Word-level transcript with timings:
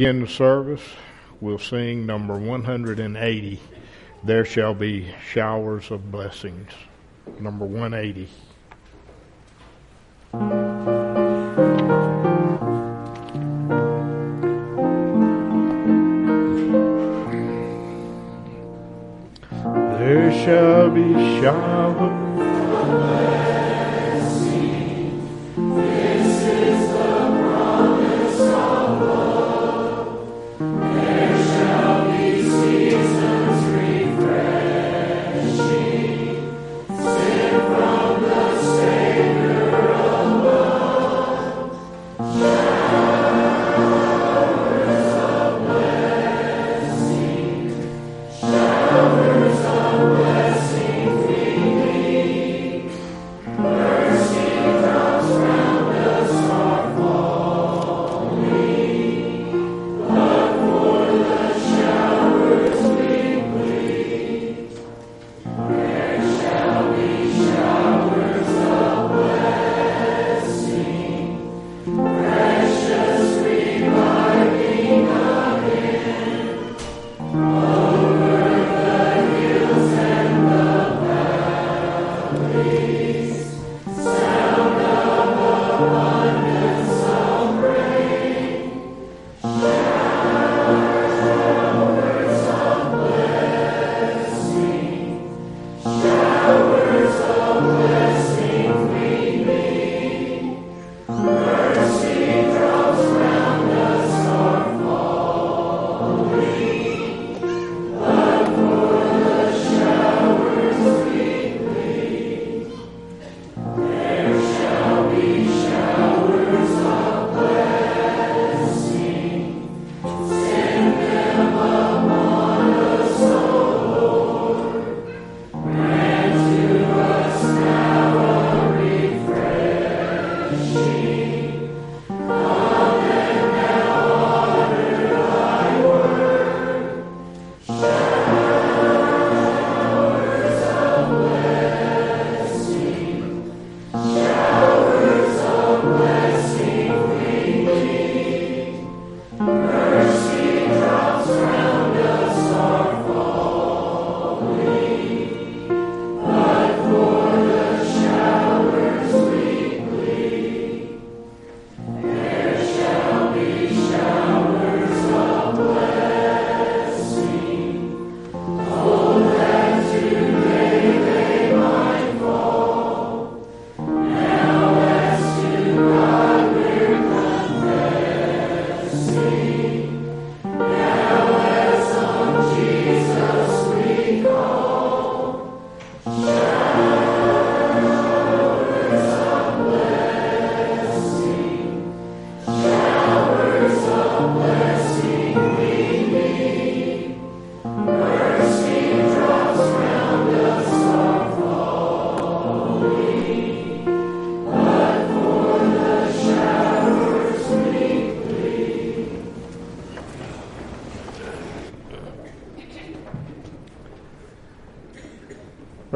In 0.00 0.20
the 0.20 0.28
service, 0.28 0.84
we'll 1.40 1.58
sing 1.58 2.06
number 2.06 2.38
180, 2.38 3.60
There 4.22 4.44
Shall 4.44 4.72
Be 4.72 5.12
Showers 5.32 5.90
of 5.90 6.12
Blessings. 6.12 6.70
Number 7.40 7.64
180. 7.64 8.28
There 19.98 20.32
shall 20.44 20.90
be 20.90 21.12
showers. 21.40 21.77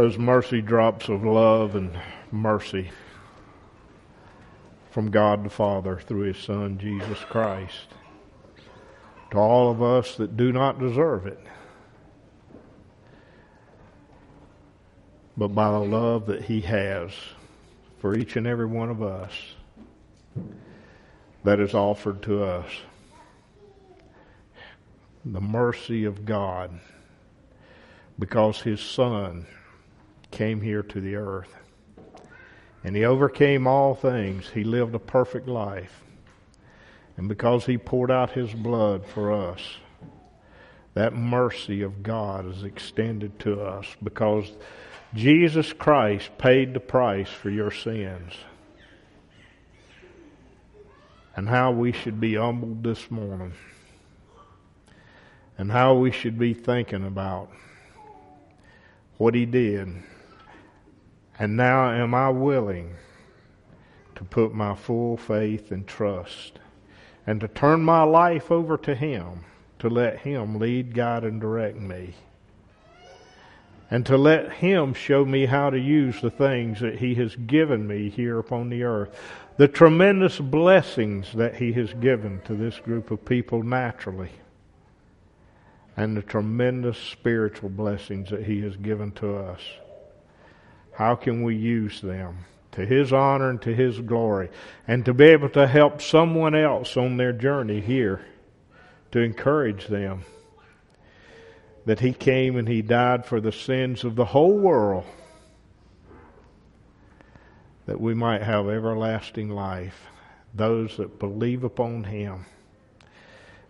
Those 0.03 0.19
mercy 0.19 0.61
drops 0.61 1.09
of 1.09 1.23
love 1.23 1.77
and 1.77 1.97
mercy 2.33 2.91
from 4.91 5.13
God 5.13 5.45
the 5.45 5.49
Father 5.49 5.97
through 5.97 6.23
His 6.23 6.39
Son, 6.39 6.77
Jesus 6.77 7.21
Christ, 7.21 7.87
to 9.31 9.39
all 9.39 9.71
of 9.71 9.81
us 9.81 10.17
that 10.17 10.37
do 10.37 10.51
not 10.51 10.81
deserve 10.81 11.29
it, 11.29 11.39
but 15.37 15.55
by 15.55 15.71
the 15.71 15.79
love 15.79 16.27
that 16.27 16.47
He 16.47 16.63
has 16.63 17.13
for 18.01 18.17
each 18.19 18.35
and 18.35 18.45
every 18.45 18.67
one 18.67 18.91
of 18.91 19.05
us 19.05 19.33
that 21.45 21.61
is 21.61 21.75
offered 21.75 22.23
to 22.23 22.43
us. 22.43 22.67
The 25.25 25.41
mercy 25.41 26.05
of 26.05 26.25
God 26.25 26.81
because 28.19 28.63
His 28.63 28.81
Son 28.81 29.47
came 30.33 30.61
here 30.61 30.83
to 30.83 31.01
the 31.01 31.15
earth. 31.15 31.55
And 32.85 32.97
he 32.97 33.05
overcame 33.05 33.67
all 33.67 33.95
things. 33.95 34.49
He 34.49 34.65
lived 34.65 34.95
a 34.95 34.99
perfect 34.99 35.47
life. 35.47 36.03
And 37.17 37.29
because 37.29 37.67
he 37.67 37.79
poured 37.79 38.11
out 38.11 38.31
his 38.31 38.53
blood 38.53 39.07
for 39.07 39.33
us, 39.33 39.61
that 40.95 41.15
mercy 41.15 41.83
of 41.83 42.03
God 42.03 42.51
is 42.51 42.65
extended 42.65 43.39
to 43.41 43.61
us 43.61 43.87
because 44.03 44.51
Jesus 45.15 45.73
Christ 45.73 46.31
paid 46.39 46.75
the 46.75 46.81
price 46.81 47.29
for 47.29 47.51
your 47.51 47.71
sins. 47.71 48.33
And 51.37 51.49
how 51.49 51.71
we 51.71 51.93
should 51.93 52.21
be 52.21 52.35
humbled 52.35 52.83
this 52.83 53.11
morning. 53.11 53.53
And 55.57 55.71
how 55.71 55.95
we 55.95 56.11
should 56.11 56.39
be 56.39 56.53
thinking 56.53 57.07
about 57.07 57.51
what 59.17 59.35
he 59.35 59.47
did 59.47 60.03
and 61.39 61.57
now 61.57 61.91
am 61.93 62.15
I 62.15 62.31
willing 62.31 62.95
to 64.17 64.25
put 64.25 64.55
my 64.55 64.75
full 64.75 65.17
faith 65.17 65.73
and 65.73 65.87
trust 65.87 66.59
and 67.27 67.41
to 67.41 67.49
turn 67.49 67.83
my 67.83 68.03
life 68.03 68.51
over 68.51 68.77
to 68.79 68.95
Him, 68.95 69.45
to 69.79 69.89
let 69.89 70.21
Him 70.21 70.59
lead, 70.59 70.95
guide, 70.95 71.25
and 71.25 71.41
direct 71.41 71.77
me. 71.79 72.15
and 73.91 74.07
to 74.07 74.17
let 74.17 74.53
Him 74.55 74.95
show 74.95 75.25
me 75.25 75.45
how 75.47 75.69
to 75.71 75.79
use 75.79 76.21
the 76.23 76.31
things 76.31 76.81
that 76.81 76.99
He 76.99 77.15
has 77.17 77.37
given 77.37 77.87
me 77.87 78.09
here 78.09 78.39
upon 78.39 78.71
the 78.71 78.83
earth. 78.85 79.15
The 79.59 79.69
tremendous 79.69 80.39
blessings 80.39 81.33
that 81.35 81.57
He 81.57 81.73
has 81.75 81.93
given 81.95 82.41
to 82.47 82.55
this 82.55 82.79
group 82.81 83.11
of 83.11 83.25
people 83.25 83.63
naturally, 83.63 84.31
and 85.97 86.17
the 86.17 86.23
tremendous 86.23 86.97
spiritual 86.99 87.69
blessings 87.69 88.31
that 88.31 88.47
He 88.47 88.63
has 88.63 88.77
given 88.77 89.13
to 89.13 89.37
us. 89.37 89.61
How 90.93 91.15
can 91.15 91.43
we 91.43 91.57
use 91.57 92.01
them? 92.01 92.39
To 92.73 92.87
His 92.87 93.13
honor 93.13 93.51
and 93.51 93.61
to 93.63 93.75
His 93.75 94.01
glory, 94.01 94.49
and 94.89 95.05
to 95.05 95.13
be 95.13 95.25
able 95.25 95.51
to 95.51 95.67
help 95.67 96.01
someone 96.01 96.55
else 96.55 96.97
on 96.97 97.17
their 97.17 97.33
journey 97.33 97.81
here, 97.81 98.25
to 99.11 99.21
encourage 99.21 99.89
them 99.89 100.25
that 101.85 102.01
he 102.01 102.13
came 102.13 102.57
and 102.57 102.69
he 102.69 102.81
died 102.81 103.27
for 103.27 103.41
the 103.41 103.53
sins 103.53 104.05
of 104.05 104.15
the 104.15 104.25
whole 104.25 104.57
world 104.57 105.05
that 107.87 108.01
we 108.01 108.15
might 108.15 108.43
have 108.43 108.69
everlasting 108.69 109.51
life. 109.51 110.07
Those 110.55 110.97
that 110.99 111.19
believe 111.19 111.65
upon 111.65 112.05
him 112.05 112.47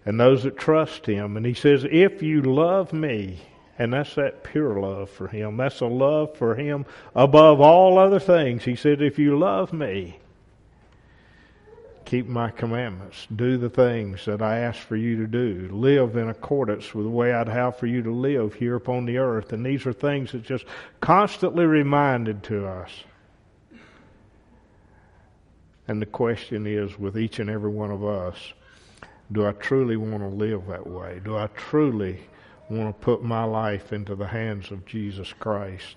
and 0.04 0.19
those 0.19 0.42
that 0.42 0.58
trust 0.58 1.06
him. 1.06 1.36
And 1.36 1.46
he 1.46 1.54
says, 1.54 1.86
If 1.90 2.22
you 2.22 2.42
love 2.42 2.92
me, 2.92 3.40
and 3.78 3.92
that's 3.92 4.14
that 4.16 4.44
pure 4.44 4.78
love 4.80 5.10
for 5.10 5.28
him, 5.28 5.56
that's 5.56 5.80
a 5.80 5.86
love 5.86 6.36
for 6.36 6.54
him 6.54 6.84
above 7.14 7.60
all 7.60 7.98
other 7.98 8.20
things. 8.20 8.64
He 8.64 8.76
said, 8.76 9.00
If 9.00 9.19
you 9.19 9.38
love 9.38 9.72
me, 9.72 10.19
keep 12.04 12.26
my 12.26 12.50
commandments, 12.50 13.26
do 13.34 13.56
the 13.56 13.70
things 13.70 14.26
that 14.26 14.42
I 14.42 14.58
ask 14.58 14.78
for 14.78 14.96
you 14.96 15.16
to 15.16 15.26
do, 15.26 15.70
live 15.72 16.16
in 16.16 16.28
accordance 16.28 16.94
with 16.94 17.06
the 17.06 17.10
way 17.10 17.32
I'd 17.32 17.48
have 17.48 17.78
for 17.78 17.86
you 17.86 18.02
to 18.02 18.12
live 18.12 18.54
here 18.54 18.76
upon 18.76 19.06
the 19.06 19.16
earth. 19.16 19.52
And 19.54 19.64
these 19.64 19.86
are 19.86 19.94
things 19.94 20.32
that 20.32 20.42
just 20.42 20.66
constantly 21.00 21.64
reminded 21.64 22.42
to 22.44 22.66
us. 22.66 22.90
And 25.88 26.00
the 26.00 26.06
question 26.06 26.66
is 26.66 26.98
with 26.98 27.19
each 27.19 27.38
and 27.38 27.48
every 27.48 27.70
one 27.70 27.90
of 27.90 28.04
us, 28.04 28.36
do 29.32 29.46
I 29.46 29.52
truly 29.52 29.96
want 29.96 30.22
to 30.22 30.28
live 30.28 30.66
that 30.66 30.86
way? 30.86 31.20
Do 31.24 31.38
I 31.38 31.46
truly 31.48 32.20
want 32.72 32.98
to 32.98 33.04
put 33.04 33.22
my 33.22 33.44
life 33.44 33.92
into 33.92 34.14
the 34.14 34.28
hands 34.28 34.70
of 34.70 34.86
Jesus 34.86 35.32
Christ? 35.32 35.96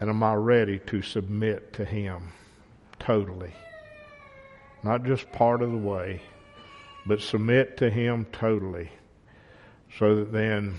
And 0.00 0.08
am 0.10 0.22
I 0.22 0.34
ready 0.34 0.78
to 0.86 1.02
submit 1.02 1.72
to 1.74 1.84
Him 1.84 2.32
totally? 2.98 3.54
not 4.82 5.04
just 5.04 5.30
part 5.32 5.62
of 5.62 5.70
the 5.70 5.76
way, 5.76 6.22
but 7.06 7.20
submit 7.20 7.76
to 7.78 7.90
Him 7.90 8.26
totally, 8.32 8.90
so 9.98 10.16
that 10.16 10.32
then 10.32 10.78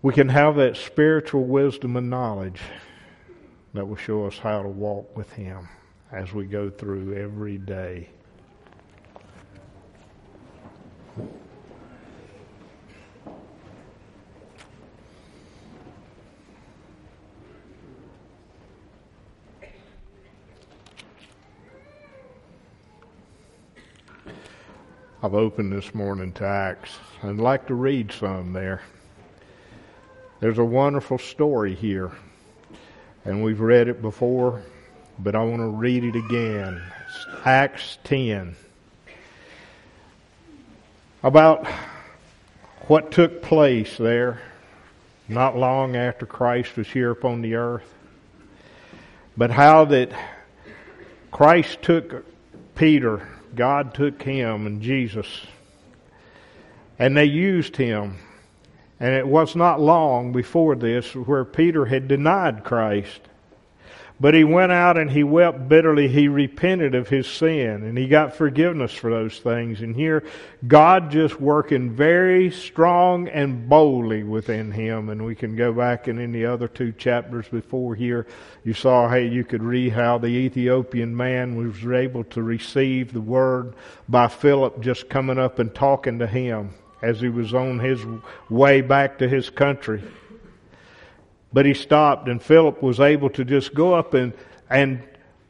we 0.00 0.12
can 0.12 0.28
have 0.28 0.56
that 0.56 0.76
spiritual 0.76 1.44
wisdom 1.44 1.96
and 1.96 2.10
knowledge 2.10 2.60
that 3.74 3.86
will 3.86 3.96
show 3.96 4.26
us 4.26 4.38
how 4.38 4.62
to 4.62 4.68
walk 4.68 5.16
with 5.16 5.32
Him 5.32 5.68
as 6.10 6.32
we 6.32 6.44
go 6.44 6.70
through 6.70 7.14
every 7.14 7.58
day. 7.58 8.08
I've 25.24 25.34
opened 25.34 25.70
this 25.72 25.94
morning 25.94 26.32
to 26.32 26.44
Acts. 26.44 26.98
I'd 27.22 27.36
like 27.36 27.68
to 27.68 27.74
read 27.74 28.10
some 28.10 28.52
there. 28.52 28.82
There's 30.40 30.58
a 30.58 30.64
wonderful 30.64 31.16
story 31.16 31.76
here, 31.76 32.10
and 33.24 33.44
we've 33.44 33.60
read 33.60 33.86
it 33.86 34.02
before, 34.02 34.64
but 35.20 35.36
I 35.36 35.44
want 35.44 35.60
to 35.60 35.68
read 35.68 36.02
it 36.02 36.16
again. 36.16 36.82
It's 37.06 37.26
Acts 37.44 37.98
10. 38.02 38.56
About 41.22 41.68
what 42.88 43.12
took 43.12 43.42
place 43.42 43.96
there 43.96 44.42
not 45.28 45.56
long 45.56 45.94
after 45.94 46.26
Christ 46.26 46.76
was 46.76 46.88
here 46.88 47.12
upon 47.12 47.42
the 47.42 47.54
earth, 47.54 47.94
but 49.36 49.52
how 49.52 49.84
that 49.84 50.10
Christ 51.30 51.80
took 51.80 52.26
Peter 52.74 53.28
God 53.54 53.94
took 53.94 54.22
him 54.22 54.66
and 54.66 54.82
Jesus 54.82 55.46
and 56.98 57.16
they 57.16 57.24
used 57.24 57.76
him. 57.76 58.18
And 59.00 59.14
it 59.14 59.26
was 59.26 59.56
not 59.56 59.80
long 59.80 60.30
before 60.32 60.76
this 60.76 61.16
where 61.16 61.44
Peter 61.44 61.86
had 61.86 62.06
denied 62.06 62.62
Christ. 62.62 63.22
But 64.20 64.34
he 64.34 64.44
went 64.44 64.72
out 64.72 64.96
and 64.96 65.10
he 65.10 65.24
wept 65.24 65.68
bitterly. 65.68 66.08
He 66.08 66.28
repented 66.28 66.94
of 66.94 67.08
his 67.08 67.26
sin 67.26 67.82
and 67.82 67.98
he 67.98 68.06
got 68.06 68.36
forgiveness 68.36 68.92
for 68.92 69.10
those 69.10 69.38
things. 69.40 69.80
And 69.80 69.96
here, 69.96 70.24
God 70.66 71.10
just 71.10 71.40
working 71.40 71.90
very 71.90 72.50
strong 72.50 73.28
and 73.28 73.68
boldly 73.68 74.22
within 74.22 74.70
him. 74.70 75.08
And 75.08 75.24
we 75.24 75.34
can 75.34 75.56
go 75.56 75.72
back 75.72 76.08
in 76.08 76.32
the 76.32 76.46
other 76.46 76.68
two 76.68 76.92
chapters 76.92 77.48
before 77.48 77.94
here, 77.94 78.26
you 78.64 78.74
saw 78.74 79.08
how 79.08 79.16
you 79.16 79.44
could 79.44 79.62
read 79.62 79.92
how 79.92 80.18
the 80.18 80.28
Ethiopian 80.28 81.16
man 81.16 81.56
was 81.56 81.84
able 81.84 82.24
to 82.24 82.42
receive 82.42 83.12
the 83.12 83.20
word 83.20 83.74
by 84.08 84.28
Philip 84.28 84.80
just 84.80 85.08
coming 85.08 85.38
up 85.38 85.58
and 85.58 85.74
talking 85.74 86.18
to 86.20 86.26
him 86.26 86.70
as 87.02 87.20
he 87.20 87.28
was 87.28 87.52
on 87.52 87.80
his 87.80 88.00
way 88.48 88.80
back 88.80 89.18
to 89.18 89.28
his 89.28 89.50
country. 89.50 90.02
But 91.52 91.66
he 91.66 91.74
stopped, 91.74 92.28
and 92.28 92.42
Philip 92.42 92.82
was 92.82 93.00
able 93.00 93.30
to 93.30 93.44
just 93.44 93.74
go 93.74 93.94
up 93.94 94.14
and, 94.14 94.32
and 94.70 95.02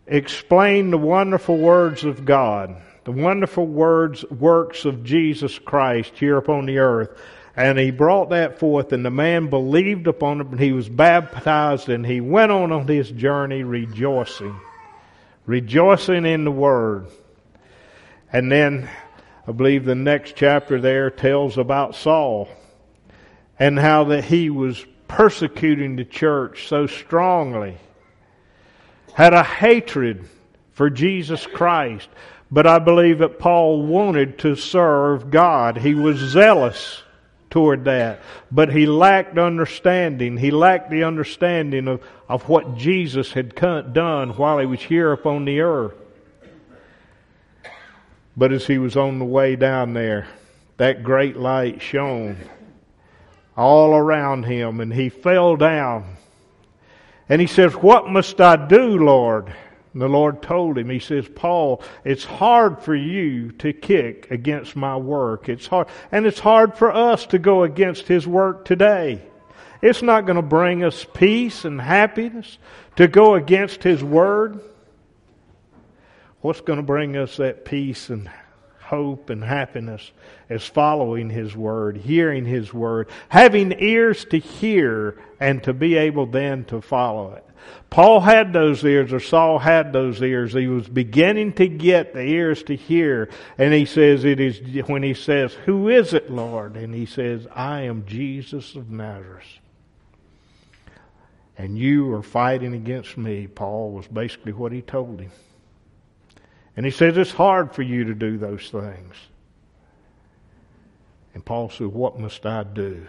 explain 0.06 0.90
the 0.90 0.98
wonderful 0.98 1.56
words 1.56 2.04
of 2.04 2.24
God, 2.24 2.76
the 3.04 3.12
wonderful 3.12 3.66
words, 3.66 4.24
works 4.30 4.84
of 4.84 5.04
Jesus 5.04 5.58
Christ 5.58 6.12
here 6.16 6.36
upon 6.36 6.66
the 6.66 6.78
earth. 6.78 7.16
And 7.54 7.78
he 7.78 7.90
brought 7.90 8.30
that 8.30 8.58
forth, 8.58 8.92
and 8.92 9.04
the 9.04 9.10
man 9.10 9.48
believed 9.48 10.06
upon 10.06 10.40
it, 10.40 10.46
and 10.48 10.60
he 10.60 10.72
was 10.72 10.88
baptized, 10.88 11.88
and 11.88 12.04
he 12.04 12.20
went 12.20 12.50
on 12.50 12.72
on 12.72 12.88
his 12.88 13.10
journey 13.10 13.62
rejoicing, 13.62 14.58
rejoicing 15.44 16.24
in 16.24 16.44
the 16.44 16.50
Word. 16.50 17.06
And 18.32 18.50
then 18.50 18.88
I 19.46 19.52
believe 19.52 19.84
the 19.84 19.94
next 19.94 20.34
chapter 20.34 20.80
there 20.80 21.10
tells 21.10 21.58
about 21.58 21.94
Saul 21.94 22.48
and 23.58 23.78
how 23.78 24.04
that 24.04 24.24
he 24.24 24.48
was 24.48 24.84
persecuting 25.12 25.96
the 25.96 26.04
church 26.06 26.68
so 26.68 26.86
strongly, 26.86 27.76
had 29.12 29.34
a 29.34 29.42
hatred 29.42 30.24
for 30.72 30.88
Jesus 30.88 31.46
Christ. 31.46 32.08
But 32.50 32.66
I 32.66 32.78
believe 32.78 33.18
that 33.18 33.38
Paul 33.38 33.82
wanted 33.82 34.38
to 34.40 34.56
serve 34.56 35.30
God. 35.30 35.76
He 35.76 35.94
was 35.94 36.16
zealous 36.16 37.02
toward 37.50 37.84
that. 37.84 38.22
But 38.50 38.72
he 38.72 38.86
lacked 38.86 39.36
understanding. 39.36 40.38
He 40.38 40.50
lacked 40.50 40.90
the 40.90 41.04
understanding 41.04 41.88
of, 41.88 42.02
of 42.26 42.48
what 42.48 42.78
Jesus 42.78 43.32
had 43.32 43.54
done 43.54 44.30
while 44.30 44.58
he 44.58 44.66
was 44.66 44.80
here 44.80 45.12
upon 45.12 45.44
the 45.44 45.60
earth. 45.60 45.94
But 48.34 48.50
as 48.52 48.66
he 48.66 48.78
was 48.78 48.96
on 48.96 49.18
the 49.18 49.26
way 49.26 49.56
down 49.56 49.92
there, 49.92 50.26
that 50.78 51.02
great 51.02 51.36
light 51.36 51.82
shone 51.82 52.38
all 53.56 53.94
around 53.94 54.44
him, 54.44 54.80
and 54.80 54.92
he 54.92 55.08
fell 55.08 55.56
down. 55.56 56.16
And 57.28 57.40
he 57.40 57.46
says, 57.46 57.74
What 57.74 58.08
must 58.08 58.40
I 58.40 58.56
do, 58.66 58.98
Lord? 58.98 59.52
And 59.92 60.00
the 60.00 60.08
Lord 60.08 60.42
told 60.42 60.78
him, 60.78 60.88
He 60.88 60.98
says, 60.98 61.28
Paul, 61.28 61.82
it's 62.04 62.24
hard 62.24 62.82
for 62.82 62.94
you 62.94 63.52
to 63.52 63.72
kick 63.72 64.30
against 64.30 64.74
my 64.74 64.96
work. 64.96 65.48
It's 65.48 65.66
hard. 65.66 65.88
And 66.10 66.26
it's 66.26 66.40
hard 66.40 66.76
for 66.76 66.92
us 66.92 67.26
to 67.26 67.38
go 67.38 67.64
against 67.64 68.08
His 68.08 68.26
work 68.26 68.64
today. 68.64 69.22
It's 69.82 70.02
not 70.02 70.26
going 70.26 70.36
to 70.36 70.42
bring 70.42 70.84
us 70.84 71.04
peace 71.12 71.64
and 71.64 71.80
happiness 71.80 72.58
to 72.96 73.08
go 73.08 73.34
against 73.34 73.82
His 73.82 74.02
word. 74.02 74.60
What's 76.40 76.60
going 76.60 76.78
to 76.78 76.84
bring 76.84 77.16
us 77.16 77.36
that 77.36 77.64
peace 77.64 78.08
and 78.08 78.30
hope 78.92 79.30
and 79.30 79.42
happiness 79.42 80.12
is 80.50 80.66
following 80.66 81.30
His 81.30 81.56
Word, 81.56 81.96
hearing 81.96 82.44
His 82.44 82.74
Word, 82.74 83.08
having 83.30 83.74
ears 83.80 84.26
to 84.26 84.38
hear 84.38 85.18
and 85.40 85.62
to 85.62 85.72
be 85.72 85.96
able 85.96 86.26
then 86.26 86.66
to 86.66 86.82
follow 86.82 87.32
it. 87.32 87.44
Paul 87.88 88.20
had 88.20 88.52
those 88.52 88.84
ears, 88.84 89.10
or 89.10 89.20
Saul 89.20 89.58
had 89.58 89.94
those 89.94 90.20
ears. 90.20 90.52
He 90.52 90.66
was 90.66 90.88
beginning 90.88 91.54
to 91.54 91.68
get 91.68 92.12
the 92.12 92.20
ears 92.20 92.62
to 92.64 92.76
hear. 92.76 93.30
And 93.56 93.72
he 93.72 93.86
says, 93.86 94.26
it 94.26 94.40
is, 94.40 94.60
when 94.86 95.02
he 95.02 95.14
says, 95.14 95.54
Who 95.64 95.88
is 95.88 96.12
it, 96.12 96.30
Lord? 96.30 96.76
And 96.76 96.94
he 96.94 97.06
says, 97.06 97.46
I 97.54 97.82
am 97.82 98.04
Jesus 98.04 98.74
of 98.74 98.90
Nazareth. 98.90 99.46
And 101.56 101.78
you 101.78 102.12
are 102.12 102.22
fighting 102.22 102.74
against 102.74 103.16
me, 103.16 103.46
Paul, 103.46 103.92
was 103.92 104.06
basically 104.06 104.52
what 104.52 104.72
he 104.72 104.82
told 104.82 105.20
him. 105.20 105.30
And 106.76 106.86
he 106.86 106.92
says, 106.92 107.16
It's 107.16 107.32
hard 107.32 107.74
for 107.74 107.82
you 107.82 108.04
to 108.04 108.14
do 108.14 108.38
those 108.38 108.70
things. 108.70 109.14
And 111.34 111.44
Paul 111.44 111.70
said, 111.70 111.88
What 111.88 112.18
must 112.18 112.44
I 112.46 112.62
do? 112.64 113.06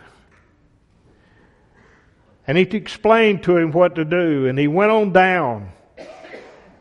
And 2.46 2.58
he 2.58 2.64
explained 2.64 3.44
to 3.44 3.56
him 3.56 3.72
what 3.72 3.96
to 3.96 4.06
do, 4.06 4.48
and 4.48 4.60
he 4.60 4.68
went 4.68 4.92
on 4.92 5.14
down. 5.14 5.72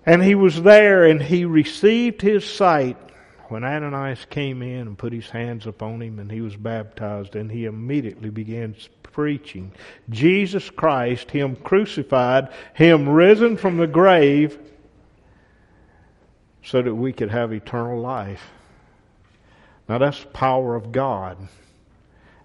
And 0.04 0.22
he 0.22 0.34
was 0.34 0.62
there, 0.62 1.06
and 1.06 1.22
he 1.22 1.44
received 1.44 2.20
his 2.20 2.44
sight 2.44 2.96
when 3.48 3.62
Ananias 3.62 4.24
came 4.28 4.62
in 4.62 4.88
and 4.88 4.98
put 4.98 5.12
his 5.12 5.30
hands 5.30 5.66
upon 5.66 6.02
him, 6.02 6.18
and 6.18 6.32
he 6.32 6.40
was 6.40 6.56
baptized, 6.56 7.36
and 7.36 7.52
he 7.52 7.66
immediately 7.66 8.30
began 8.30 8.74
preaching 9.12 9.72
Jesus 10.10 10.70
Christ, 10.70 11.30
Him 11.30 11.56
crucified, 11.56 12.48
Him 12.74 13.08
risen 13.08 13.56
from 13.56 13.76
the 13.76 13.86
grave, 13.86 14.58
so 16.64 16.82
that 16.82 16.94
we 16.94 17.12
could 17.12 17.30
have 17.30 17.52
eternal 17.52 18.00
life. 18.00 18.50
Now 19.88 19.98
that's 19.98 20.20
the 20.20 20.28
power 20.28 20.74
of 20.74 20.92
God. 20.92 21.36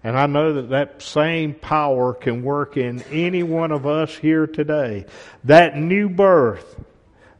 And 0.04 0.18
I 0.18 0.26
know 0.26 0.54
that 0.54 0.70
that 0.70 1.02
same 1.02 1.54
power 1.54 2.14
can 2.14 2.42
work 2.42 2.76
in 2.76 3.02
any 3.10 3.42
one 3.42 3.72
of 3.72 3.86
us 3.86 4.14
here 4.14 4.46
today. 4.46 5.06
That 5.44 5.76
new 5.76 6.08
birth 6.08 6.78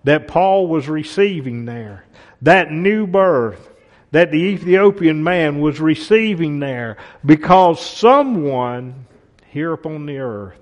that 0.05 0.29
Paul 0.29 0.67
was 0.67 0.89
receiving 0.89 1.65
there, 1.65 2.05
that 2.43 2.73
new 2.73 3.07
birth 3.07 3.71
that 4.11 4.31
the 4.31 4.39
Ethiopian 4.39 5.23
man 5.23 5.61
was 5.61 5.81
receiving 5.81 6.61
there, 6.61 6.97
because 7.25 7.85
someone 7.85 9.07
here 9.51 9.73
upon 9.73 10.07
the 10.07 10.19
earth 10.19 10.59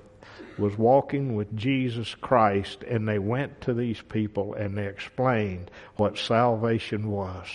was 0.59 0.79
walking 0.79 1.35
with 1.35 1.57
Jesus 1.57 2.15
Christ, 2.15 2.83
and 2.83 3.07
they 3.07 3.19
went 3.19 3.61
to 3.63 3.75
these 3.75 4.01
people 4.01 4.55
and 4.55 4.77
they 4.77 4.87
explained 4.87 5.71
what 5.97 6.19
salvation 6.19 7.11
was. 7.11 7.47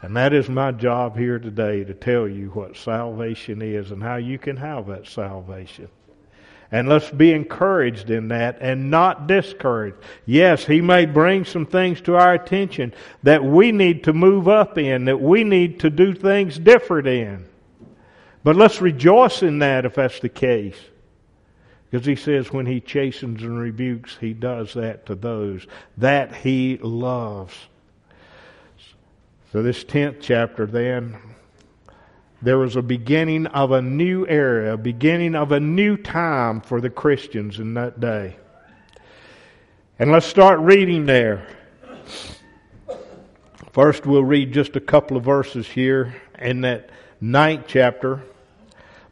And 0.00 0.16
that 0.16 0.32
is 0.32 0.48
my 0.48 0.72
job 0.72 1.16
here 1.16 1.38
today 1.38 1.84
to 1.84 1.94
tell 1.94 2.28
you 2.28 2.50
what 2.50 2.76
salvation 2.76 3.62
is 3.62 3.90
and 3.90 4.02
how 4.02 4.16
you 4.16 4.38
can 4.38 4.56
have 4.56 4.86
that 4.86 5.08
salvation. 5.08 5.88
And 6.70 6.88
let's 6.88 7.10
be 7.10 7.32
encouraged 7.32 8.10
in 8.10 8.28
that 8.28 8.58
and 8.60 8.90
not 8.90 9.26
discouraged. 9.26 9.96
Yes, 10.26 10.64
He 10.64 10.80
may 10.80 11.06
bring 11.06 11.44
some 11.44 11.64
things 11.64 12.00
to 12.02 12.16
our 12.16 12.34
attention 12.34 12.94
that 13.22 13.42
we 13.42 13.72
need 13.72 14.04
to 14.04 14.12
move 14.12 14.48
up 14.48 14.76
in, 14.76 15.06
that 15.06 15.20
we 15.20 15.44
need 15.44 15.80
to 15.80 15.90
do 15.90 16.12
things 16.14 16.58
different 16.58 17.08
in. 17.08 17.46
But 18.44 18.56
let's 18.56 18.80
rejoice 18.80 19.42
in 19.42 19.60
that 19.60 19.84
if 19.86 19.94
that's 19.94 20.20
the 20.20 20.28
case. 20.28 20.76
Because 21.90 22.06
he 22.06 22.16
says 22.16 22.52
when 22.52 22.66
he 22.66 22.80
chastens 22.80 23.42
and 23.42 23.58
rebukes, 23.58 24.16
he 24.20 24.34
does 24.34 24.74
that 24.74 25.06
to 25.06 25.14
those 25.14 25.66
that 25.96 26.34
he 26.34 26.78
loves. 26.82 27.54
So, 29.52 29.62
this 29.62 29.84
10th 29.84 30.18
chapter, 30.20 30.66
then, 30.66 31.16
there 32.42 32.58
was 32.58 32.76
a 32.76 32.82
beginning 32.82 33.46
of 33.46 33.72
a 33.72 33.80
new 33.80 34.26
era, 34.26 34.74
a 34.74 34.76
beginning 34.76 35.34
of 35.34 35.52
a 35.52 35.58
new 35.58 35.96
time 35.96 36.60
for 36.60 36.80
the 36.80 36.90
Christians 36.90 37.58
in 37.58 37.74
that 37.74 37.98
day. 37.98 38.36
And 39.98 40.12
let's 40.12 40.26
start 40.26 40.60
reading 40.60 41.06
there. 41.06 41.46
First, 43.72 44.06
we'll 44.06 44.24
read 44.24 44.52
just 44.52 44.76
a 44.76 44.80
couple 44.80 45.16
of 45.16 45.24
verses 45.24 45.66
here 45.66 46.14
in 46.38 46.60
that 46.60 46.90
ninth 47.20 47.64
chapter. 47.66 48.22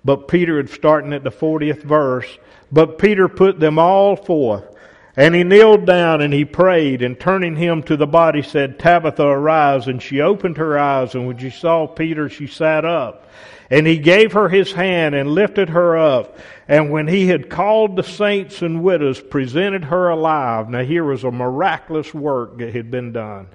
But 0.05 0.29
Peter, 0.29 0.61
is 0.61 0.71
starting 0.71 1.13
at 1.13 1.25
the 1.25 1.31
40th 1.31 1.83
verse, 1.83 2.39
but 2.71 2.99
Peter 2.99 3.29
put 3.29 3.61
them 3.61 3.79
all 3.79 4.17
forth 4.17 4.77
and 5.17 5.35
he 5.35 5.45
kneeled 5.45 5.87
down 5.87 6.21
and 6.21 6.33
he 6.33 6.45
prayed, 6.45 7.01
and 7.01 7.19
turning 7.19 7.57
him 7.57 7.83
to 7.85 7.97
the 7.97 8.07
body 8.07 8.43
said, 8.43 8.79
Tabitha, 8.79 9.27
arise. 9.27 9.87
And 9.87 10.03
she 10.03 10.21
opened 10.21 10.59
her 10.59 10.79
eyes, 10.79 11.15
and 11.15 11.27
when 11.27 11.39
she 11.39 11.49
saw 11.49 11.87
Peter, 11.87 12.29
she 12.29 12.47
sat 12.47 12.85
up. 12.85 13.27
And 13.71 13.87
he 13.87 13.99
gave 13.99 14.35
her 14.35 14.49
his 14.49 14.73
hand 14.73 15.15
and 15.15 15.31
lifted 15.31 15.71
her 15.71 15.97
up. 15.97 16.39
And 16.69 16.91
when 16.91 17.09
he 17.09 17.27
had 17.27 17.49
called 17.49 17.97
the 17.97 18.03
saints 18.03 18.61
and 18.61 18.83
widows, 18.83 19.21
presented 19.21 19.85
her 19.85 20.11
alive. 20.11 20.69
Now 20.69 20.85
here 20.85 21.05
was 21.05 21.25
a 21.25 21.31
miraculous 21.31 22.13
work 22.13 22.59
that 22.59 22.75
had 22.75 22.91
been 22.91 23.13
done. 23.13 23.49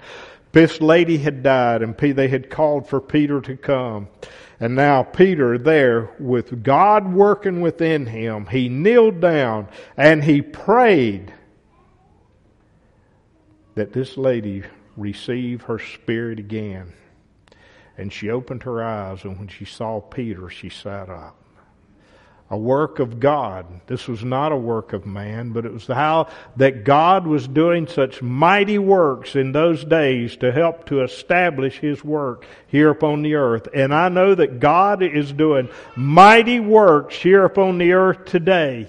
This 0.50 0.80
lady 0.80 1.16
had 1.16 1.42
died, 1.42 1.82
and 1.82 1.96
they 1.96 2.28
had 2.28 2.50
called 2.50 2.88
for 2.88 3.00
Peter 3.00 3.40
to 3.40 3.56
come. 3.56 4.08
And 4.62 4.76
now 4.76 5.02
Peter 5.02 5.58
there 5.58 6.14
with 6.20 6.62
God 6.62 7.12
working 7.12 7.60
within 7.62 8.06
him, 8.06 8.46
he 8.46 8.68
kneeled 8.68 9.20
down 9.20 9.66
and 9.96 10.22
he 10.22 10.40
prayed 10.40 11.34
that 13.74 13.92
this 13.92 14.16
lady 14.16 14.62
receive 14.96 15.62
her 15.62 15.80
spirit 15.80 16.38
again. 16.38 16.92
And 17.98 18.12
she 18.12 18.30
opened 18.30 18.62
her 18.62 18.84
eyes, 18.84 19.24
and 19.24 19.36
when 19.36 19.48
she 19.48 19.64
saw 19.64 20.00
Peter, 20.00 20.48
she 20.48 20.68
sat 20.68 21.10
up. 21.10 21.41
A 22.52 22.58
work 22.58 22.98
of 22.98 23.18
God. 23.18 23.64
This 23.86 24.06
was 24.06 24.22
not 24.22 24.52
a 24.52 24.56
work 24.56 24.92
of 24.92 25.06
man, 25.06 25.52
but 25.52 25.64
it 25.64 25.72
was 25.72 25.86
how 25.86 26.28
that 26.56 26.84
God 26.84 27.26
was 27.26 27.48
doing 27.48 27.86
such 27.86 28.20
mighty 28.20 28.76
works 28.76 29.36
in 29.36 29.52
those 29.52 29.82
days 29.86 30.36
to 30.36 30.52
help 30.52 30.84
to 30.86 31.02
establish 31.02 31.78
His 31.78 32.04
work 32.04 32.44
here 32.66 32.90
upon 32.90 33.22
the 33.22 33.36
earth. 33.36 33.68
And 33.72 33.94
I 33.94 34.10
know 34.10 34.34
that 34.34 34.60
God 34.60 35.02
is 35.02 35.32
doing 35.32 35.70
mighty 35.96 36.60
works 36.60 37.16
here 37.16 37.46
upon 37.46 37.78
the 37.78 37.94
earth 37.94 38.26
today. 38.26 38.86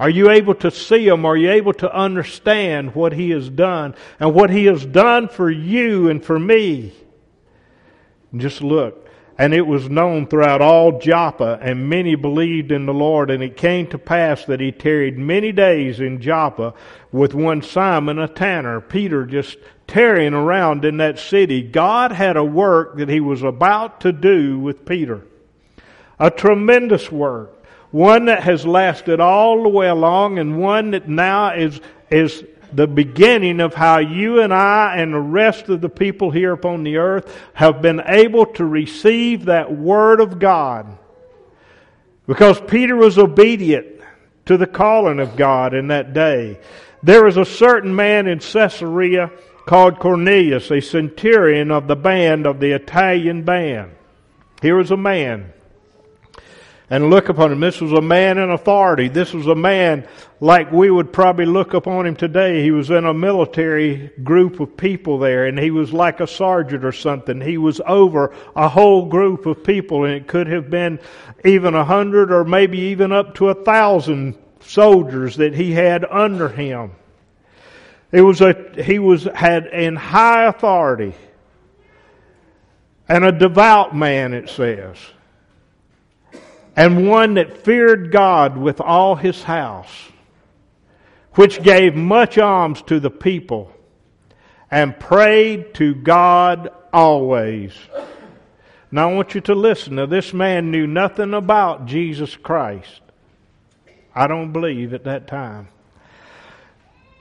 Are 0.00 0.10
you 0.10 0.28
able 0.30 0.56
to 0.56 0.72
see 0.72 1.06
Him? 1.06 1.24
Are 1.24 1.36
you 1.36 1.52
able 1.52 1.74
to 1.74 1.94
understand 1.94 2.96
what 2.96 3.12
He 3.12 3.30
has 3.30 3.48
done 3.48 3.94
and 4.18 4.34
what 4.34 4.50
He 4.50 4.64
has 4.64 4.84
done 4.84 5.28
for 5.28 5.48
you 5.48 6.08
and 6.10 6.24
for 6.24 6.40
me? 6.40 6.92
Just 8.36 8.62
look. 8.62 9.09
And 9.40 9.54
it 9.54 9.66
was 9.66 9.88
known 9.88 10.26
throughout 10.26 10.60
all 10.60 10.98
Joppa, 10.98 11.58
and 11.62 11.88
many 11.88 12.14
believed 12.14 12.70
in 12.70 12.84
the 12.84 12.92
Lord. 12.92 13.30
And 13.30 13.42
it 13.42 13.56
came 13.56 13.86
to 13.86 13.96
pass 13.96 14.44
that 14.44 14.60
he 14.60 14.70
tarried 14.70 15.16
many 15.16 15.50
days 15.50 15.98
in 15.98 16.20
Joppa 16.20 16.74
with 17.10 17.32
one 17.32 17.62
Simon, 17.62 18.18
a 18.18 18.28
tanner. 18.28 18.82
Peter 18.82 19.24
just 19.24 19.56
tarrying 19.86 20.34
around 20.34 20.84
in 20.84 20.98
that 20.98 21.18
city. 21.18 21.62
God 21.62 22.12
had 22.12 22.36
a 22.36 22.44
work 22.44 22.98
that 22.98 23.08
he 23.08 23.20
was 23.20 23.42
about 23.42 24.02
to 24.02 24.12
do 24.12 24.58
with 24.58 24.84
Peter. 24.84 25.22
A 26.18 26.30
tremendous 26.30 27.10
work 27.10 27.56
one 27.90 28.26
that 28.26 28.42
has 28.42 28.66
lasted 28.66 29.20
all 29.20 29.62
the 29.62 29.68
way 29.70 29.88
along, 29.88 30.38
and 30.38 30.60
one 30.60 30.90
that 30.90 31.08
now 31.08 31.54
is, 31.54 31.80
is 32.10 32.44
the 32.72 32.86
beginning 32.86 33.60
of 33.60 33.74
how 33.74 33.98
you 33.98 34.40
and 34.40 34.52
I 34.52 34.96
and 34.96 35.12
the 35.12 35.20
rest 35.20 35.68
of 35.68 35.80
the 35.80 35.88
people 35.88 36.30
here 36.30 36.52
upon 36.52 36.84
the 36.84 36.96
earth 36.96 37.36
have 37.54 37.82
been 37.82 38.00
able 38.06 38.46
to 38.46 38.64
receive 38.64 39.46
that 39.46 39.74
Word 39.74 40.20
of 40.20 40.38
God. 40.38 40.98
Because 42.26 42.60
Peter 42.60 42.96
was 42.96 43.18
obedient 43.18 43.86
to 44.46 44.56
the 44.56 44.66
calling 44.66 45.20
of 45.20 45.36
God 45.36 45.74
in 45.74 45.88
that 45.88 46.12
day. 46.12 46.60
There 47.02 47.24
was 47.24 47.36
a 47.36 47.44
certain 47.44 47.94
man 47.94 48.26
in 48.26 48.38
Caesarea 48.38 49.30
called 49.66 49.98
Cornelius, 49.98 50.70
a 50.70 50.80
centurion 50.80 51.70
of 51.70 51.86
the 51.86 51.96
band 51.96 52.46
of 52.46 52.60
the 52.60 52.72
Italian 52.72 53.42
band. 53.42 53.92
Here 54.60 54.76
was 54.76 54.90
a 54.90 54.96
man 54.96 55.52
and 56.90 57.08
look 57.08 57.28
upon 57.28 57.52
him. 57.52 57.60
This 57.60 57.80
was 57.80 57.92
a 57.92 58.00
man 58.00 58.36
in 58.36 58.50
authority. 58.50 59.08
This 59.08 59.32
was 59.32 59.46
a 59.46 59.54
man 59.54 60.06
like 60.40 60.72
we 60.72 60.90
would 60.90 61.12
probably 61.12 61.46
look 61.46 61.72
upon 61.72 62.04
him 62.04 62.16
today. 62.16 62.64
He 62.64 62.72
was 62.72 62.90
in 62.90 63.06
a 63.06 63.14
military 63.14 64.10
group 64.24 64.58
of 64.58 64.76
people 64.76 65.20
there, 65.20 65.46
and 65.46 65.56
he 65.56 65.70
was 65.70 65.92
like 65.92 66.18
a 66.18 66.26
sergeant 66.26 66.84
or 66.84 66.90
something. 66.90 67.40
He 67.40 67.58
was 67.58 67.80
over 67.86 68.34
a 68.56 68.68
whole 68.68 69.06
group 69.06 69.46
of 69.46 69.62
people, 69.62 70.04
and 70.04 70.14
it 70.14 70.26
could 70.26 70.48
have 70.48 70.68
been 70.68 70.98
even 71.44 71.74
a 71.76 71.84
hundred 71.84 72.32
or 72.32 72.44
maybe 72.44 72.78
even 72.78 73.12
up 73.12 73.36
to 73.36 73.50
a 73.50 73.64
thousand 73.64 74.36
soldiers 74.60 75.36
that 75.36 75.54
he 75.54 75.72
had 75.72 76.04
under 76.04 76.48
him. 76.48 76.90
It 78.10 78.22
was 78.22 78.40
a, 78.40 78.82
he 78.82 78.98
was, 78.98 79.28
had 79.32 79.66
in 79.66 79.94
high 79.94 80.46
authority 80.46 81.14
and 83.08 83.24
a 83.24 83.30
devout 83.30 83.94
man, 83.94 84.34
it 84.34 84.48
says 84.48 84.96
and 86.80 87.06
one 87.06 87.34
that 87.34 87.58
feared 87.58 88.10
God 88.10 88.56
with 88.56 88.80
all 88.80 89.14
his 89.14 89.42
house, 89.42 90.08
which 91.34 91.62
gave 91.62 91.94
much 91.94 92.38
alms 92.38 92.80
to 92.80 92.98
the 92.98 93.10
people, 93.10 93.70
and 94.70 94.98
prayed 94.98 95.74
to 95.74 95.94
God 95.94 96.70
always. 96.90 97.74
Now 98.90 99.10
I 99.10 99.12
want 99.12 99.34
you 99.34 99.42
to 99.42 99.54
listen. 99.54 99.96
Now 99.96 100.06
this 100.06 100.32
man 100.32 100.70
knew 100.70 100.86
nothing 100.86 101.34
about 101.34 101.84
Jesus 101.84 102.34
Christ. 102.34 103.02
I 104.14 104.26
don't 104.26 104.52
believe 104.52 104.94
at 104.94 105.04
that 105.04 105.26
time. 105.26 105.68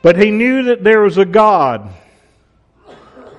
But 0.01 0.15
he 0.15 0.31
knew 0.31 0.63
that 0.63 0.85
there 0.85 1.01
was 1.01 1.17
a 1.17 1.25
God 1.25 1.93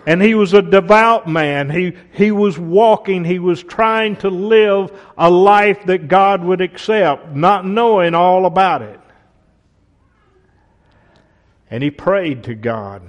and 0.06 0.22
he 0.22 0.34
was 0.34 0.54
a 0.54 0.62
devout 0.62 1.28
man. 1.28 1.70
He, 1.70 1.92
he 2.12 2.30
was 2.30 2.58
walking, 2.58 3.24
he 3.24 3.38
was 3.38 3.62
trying 3.62 4.16
to 4.16 4.30
live 4.30 4.92
a 5.16 5.30
life 5.30 5.84
that 5.86 6.08
God 6.08 6.42
would 6.42 6.60
accept, 6.60 7.34
not 7.34 7.66
knowing 7.66 8.14
all 8.14 8.46
about 8.46 8.82
it. 8.82 9.00
And 11.70 11.82
he 11.82 11.90
prayed 11.90 12.44
to 12.44 12.54
God. 12.54 13.02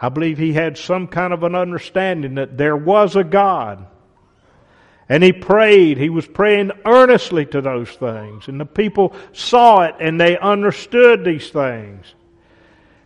I 0.00 0.08
believe 0.08 0.38
he 0.38 0.52
had 0.52 0.78
some 0.78 1.06
kind 1.06 1.32
of 1.32 1.42
an 1.42 1.54
understanding 1.54 2.36
that 2.36 2.56
there 2.56 2.76
was 2.76 3.16
a 3.16 3.24
God. 3.24 3.86
And 5.08 5.22
he 5.24 5.32
prayed. 5.32 5.98
He 5.98 6.10
was 6.10 6.26
praying 6.26 6.70
earnestly 6.84 7.46
to 7.46 7.60
those 7.60 7.90
things. 7.90 8.48
And 8.48 8.60
the 8.60 8.66
people 8.66 9.14
saw 9.32 9.82
it 9.82 9.94
and 10.00 10.20
they 10.20 10.38
understood 10.38 11.24
these 11.24 11.50
things. 11.50 12.14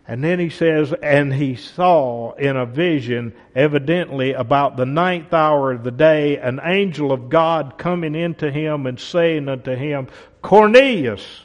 And 0.05 0.21
then 0.21 0.37
he 0.37 0.49
says, 0.49 0.93
and 1.01 1.33
he 1.33 1.55
saw 1.55 2.33
in 2.33 2.57
a 2.57 2.65
vision, 2.65 3.33
evidently 3.55 4.33
about 4.33 4.75
the 4.75 4.85
ninth 4.85 5.33
hour 5.33 5.71
of 5.71 5.83
the 5.83 5.91
day, 5.91 6.37
an 6.37 6.59
angel 6.61 7.13
of 7.13 7.29
God 7.29 7.75
coming 7.77 8.13
into 8.13 8.51
him 8.51 8.85
and 8.85 8.99
saying 8.99 9.47
unto 9.47 9.73
him, 9.75 10.07
Cornelius. 10.41 11.43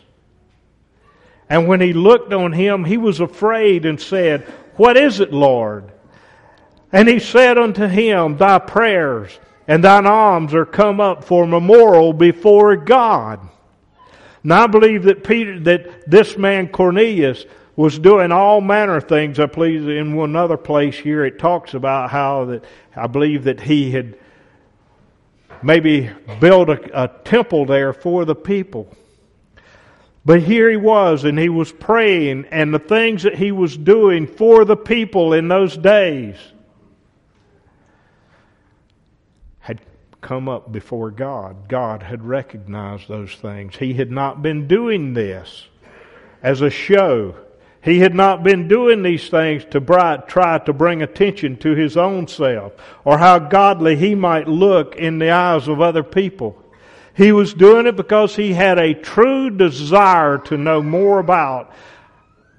And 1.48 1.68
when 1.68 1.80
he 1.80 1.92
looked 1.92 2.32
on 2.32 2.52
him, 2.52 2.84
he 2.84 2.96
was 2.96 3.20
afraid 3.20 3.86
and 3.86 4.00
said, 4.00 4.42
What 4.74 4.96
is 4.96 5.20
it, 5.20 5.32
Lord? 5.32 5.92
And 6.92 7.08
he 7.08 7.20
said 7.20 7.58
unto 7.58 7.86
him, 7.86 8.36
Thy 8.36 8.58
prayers 8.58 9.38
and 9.68 9.84
thine 9.84 10.06
alms 10.06 10.52
are 10.52 10.66
come 10.66 11.00
up 11.00 11.22
for 11.22 11.46
memorial 11.46 12.12
before 12.12 12.74
God. 12.74 13.40
Now 14.42 14.64
I 14.64 14.66
believe 14.66 15.04
that 15.04 15.24
Peter, 15.24 15.60
that 15.60 16.10
this 16.10 16.36
man 16.36 16.68
Cornelius 16.68 17.44
was 17.78 17.96
doing 17.96 18.32
all 18.32 18.60
manner 18.60 18.96
of 18.96 19.04
things. 19.04 19.38
I 19.38 19.46
believe 19.46 19.88
in 19.88 20.16
one 20.16 20.34
other 20.34 20.56
place 20.56 20.98
here 20.98 21.24
it 21.24 21.38
talks 21.38 21.74
about 21.74 22.10
how 22.10 22.46
that 22.46 22.64
I 22.96 23.06
believe 23.06 23.44
that 23.44 23.60
he 23.60 23.92
had 23.92 24.18
maybe 25.62 26.10
built 26.40 26.70
a, 26.70 27.04
a 27.04 27.08
temple 27.22 27.66
there 27.66 27.92
for 27.92 28.24
the 28.24 28.34
people. 28.34 28.92
But 30.24 30.42
here 30.42 30.68
he 30.68 30.76
was, 30.76 31.22
and 31.22 31.38
he 31.38 31.48
was 31.48 31.70
praying, 31.70 32.46
and 32.50 32.74
the 32.74 32.80
things 32.80 33.22
that 33.22 33.36
he 33.36 33.52
was 33.52 33.76
doing 33.76 34.26
for 34.26 34.64
the 34.64 34.76
people 34.76 35.32
in 35.32 35.46
those 35.46 35.76
days 35.76 36.36
had 39.60 39.80
come 40.20 40.48
up 40.48 40.72
before 40.72 41.12
God. 41.12 41.68
God 41.68 42.02
had 42.02 42.24
recognized 42.24 43.06
those 43.06 43.36
things. 43.36 43.76
He 43.76 43.94
had 43.94 44.10
not 44.10 44.42
been 44.42 44.66
doing 44.66 45.14
this 45.14 45.68
as 46.42 46.60
a 46.60 46.70
show. 46.70 47.36
He 47.82 48.00
had 48.00 48.14
not 48.14 48.42
been 48.42 48.66
doing 48.66 49.02
these 49.02 49.28
things 49.28 49.64
to 49.66 49.80
try 50.26 50.58
to 50.58 50.72
bring 50.72 51.02
attention 51.02 51.56
to 51.58 51.74
his 51.74 51.96
own 51.96 52.26
self 52.26 52.72
or 53.04 53.18
how 53.18 53.38
godly 53.38 53.96
he 53.96 54.14
might 54.14 54.48
look 54.48 54.96
in 54.96 55.18
the 55.18 55.30
eyes 55.30 55.68
of 55.68 55.80
other 55.80 56.02
people. 56.02 56.62
He 57.14 57.32
was 57.32 57.54
doing 57.54 57.86
it 57.86 57.96
because 57.96 58.36
he 58.36 58.52
had 58.52 58.78
a 58.78 58.94
true 58.94 59.50
desire 59.50 60.38
to 60.38 60.56
know 60.56 60.82
more 60.82 61.18
about 61.18 61.72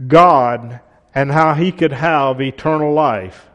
God 0.06 0.80
and 1.14 1.32
how 1.32 1.54
he 1.54 1.72
could 1.72 1.92
have 1.92 2.42
eternal 2.42 2.94
life. 2.94 3.48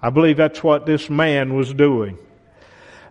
I 0.00 0.10
believe 0.10 0.36
that's 0.36 0.62
what 0.62 0.86
this 0.86 1.10
man 1.10 1.54
was 1.54 1.74
doing. 1.74 2.18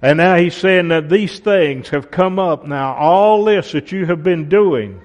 And 0.02 0.18
now 0.18 0.36
he's 0.36 0.56
saying 0.56 0.90
that 0.90 1.10
these 1.10 1.40
things 1.40 1.90
have 1.90 2.12
come 2.12 2.40
up 2.40 2.66
now. 2.66 2.94
All 2.96 3.44
this 3.44 3.72
that 3.72 3.92
you 3.92 4.06
have 4.06 4.24
been 4.24 4.48
doing 4.48 5.02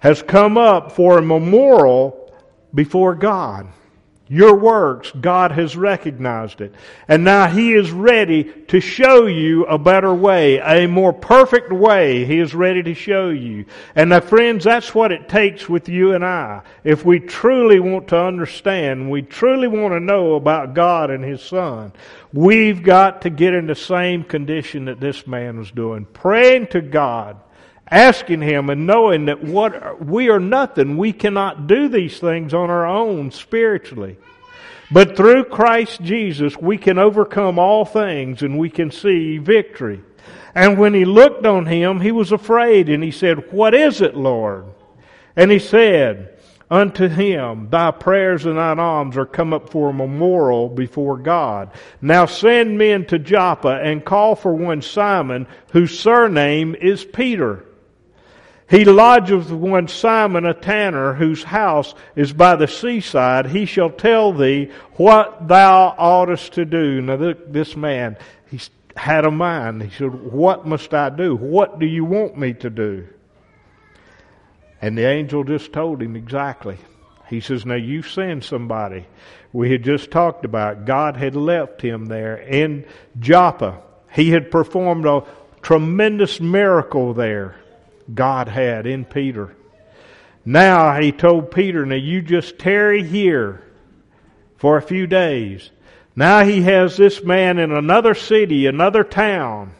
has 0.00 0.22
come 0.22 0.58
up 0.58 0.92
for 0.92 1.18
a 1.18 1.22
memorial 1.22 2.23
before 2.74 3.14
God. 3.14 3.68
Your 4.26 4.56
works, 4.56 5.12
God 5.12 5.52
has 5.52 5.76
recognized 5.76 6.62
it. 6.62 6.74
And 7.08 7.24
now 7.24 7.46
He 7.46 7.74
is 7.74 7.90
ready 7.90 8.44
to 8.68 8.80
show 8.80 9.26
you 9.26 9.66
a 9.66 9.76
better 9.76 10.14
way, 10.14 10.60
a 10.60 10.88
more 10.88 11.12
perfect 11.12 11.70
way. 11.70 12.24
He 12.24 12.38
is 12.38 12.54
ready 12.54 12.82
to 12.84 12.94
show 12.94 13.28
you. 13.28 13.66
And 13.94 14.08
now 14.08 14.20
friends, 14.20 14.64
that's 14.64 14.94
what 14.94 15.12
it 15.12 15.28
takes 15.28 15.68
with 15.68 15.90
you 15.90 16.14
and 16.14 16.24
I. 16.24 16.62
If 16.84 17.04
we 17.04 17.20
truly 17.20 17.80
want 17.80 18.08
to 18.08 18.18
understand, 18.18 19.10
we 19.10 19.20
truly 19.20 19.68
want 19.68 19.92
to 19.92 20.00
know 20.00 20.36
about 20.36 20.72
God 20.72 21.10
and 21.10 21.22
His 21.22 21.42
Son, 21.42 21.92
we've 22.32 22.82
got 22.82 23.22
to 23.22 23.30
get 23.30 23.52
in 23.52 23.66
the 23.66 23.74
same 23.74 24.24
condition 24.24 24.86
that 24.86 25.00
this 25.00 25.26
man 25.26 25.58
was 25.58 25.70
doing. 25.70 26.06
Praying 26.06 26.68
to 26.68 26.80
God 26.80 27.36
asking 27.94 28.42
Him 28.42 28.70
and 28.70 28.86
knowing 28.86 29.26
that 29.26 29.42
what 29.42 30.04
we 30.04 30.28
are 30.28 30.40
nothing. 30.40 30.96
We 30.96 31.12
cannot 31.12 31.66
do 31.66 31.88
these 31.88 32.18
things 32.18 32.52
on 32.52 32.68
our 32.68 32.86
own 32.86 33.30
spiritually. 33.30 34.18
But 34.90 35.16
through 35.16 35.44
Christ 35.44 36.02
Jesus, 36.02 36.56
we 36.56 36.76
can 36.76 36.98
overcome 36.98 37.58
all 37.58 37.84
things 37.84 38.42
and 38.42 38.58
we 38.58 38.68
can 38.68 38.90
see 38.90 39.38
victory. 39.38 40.02
And 40.54 40.78
when 40.78 40.92
he 40.92 41.04
looked 41.04 41.46
on 41.46 41.66
him, 41.66 42.00
he 42.00 42.12
was 42.12 42.32
afraid 42.32 42.88
and 42.88 43.02
he 43.02 43.10
said, 43.10 43.52
What 43.52 43.74
is 43.74 44.00
it, 44.00 44.16
Lord? 44.16 44.66
And 45.36 45.50
he 45.50 45.58
said, 45.58 46.38
unto 46.70 47.08
him, 47.08 47.68
Thy 47.70 47.90
prayers 47.92 48.46
and 48.46 48.56
thine 48.56 48.78
alms 48.78 49.16
are 49.16 49.26
come 49.26 49.52
up 49.52 49.70
for 49.70 49.90
a 49.90 49.94
memorial 49.94 50.68
before 50.68 51.18
God. 51.18 51.70
Now 52.00 52.26
send 52.26 52.78
men 52.78 53.06
to 53.06 53.18
Joppa 53.18 53.80
and 53.82 54.04
call 54.04 54.34
for 54.34 54.54
one 54.54 54.82
Simon, 54.82 55.46
whose 55.72 55.98
surname 55.98 56.74
is 56.74 57.04
Peter. 57.04 57.64
He 58.68 58.84
lodgeth 58.84 59.50
with 59.50 59.52
one 59.52 59.88
Simon 59.88 60.46
a 60.46 60.54
tanner, 60.54 61.12
whose 61.14 61.44
house 61.44 61.94
is 62.16 62.32
by 62.32 62.56
the 62.56 62.66
seaside. 62.66 63.46
He 63.46 63.66
shall 63.66 63.90
tell 63.90 64.32
thee 64.32 64.70
what 64.94 65.48
thou 65.48 65.94
oughtest 65.98 66.54
to 66.54 66.64
do. 66.64 67.00
Now, 67.02 67.34
this 67.46 67.76
man, 67.76 68.16
he 68.50 68.60
had 68.96 69.26
a 69.26 69.30
mind. 69.30 69.82
He 69.82 69.90
said, 69.90 70.14
What 70.14 70.66
must 70.66 70.94
I 70.94 71.10
do? 71.10 71.36
What 71.36 71.78
do 71.78 71.86
you 71.86 72.04
want 72.04 72.38
me 72.38 72.54
to 72.54 72.70
do? 72.70 73.06
And 74.80 74.96
the 74.96 75.06
angel 75.06 75.44
just 75.44 75.72
told 75.72 76.02
him 76.02 76.16
exactly. 76.16 76.78
He 77.28 77.40
says, 77.40 77.66
Now 77.66 77.74
you 77.74 78.02
send 78.02 78.44
somebody. 78.44 79.06
We 79.52 79.70
had 79.70 79.82
just 79.82 80.10
talked 80.10 80.44
about 80.44 80.84
God 80.84 81.16
had 81.16 81.36
left 81.36 81.82
him 81.82 82.06
there 82.06 82.36
in 82.36 82.86
Joppa. 83.18 83.82
He 84.10 84.30
had 84.30 84.50
performed 84.50 85.06
a 85.06 85.24
tremendous 85.62 86.40
miracle 86.40 87.14
there. 87.14 87.56
God 88.12 88.48
had 88.48 88.86
in 88.86 89.04
Peter. 89.04 89.56
Now 90.44 91.00
he 91.00 91.12
told 91.12 91.50
Peter, 91.50 91.86
now 91.86 91.94
you 91.94 92.20
just 92.20 92.58
tarry 92.58 93.02
here 93.02 93.62
for 94.56 94.76
a 94.76 94.82
few 94.82 95.06
days. 95.06 95.70
Now 96.16 96.44
he 96.44 96.62
has 96.62 96.96
this 96.96 97.22
man 97.22 97.58
in 97.58 97.72
another 97.72 98.14
city, 98.14 98.66
another 98.66 99.04
town. 99.04 99.74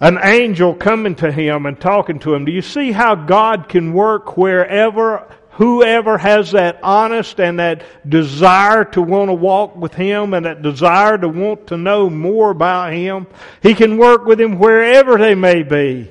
An 0.00 0.18
angel 0.22 0.74
coming 0.74 1.14
to 1.16 1.32
him 1.32 1.66
and 1.66 1.80
talking 1.80 2.18
to 2.20 2.34
him. 2.34 2.44
Do 2.44 2.52
you 2.52 2.62
see 2.62 2.92
how 2.92 3.14
God 3.14 3.68
can 3.68 3.92
work 3.92 4.36
wherever, 4.36 5.26
whoever 5.56 6.18
has 6.18 6.52
that 6.52 6.78
honest 6.82 7.40
and 7.40 7.58
that 7.58 7.82
desire 8.08 8.84
to 8.84 9.02
want 9.02 9.28
to 9.28 9.34
walk 9.34 9.76
with 9.76 9.94
him 9.94 10.34
and 10.34 10.46
that 10.46 10.62
desire 10.62 11.18
to 11.18 11.28
want 11.28 11.66
to 11.68 11.76
know 11.76 12.08
more 12.08 12.50
about 12.50 12.92
him? 12.92 13.26
He 13.62 13.74
can 13.74 13.98
work 13.98 14.24
with 14.24 14.40
him 14.40 14.58
wherever 14.58 15.18
they 15.18 15.34
may 15.34 15.62
be. 15.62 16.10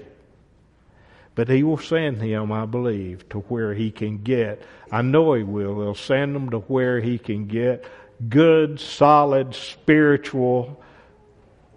But 1.35 1.49
he 1.49 1.63
will 1.63 1.77
send 1.77 2.21
him, 2.21 2.51
I 2.51 2.65
believe, 2.65 3.27
to 3.29 3.39
where 3.39 3.73
he 3.73 3.91
can 3.91 4.19
get. 4.19 4.63
I 4.91 5.01
know 5.01 5.33
he 5.33 5.43
will. 5.43 5.81
He'll 5.81 5.95
send 5.95 6.35
him 6.35 6.49
to 6.51 6.59
where 6.59 7.01
he 7.01 7.17
can 7.17 7.45
get 7.47 7.85
good, 8.29 8.79
solid, 8.79 9.53
spiritual 9.53 10.81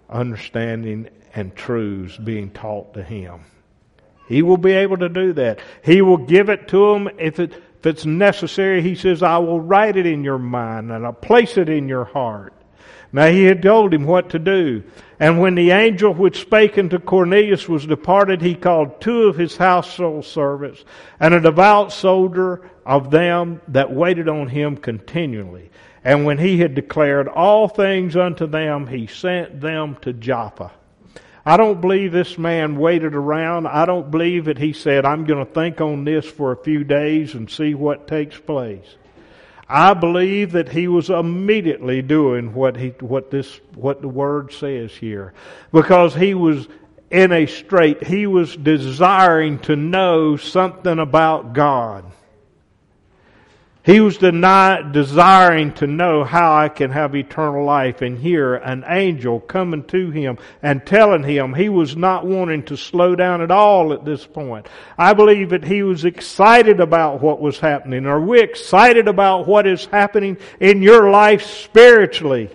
understanding 0.09 1.09
and 1.35 1.55
truths 1.55 2.17
being 2.17 2.49
taught 2.51 2.93
to 2.93 3.03
him. 3.03 3.41
He 4.29 4.43
will 4.43 4.57
be 4.57 4.73
able 4.73 4.97
to 4.97 5.09
do 5.09 5.33
that. 5.33 5.59
He 5.83 6.03
will 6.03 6.17
give 6.17 6.49
it 6.49 6.67
to 6.67 6.93
him 6.93 7.09
if, 7.17 7.39
it, 7.39 7.51
if 7.51 7.85
it's 7.85 8.05
necessary. 8.05 8.83
He 8.83 8.93
says, 8.93 9.23
I 9.23 9.39
will 9.39 9.59
write 9.59 9.97
it 9.97 10.05
in 10.05 10.23
your 10.23 10.37
mind 10.37 10.91
and 10.91 11.03
I'll 11.03 11.13
place 11.13 11.57
it 11.57 11.67
in 11.67 11.89
your 11.89 12.05
heart. 12.05 12.53
Now 13.11 13.27
he 13.29 13.45
had 13.45 13.63
told 13.63 13.91
him 13.91 14.03
what 14.03 14.29
to 14.29 14.39
do. 14.39 14.83
And 15.19 15.39
when 15.39 15.55
the 15.55 15.71
angel 15.71 16.13
which 16.13 16.41
spake 16.41 16.77
unto 16.77 16.99
Cornelius 16.99 17.67
was 17.67 17.87
departed, 17.87 18.39
he 18.39 18.53
called 18.53 19.01
two 19.01 19.23
of 19.23 19.35
his 19.35 19.57
household 19.57 20.25
servants 20.25 20.85
and 21.19 21.33
a 21.33 21.41
devout 21.41 21.91
soldier 21.91 22.69
of 22.85 23.09
them 23.09 23.61
that 23.69 23.91
waited 23.91 24.29
on 24.29 24.47
him 24.47 24.77
continually. 24.77 25.71
And 26.03 26.23
when 26.23 26.37
he 26.37 26.59
had 26.59 26.75
declared 26.75 27.27
all 27.27 27.67
things 27.67 28.15
unto 28.15 28.45
them, 28.45 28.85
he 28.85 29.07
sent 29.07 29.59
them 29.59 29.97
to 30.01 30.13
Joppa. 30.13 30.71
I 31.49 31.57
don't 31.57 31.81
believe 31.81 32.11
this 32.11 32.37
man 32.37 32.77
waited 32.77 33.15
around. 33.15 33.65
I 33.65 33.85
don't 33.85 34.11
believe 34.11 34.45
that 34.45 34.59
he 34.59 34.71
said, 34.71 35.03
I'm 35.03 35.25
going 35.25 35.43
to 35.43 35.51
think 35.51 35.81
on 35.81 36.05
this 36.05 36.23
for 36.23 36.51
a 36.51 36.63
few 36.63 36.83
days 36.83 37.33
and 37.33 37.49
see 37.49 37.73
what 37.73 38.07
takes 38.07 38.37
place. 38.37 38.85
I 39.67 39.95
believe 39.95 40.51
that 40.51 40.69
he 40.69 40.87
was 40.87 41.09
immediately 41.09 42.03
doing 42.03 42.53
what 42.53 42.77
he, 42.77 42.89
what 42.99 43.31
this, 43.31 43.61
what 43.73 44.03
the 44.03 44.07
word 44.07 44.53
says 44.53 44.91
here. 44.91 45.33
Because 45.71 46.13
he 46.13 46.35
was 46.35 46.67
in 47.09 47.31
a 47.31 47.47
strait. 47.47 48.03
He 48.03 48.27
was 48.27 48.55
desiring 48.55 49.57
to 49.61 49.75
know 49.75 50.37
something 50.37 50.99
about 50.99 51.53
God. 51.53 52.05
He 53.89 54.01
was 54.01 54.19
desiring 54.19 55.73
to 55.73 55.87
know 55.87 56.23
how 56.23 56.55
I 56.55 56.69
can 56.69 56.91
have 56.91 57.15
eternal 57.15 57.65
life. 57.65 58.03
And 58.03 58.19
here, 58.19 58.53
an 58.53 58.83
angel 58.87 59.39
coming 59.39 59.83
to 59.85 60.11
him 60.11 60.37
and 60.61 60.85
telling 60.85 61.23
him 61.23 61.55
he 61.55 61.69
was 61.69 61.97
not 61.97 62.23
wanting 62.23 62.61
to 62.65 62.77
slow 62.77 63.15
down 63.15 63.41
at 63.41 63.49
all 63.49 63.91
at 63.91 64.05
this 64.05 64.27
point. 64.27 64.67
I 64.95 65.13
believe 65.13 65.49
that 65.49 65.63
he 65.63 65.81
was 65.81 66.05
excited 66.05 66.79
about 66.79 67.23
what 67.23 67.41
was 67.41 67.59
happening. 67.59 68.05
Are 68.05 68.21
we 68.21 68.39
excited 68.39 69.07
about 69.07 69.47
what 69.47 69.65
is 69.65 69.85
happening 69.85 70.37
in 70.59 70.83
your 70.83 71.09
life 71.09 71.41
spiritually? 71.41 72.51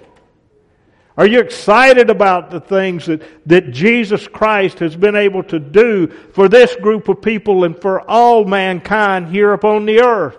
Are 1.17 1.27
you 1.27 1.41
excited 1.41 2.11
about 2.11 2.53
the 2.53 2.61
things 2.61 3.07
that, 3.07 3.23
that 3.49 3.73
Jesus 3.73 4.29
Christ 4.29 4.79
has 4.79 4.95
been 4.95 5.17
able 5.17 5.43
to 5.43 5.59
do 5.59 6.07
for 6.07 6.49
this 6.49 6.77
group 6.77 7.09
of 7.09 7.23
people 7.23 7.65
and 7.65 7.77
for 7.77 8.09
all 8.09 8.45
mankind 8.45 9.31
here 9.31 9.53
upon 9.53 9.85
the 9.87 10.01
earth? 10.01 10.39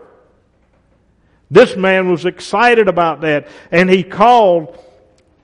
This 1.56 1.78
man 1.78 2.12
was 2.12 2.26
excited 2.26 2.90
about 2.90 3.22
that, 3.22 3.48
and 3.72 3.90
he 3.90 4.04
called 4.04 4.78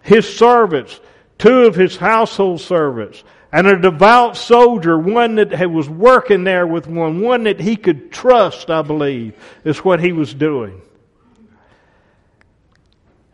his 0.04 0.28
servants, 0.28 1.00
two 1.38 1.62
of 1.62 1.74
his 1.74 1.95
household 1.95 2.60
servants, 2.60 3.24
and 3.50 3.65
a 3.65 3.80
devout 3.80 4.36
soldier, 4.36 5.00
one 5.00 5.36
that 5.36 5.71
was 5.71 5.88
working 5.88 6.43
there 6.43 6.67
with 6.67 6.86
one, 6.86 7.21
one 7.21 7.43
that 7.43 7.62
he 7.62 7.78
could 7.78 8.12
trust, 8.12 8.69
I 8.69 8.82
believe, 8.82 9.36
is 9.63 9.86
what 9.86 10.02
he 10.02 10.12
was 10.12 10.34
doing. 10.34 10.82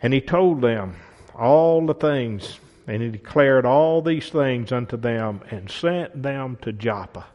And 0.03 0.13
he 0.13 0.21
told 0.21 0.61
them, 0.61 0.97
all 1.33 1.83
the 1.83 1.95
things, 1.95 2.59
and 2.85 3.01
he 3.01 3.09
declared 3.09 3.65
all 3.65 4.03
these 4.03 4.29
things 4.29 4.71
unto 4.71 4.97
them 4.97 5.41
and 5.49 5.71
sent 5.71 6.21
them 6.21 6.59
to 6.61 6.73
Joppa. 6.73 7.25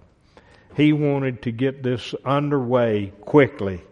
He 0.76 0.92
wanted 0.92 1.42
to 1.42 1.50
get 1.50 1.82
this 1.82 2.14
underway 2.24 3.12
quickly. 3.22 3.82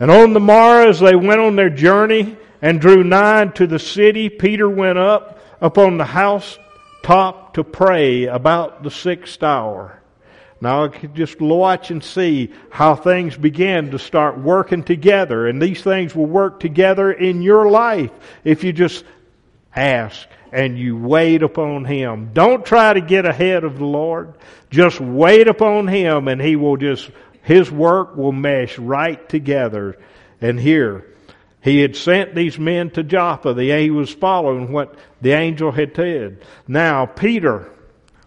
And 0.00 0.10
on 0.10 0.32
the 0.32 0.40
morrow, 0.40 0.88
as 0.88 0.98
they 0.98 1.14
went 1.14 1.40
on 1.40 1.56
their 1.56 1.70
journey 1.70 2.36
and 2.62 2.80
drew 2.80 3.04
nigh 3.04 3.44
to 3.46 3.66
the 3.66 3.78
city, 3.78 4.30
Peter 4.30 4.68
went 4.68 4.98
up 4.98 5.38
upon 5.60 5.98
the 5.98 6.04
house 6.04 6.58
top 7.02 7.54
to 7.54 7.64
pray 7.64 8.24
about 8.24 8.82
the 8.82 8.90
sixth 8.90 9.42
hour. 9.42 10.00
Now 10.60 10.84
I 10.84 10.88
could 10.88 11.14
just 11.14 11.40
watch 11.40 11.90
and 11.90 12.04
see 12.04 12.52
how 12.70 12.94
things 12.94 13.36
begin 13.36 13.92
to 13.92 13.98
start 13.98 14.38
working 14.38 14.82
together. 14.82 15.46
And 15.46 15.60
these 15.60 15.82
things 15.82 16.14
will 16.14 16.26
work 16.26 16.60
together 16.60 17.12
in 17.12 17.42
your 17.42 17.70
life 17.70 18.10
if 18.44 18.64
you 18.64 18.72
just 18.72 19.04
ask 19.74 20.26
and 20.52 20.78
you 20.78 20.96
wait 20.96 21.42
upon 21.42 21.84
Him. 21.84 22.30
Don't 22.34 22.64
try 22.64 22.92
to 22.92 23.00
get 23.00 23.24
ahead 23.24 23.64
of 23.64 23.78
the 23.78 23.84
Lord. 23.86 24.34
Just 24.68 25.00
wait 25.00 25.48
upon 25.48 25.88
Him 25.88 26.28
and 26.28 26.40
He 26.40 26.56
will 26.56 26.76
just, 26.76 27.10
His 27.50 27.68
work 27.68 28.16
will 28.16 28.30
mesh 28.30 28.78
right 28.78 29.28
together. 29.28 29.98
And 30.40 30.60
here, 30.60 31.04
He 31.60 31.80
had 31.80 31.96
sent 31.96 32.36
these 32.36 32.60
men 32.60 32.90
to 32.90 33.02
Joppa. 33.02 33.54
The, 33.54 33.76
he 33.76 33.90
was 33.90 34.08
following 34.08 34.70
what 34.70 34.94
the 35.20 35.32
angel 35.32 35.72
had 35.72 35.96
said. 35.96 36.44
Now, 36.68 37.06
Peter, 37.06 37.68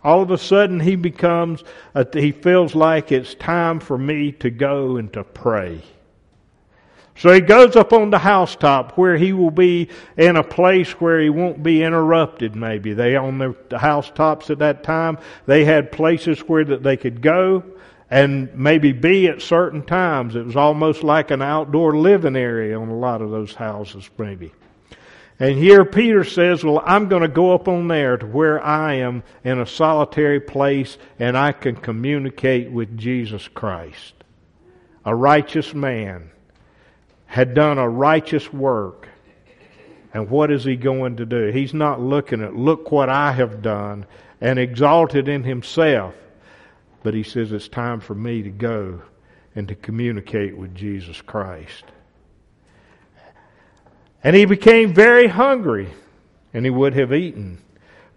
all 0.04 0.22
of 0.22 0.30
a 0.30 0.38
sudden 0.38 0.82
he 0.82 0.98
becomes, 0.98 1.64
he 2.12 2.34
feels 2.34 2.76
like 2.76 3.14
it's 3.14 3.34
time 3.36 3.80
for 3.80 3.98
me 3.98 4.34
to 4.34 4.50
go 4.50 4.98
and 4.98 5.12
to 5.14 5.24
pray. 5.24 5.82
So 7.16 7.32
he 7.32 7.40
goes 7.40 7.78
up 7.78 7.94
on 7.94 8.10
the 8.10 8.20
housetop 8.20 8.98
where 8.98 9.16
he 9.16 9.32
will 9.32 9.52
be 9.52 9.88
in 10.18 10.36
a 10.36 10.44
place 10.44 10.92
where 11.00 11.22
he 11.22 11.30
won't 11.30 11.64
be 11.64 11.82
interrupted 11.82 12.58
maybe. 12.58 12.94
They 12.94 13.16
on 13.16 13.38
the 13.38 13.78
housetops 13.80 14.50
at 14.50 14.60
that 14.60 14.84
time, 14.84 15.18
they 15.46 15.64
had 15.64 15.94
places 15.94 16.42
where 16.42 16.66
that 16.66 16.84
they 16.84 16.98
could 16.98 17.22
go 17.22 17.64
and 18.10 18.54
maybe 18.56 18.92
be 18.92 19.28
at 19.28 19.42
certain 19.42 19.84
times. 19.84 20.36
It 20.36 20.46
was 20.46 20.56
almost 20.56 21.04
like 21.04 21.32
an 21.32 21.42
outdoor 21.42 21.98
living 21.98 22.36
area 22.36 22.80
on 22.80 22.90
a 22.90 22.98
lot 22.98 23.22
of 23.22 23.32
those 23.32 23.54
houses 23.54 24.10
maybe. 24.18 24.52
And 25.40 25.58
here 25.58 25.84
Peter 25.84 26.24
says, 26.24 26.64
well, 26.64 26.82
I'm 26.86 27.10
going 27.10 27.24
to 27.24 27.28
go 27.28 27.54
up 27.54 27.68
on 27.68 27.88
there 27.88 28.18
to 28.18 28.26
where 28.26 28.64
I 28.64 28.96
am 28.96 29.24
in 29.44 29.60
a 29.60 29.66
solitary 29.66 30.40
place 30.40 30.98
and 31.20 31.38
I 31.38 31.52
can 31.52 31.76
communicate 31.76 32.72
with 32.72 32.98
Jesus 32.98 33.48
Christ. 33.48 34.14
A 35.06 35.14
righteous 35.14 35.74
man 35.74 36.30
had 37.26 37.56
done 37.56 37.80
a 37.80 37.90
righteous 37.90 38.54
work. 38.54 39.10
And 40.14 40.30
what 40.30 40.52
is 40.52 40.64
he 40.64 40.76
going 40.76 41.18
to 41.18 41.26
do? 41.26 41.48
He's 41.48 41.74
not 41.74 42.00
looking 42.00 42.44
at, 42.44 42.56
look 42.56 42.92
what 42.92 43.10
I 43.10 43.32
have 43.32 43.64
done 43.64 44.06
and 44.40 44.60
exalted 44.60 45.28
in 45.28 45.44
himself. 45.44 46.14
But 47.04 47.14
he 47.14 47.24
says, 47.24 47.52
it's 47.52 47.68
time 47.68 48.00
for 48.00 48.16
me 48.16 48.44
to 48.44 48.50
go 48.50 49.02
and 49.56 49.68
to 49.68 49.76
communicate 49.76 50.58
with 50.58 50.74
Jesus 50.74 51.22
Christ. 51.22 51.84
And 54.24 54.36
he 54.36 54.46
became 54.46 54.94
very 54.94 55.28
hungry, 55.28 55.90
and 56.54 56.66
he 56.66 56.72
would 56.72 56.96
have 56.96 57.14
eaten. 57.14 57.62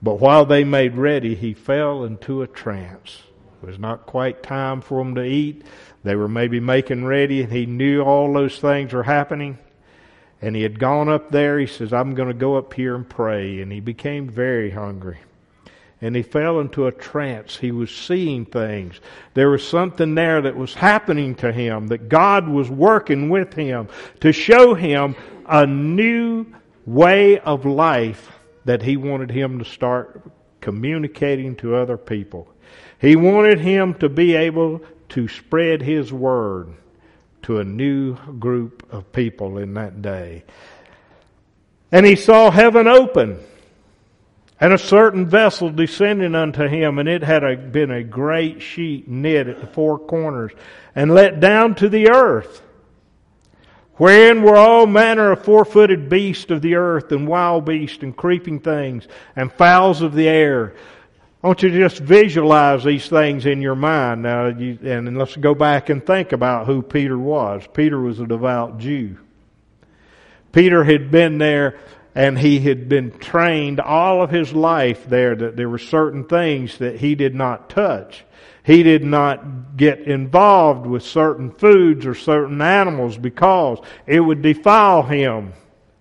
But 0.01 0.21
while 0.21 0.47
they 0.47 0.63
made 0.63 0.95
ready, 0.95 1.35
he 1.35 1.53
fell 1.53 2.05
into 2.05 2.43
a 2.43 2.47
trance. 2.47 3.23
It 3.63 3.67
was 3.67 3.79
not 3.79 4.07
quite 4.07 4.43
time 4.43 4.81
for 4.81 5.01
him 5.01 5.17
to 5.17 5.25
eat. 5.25 5.65
They 6.05 6.15
were 6.15 6.29
maybe 6.29 6.61
making 6.61 7.05
ready, 7.05 7.43
and 7.43 7.53
he 7.53 7.67
knew 7.67 8.03
all 8.03 8.33
those 8.33 8.61
things 8.61 8.93
were 8.93 9.03
happening. 9.03 9.59
And 10.41 10.55
he 10.55 10.63
had 10.63 10.79
gone 10.79 11.09
up 11.09 11.31
there. 11.33 11.59
He 11.59 11.67
says, 11.67 11.93
I'm 11.93 12.15
going 12.15 12.29
to 12.29 12.35
go 12.35 12.57
up 12.57 12.75
here 12.75 12.95
and 12.95 13.09
pray. 13.09 13.61
And 13.61 13.73
he 13.73 13.81
became 13.81 14.29
very 14.29 14.71
hungry. 14.71 15.19
And 16.03 16.15
he 16.15 16.23
fell 16.23 16.61
into 16.61 16.87
a 16.87 16.93
trance. 16.93 17.57
He 17.57 17.73
was 17.73 17.91
seeing 17.91 18.45
things. 18.45 19.01
There 19.35 19.49
was 19.49 19.67
something 19.67 20.15
there 20.15 20.43
that 20.43 20.57
was 20.57 20.75
happening 20.75 21.35
to 21.37 21.53
him, 21.53 21.87
that 21.87 22.09
God 22.09 22.49
was 22.49 22.69
working 22.69 23.31
with 23.31 23.55
him 23.55 23.89
to 24.21 24.33
show 24.33 24.75
him 24.75 25.17
a 25.47 25.67
new 25.67 26.47
way 26.85 27.39
of 27.39 27.65
life 27.65 28.31
that 28.67 28.83
he 28.83 28.97
wanted 28.97 29.31
him 29.31 29.59
to 29.59 29.65
start 29.65 30.23
communicating 30.61 31.57
to 31.57 31.77
other 31.77 31.97
people. 31.97 32.49
He 33.01 33.17
wanted 33.17 33.61
him 33.61 33.95
to 33.95 34.09
be 34.09 34.35
able 34.35 34.83
to 35.11 35.29
spread 35.29 35.81
his 35.83 36.13
word 36.13 36.75
to 37.43 37.61
a 37.61 37.65
new 37.65 38.17
group 38.39 38.87
of 38.93 39.13
people 39.13 39.59
in 39.59 39.75
that 39.75 40.03
day. 40.03 40.45
And 41.93 42.05
he 42.05 42.17
saw 42.17 42.51
heaven 42.51 42.89
open 42.89 43.39
and 44.59 44.73
a 44.73 44.79
certain 44.79 45.27
vessel 45.27 45.71
descending 45.71 46.35
unto 46.35 46.67
him, 46.67 46.99
and 46.99 47.09
it 47.09 47.23
had 47.23 47.45
a, 47.45 47.57
been 47.57 47.91
a 47.91 48.03
great 48.03 48.63
sheet 48.63 49.07
knit 49.07 49.49
at 49.49 49.61
the 49.61 49.67
four 49.67 49.99
corners 49.99 50.53
and 50.95 51.13
let 51.13 51.41
down 51.41 51.75
to 51.75 51.89
the 51.89 52.11
earth, 52.11 52.63
wherein 53.97 54.43
were 54.43 54.57
all 54.57 54.87
manner 54.87 55.33
of 55.33 55.45
four 55.45 55.65
footed 55.65 56.09
beasts 56.09 56.51
of 56.51 56.63
the 56.63 56.75
earth, 56.75 57.13
and 57.13 57.29
wild 57.29 57.67
beasts, 57.67 58.03
and 58.03 58.17
creeping 58.17 58.61
things, 58.61 59.07
and 59.35 59.53
fowls 59.53 60.01
of 60.01 60.15
the 60.15 60.29
air. 60.29 60.75
I 61.43 61.49
want 61.49 61.63
you 61.63 61.69
to 61.69 61.79
just 61.79 61.99
visualize 61.99 62.83
these 62.83 63.09
things 63.09 63.47
in 63.47 63.61
your 63.61 63.77
mind 63.77 64.23
now, 64.23 64.47
you, 64.47 64.79
and 64.83 65.17
let's 65.19 65.37
go 65.37 65.55
back 65.55 65.91
and 65.91 66.05
think 66.05 66.33
about 66.33 66.67
who 66.67 66.83
Peter 66.83 67.17
was. 67.17 67.63
Peter 67.75 68.01
was 68.01 68.19
a 68.21 68.27
devout 68.27 68.79
Jew. 68.79 69.19
Peter 70.51 70.83
had 70.83 71.11
been 71.11 71.37
there 71.37 71.79
and 72.17 72.39
he 72.39 72.59
had 72.61 72.89
been 72.89 73.11
trained 73.11 73.79
all 73.79 74.23
of 74.23 74.31
his 74.31 74.55
life 74.55 75.07
there 75.07 75.35
that 75.35 75.55
there 75.55 75.69
were 75.69 75.79
certain 75.79 76.25
things 76.25 76.79
that 76.79 76.99
he 76.99 77.15
did 77.15 77.35
not 77.35 77.69
touch. 77.69 78.25
He 78.65 78.83
did 78.83 79.05
not 79.05 79.77
get 79.77 80.01
involved 80.01 80.87
with 80.87 81.03
certain 81.03 81.51
foods 81.51 82.07
or 82.07 82.15
certain 82.15 82.63
animals 82.63 83.19
because 83.19 83.81
it 84.07 84.19
would 84.19 84.41
defile 84.41 85.03
him 85.03 85.53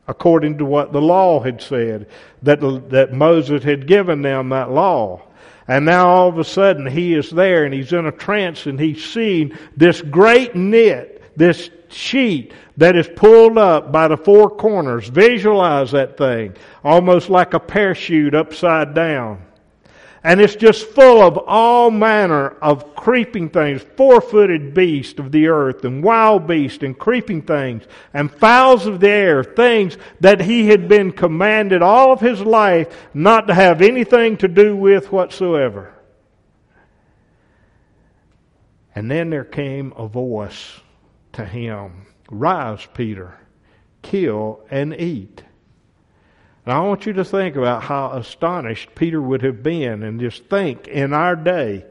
according 0.08 0.60
to 0.60 0.66
what 0.66 0.94
the 0.94 1.02
law 1.02 1.42
had 1.42 1.62
said, 1.62 2.08
that, 2.44 2.62
that 2.92 3.12
Moses 3.12 3.64
had 3.64 3.86
given 3.86 4.22
them 4.22 4.50
that 4.50 4.72
law. 4.72 5.22
And 5.68 5.84
now 5.84 6.08
all 6.08 6.30
of 6.30 6.38
a 6.38 6.46
sudden 6.46 6.86
he 6.86 7.14
is 7.14 7.30
there 7.30 7.66
and 7.66 7.74
he's 7.74 7.92
in 7.92 8.06
a 8.06 8.12
trance 8.12 8.68
and 8.68 8.80
he's 8.80 9.04
seeing 9.04 9.58
this 9.76 10.02
great 10.02 10.56
net, 10.56 11.15
this 11.36 11.70
sheet 11.90 12.54
that 12.78 12.96
is 12.96 13.08
pulled 13.16 13.58
up 13.58 13.92
by 13.92 14.08
the 14.08 14.18
four 14.18 14.50
corners. 14.50 15.08
Visualize 15.08 15.92
that 15.92 16.18
thing. 16.18 16.56
Almost 16.84 17.30
like 17.30 17.54
a 17.54 17.60
parachute 17.60 18.36
upside 18.36 18.94
down. 18.94 19.46
And 20.24 20.42
it's 20.42 20.56
just 20.56 20.88
full 20.88 21.22
of 21.22 21.38
all 21.38 21.92
manner 21.92 22.50
of 22.60 22.96
creeping 22.96 23.50
things, 23.50 23.84
four 23.96 24.20
footed 24.20 24.74
beasts 24.74 25.20
of 25.20 25.32
the 25.32 25.50
earth, 25.50 25.86
and 25.86 26.04
wild 26.04 26.48
beasts, 26.48 26.82
and 26.82 26.98
creeping 26.98 27.44
things, 27.44 27.84
and 28.12 28.32
fowls 28.32 28.88
of 28.88 29.00
the 29.00 29.10
air, 29.10 29.44
things 29.44 30.00
that 30.22 30.42
he 30.42 30.68
had 30.68 30.88
been 30.88 31.12
commanded 31.12 31.84
all 31.84 32.12
of 32.12 32.22
his 32.22 32.42
life 32.42 33.08
not 33.14 33.46
to 33.48 33.54
have 33.54 33.84
anything 33.84 34.38
to 34.38 34.48
do 34.48 34.76
with 34.76 35.12
whatsoever. 35.12 35.94
And 38.96 39.12
then 39.12 39.30
there 39.30 39.46
came 39.46 39.94
a 39.96 40.08
voice 40.08 40.80
to 41.36 41.46
him 41.46 42.06
Rise, 42.30 42.88
Peter, 42.94 43.38
kill 44.02 44.62
and 44.72 44.94
eat. 45.00 45.44
And 46.66 46.74
I 46.74 46.80
want 46.80 47.06
you 47.06 47.14
to 47.14 47.26
think 47.26 47.56
about 47.56 47.84
how 47.84 48.14
astonished 48.14 48.96
Peter 48.96 49.22
would 49.22 49.44
have 49.44 49.62
been 49.62 50.02
and 50.02 50.20
just 50.20 50.46
think 50.46 50.88
in 50.88 51.14
our 51.14 51.36
day, 51.36 51.86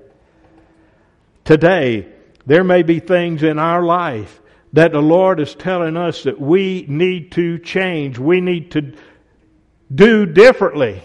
today, 1.44 2.08
there 2.46 2.64
may 2.64 2.82
be 2.82 2.98
things 2.98 3.42
in 3.42 3.58
our 3.58 3.82
life 3.82 4.40
that 4.72 4.90
the 4.90 5.00
Lord 5.00 5.38
is 5.38 5.54
telling 5.54 5.96
us 5.96 6.24
that 6.24 6.40
we 6.40 6.84
need 6.88 7.32
to 7.32 7.58
change. 7.58 8.18
We 8.18 8.40
need 8.40 8.72
to 8.72 8.94
do 9.94 10.26
differently. 10.26 11.02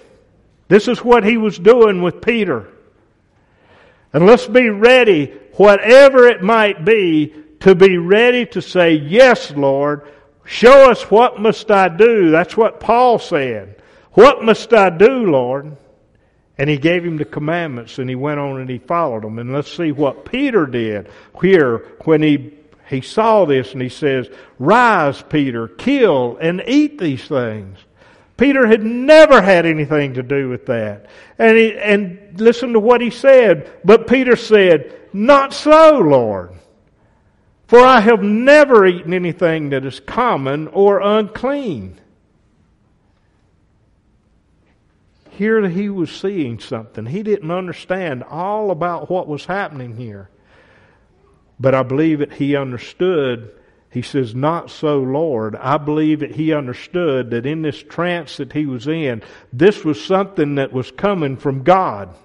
This 0.67 0.87
is 0.87 1.03
what 1.03 1.23
he 1.23 1.37
was 1.37 1.59
doing 1.59 2.01
with 2.01 2.21
Peter. 2.21 2.67
And 4.11 4.25
let's 4.25 4.47
be 4.47 4.69
ready, 4.69 5.27
whatever 5.53 6.27
it 6.27 6.41
might 6.41 6.83
be, 6.83 7.35
to 7.61 7.75
be 7.75 7.97
ready 7.97 8.45
to 8.47 8.61
say, 8.61 8.93
Yes, 8.93 9.51
Lord, 9.51 10.07
show 10.45 10.91
us 10.91 11.01
what 11.03 11.39
must 11.39 11.69
I 11.71 11.89
do. 11.89 12.31
That's 12.31 12.55
what 12.55 12.79
Paul 12.79 13.19
said. 13.19 13.81
What 14.13 14.43
must 14.43 14.73
I 14.73 14.89
do, 14.89 15.29
Lord? 15.29 15.77
And 16.57 16.69
he 16.69 16.77
gave 16.77 17.05
him 17.05 17.17
the 17.17 17.25
commandments 17.25 17.99
and 17.99 18.09
he 18.09 18.15
went 18.15 18.39
on 18.39 18.59
and 18.59 18.69
he 18.69 18.79
followed 18.79 19.23
them. 19.23 19.39
And 19.39 19.53
let's 19.53 19.71
see 19.71 19.91
what 19.93 20.25
Peter 20.25 20.65
did 20.65 21.09
here 21.41 21.95
when 22.03 22.21
he, 22.21 22.53
he 22.89 22.99
saw 22.99 23.45
this 23.45 23.71
and 23.71 23.81
he 23.81 23.87
says, 23.87 24.29
Rise, 24.57 25.23
Peter, 25.29 25.69
kill 25.69 26.37
and 26.41 26.61
eat 26.67 26.99
these 26.99 27.25
things. 27.25 27.77
Peter 28.35 28.67
had 28.67 28.83
never 28.83 29.41
had 29.41 29.65
anything 29.65 30.15
to 30.15 30.23
do 30.23 30.49
with 30.49 30.65
that. 30.65 31.07
And, 31.37 31.57
he, 31.57 31.77
and 31.77 32.39
listen 32.39 32.73
to 32.73 32.79
what 32.79 33.01
he 33.01 33.09
said. 33.09 33.71
But 33.85 34.07
Peter 34.07 34.35
said, 34.35 34.97
Not 35.13 35.53
so, 35.53 35.99
Lord. 35.99 36.51
For 37.69 37.79
I 37.79 37.99
have 37.99 38.23
never 38.23 38.83
eaten 38.87 39.13
anything 39.13 39.69
that 39.69 39.85
is 39.85 39.99
common 39.99 40.69
or 40.69 41.01
unclean. 41.01 42.01
Here 45.29 45.69
he 45.69 45.87
was 45.87 46.09
seeing 46.09 46.59
something. 46.59 47.05
He 47.05 47.21
didn't 47.21 47.51
understand 47.51 48.23
all 48.23 48.71
about 48.71 49.11
what 49.11 49.27
was 49.27 49.45
happening 49.45 49.97
here. 49.97 50.31
But 51.59 51.75
I 51.75 51.83
believe 51.83 52.19
that 52.19 52.33
he 52.33 52.55
understood 52.55 53.51
he 53.91 54.01
says, 54.01 54.33
Not 54.33 54.71
so, 54.71 54.97
Lord. 54.99 55.55
I 55.55 55.77
believe 55.77 56.21
that 56.21 56.35
he 56.35 56.53
understood 56.53 57.29
that 57.29 57.45
in 57.45 57.61
this 57.61 57.81
trance 57.81 58.37
that 58.37 58.53
he 58.53 58.65
was 58.65 58.87
in, 58.87 59.21
this 59.53 59.85
was 59.85 60.03
something 60.03 60.55
that 60.55 60.73
was 60.73 60.89
coming 60.89 61.37
from 61.37 61.63
God. 61.63 62.15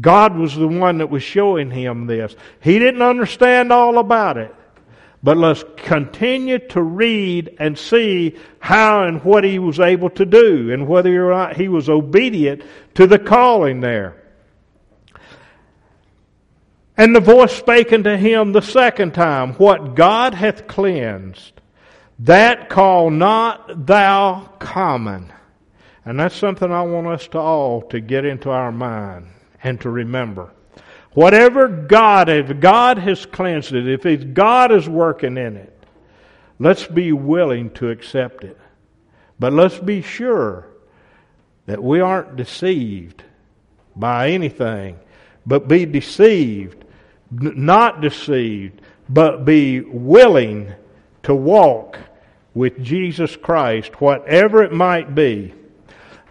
God 0.00 0.34
was 0.34 0.56
the 0.56 0.68
one 0.68 0.98
that 0.98 1.10
was 1.10 1.22
showing 1.22 1.70
him 1.70 2.06
this. 2.06 2.34
He 2.60 2.78
didn't 2.78 3.02
understand 3.02 3.70
all 3.70 3.98
about 3.98 4.38
it. 4.38 4.54
But 5.22 5.36
let's 5.36 5.64
continue 5.76 6.58
to 6.70 6.82
read 6.82 7.56
and 7.60 7.78
see 7.78 8.36
how 8.58 9.04
and 9.04 9.22
what 9.22 9.44
he 9.44 9.58
was 9.58 9.78
able 9.78 10.10
to 10.10 10.24
do 10.24 10.72
and 10.72 10.88
whether 10.88 11.26
or 11.26 11.32
not 11.32 11.56
he 11.56 11.68
was 11.68 11.88
obedient 11.88 12.62
to 12.94 13.06
the 13.06 13.20
calling 13.20 13.80
there. 13.80 14.20
And 16.96 17.14
the 17.14 17.20
voice 17.20 17.52
spake 17.52 17.92
unto 17.92 18.16
him 18.16 18.52
the 18.52 18.60
second 18.60 19.14
time, 19.14 19.54
What 19.54 19.94
God 19.94 20.34
hath 20.34 20.66
cleansed, 20.66 21.52
that 22.18 22.68
call 22.68 23.10
not 23.10 23.86
thou 23.86 24.50
common. 24.58 25.32
And 26.04 26.18
that's 26.18 26.34
something 26.34 26.70
I 26.70 26.82
want 26.82 27.06
us 27.06 27.28
to 27.28 27.38
all 27.38 27.82
to 27.82 28.00
get 28.00 28.24
into 28.24 28.50
our 28.50 28.72
mind 28.72 29.28
and 29.62 29.80
to 29.82 29.90
remember. 29.90 30.52
Whatever 31.14 31.68
God, 31.68 32.28
if 32.28 32.60
God 32.60 32.98
has 32.98 33.26
cleansed 33.26 33.72
it, 33.72 34.06
if 34.06 34.34
God 34.34 34.72
is 34.72 34.88
working 34.88 35.36
in 35.36 35.56
it, 35.56 35.84
let's 36.58 36.86
be 36.86 37.12
willing 37.12 37.70
to 37.72 37.90
accept 37.90 38.44
it. 38.44 38.58
But 39.38 39.52
let's 39.52 39.78
be 39.78 40.02
sure 40.02 40.68
that 41.66 41.82
we 41.82 42.00
aren't 42.00 42.36
deceived 42.36 43.22
by 43.94 44.30
anything, 44.30 44.98
but 45.44 45.68
be 45.68 45.84
deceived 45.84 46.82
not 47.32 48.00
deceived, 48.00 48.80
but 49.08 49.44
be 49.44 49.80
willing 49.80 50.72
to 51.22 51.34
walk 51.34 51.98
with 52.54 52.82
Jesus 52.82 53.36
Christ, 53.36 54.00
whatever 54.00 54.62
it 54.62 54.72
might 54.72 55.14
be. 55.14 55.54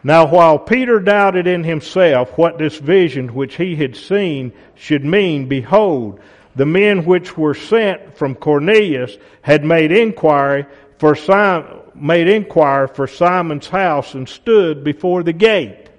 Now, 0.04 0.26
while 0.28 0.58
Peter 0.58 1.00
doubted 1.00 1.46
in 1.46 1.64
himself 1.64 2.38
what 2.38 2.58
this 2.58 2.78
vision 2.78 3.34
which 3.34 3.56
he 3.56 3.76
had 3.76 3.96
seen 3.96 4.52
should 4.76 5.06
mean, 5.06 5.48
behold, 5.48 6.20
the 6.56 6.66
men 6.66 7.06
which 7.06 7.38
were 7.38 7.54
sent 7.54 8.18
from 8.18 8.36
Cornelius 8.36 9.18
had 9.42 9.64
made 9.64 9.92
inquiry 9.92 10.66
for 10.98 11.16
Simon, 11.16 11.82
made 11.94 12.28
inquiry 12.28 12.88
for 12.88 13.06
Simon's 13.06 13.68
house 13.68 14.16
and 14.16 14.28
stood 14.28 14.84
before 14.84 15.24
the 15.24 15.34
gate. 15.34 15.90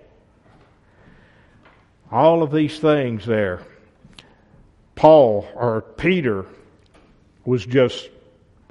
All 2.10 2.42
of 2.42 2.52
these 2.52 2.78
things 2.78 3.24
there. 3.24 3.62
Paul 4.94 5.48
or 5.54 5.80
Peter 5.80 6.44
was 7.44 7.64
just 7.64 8.10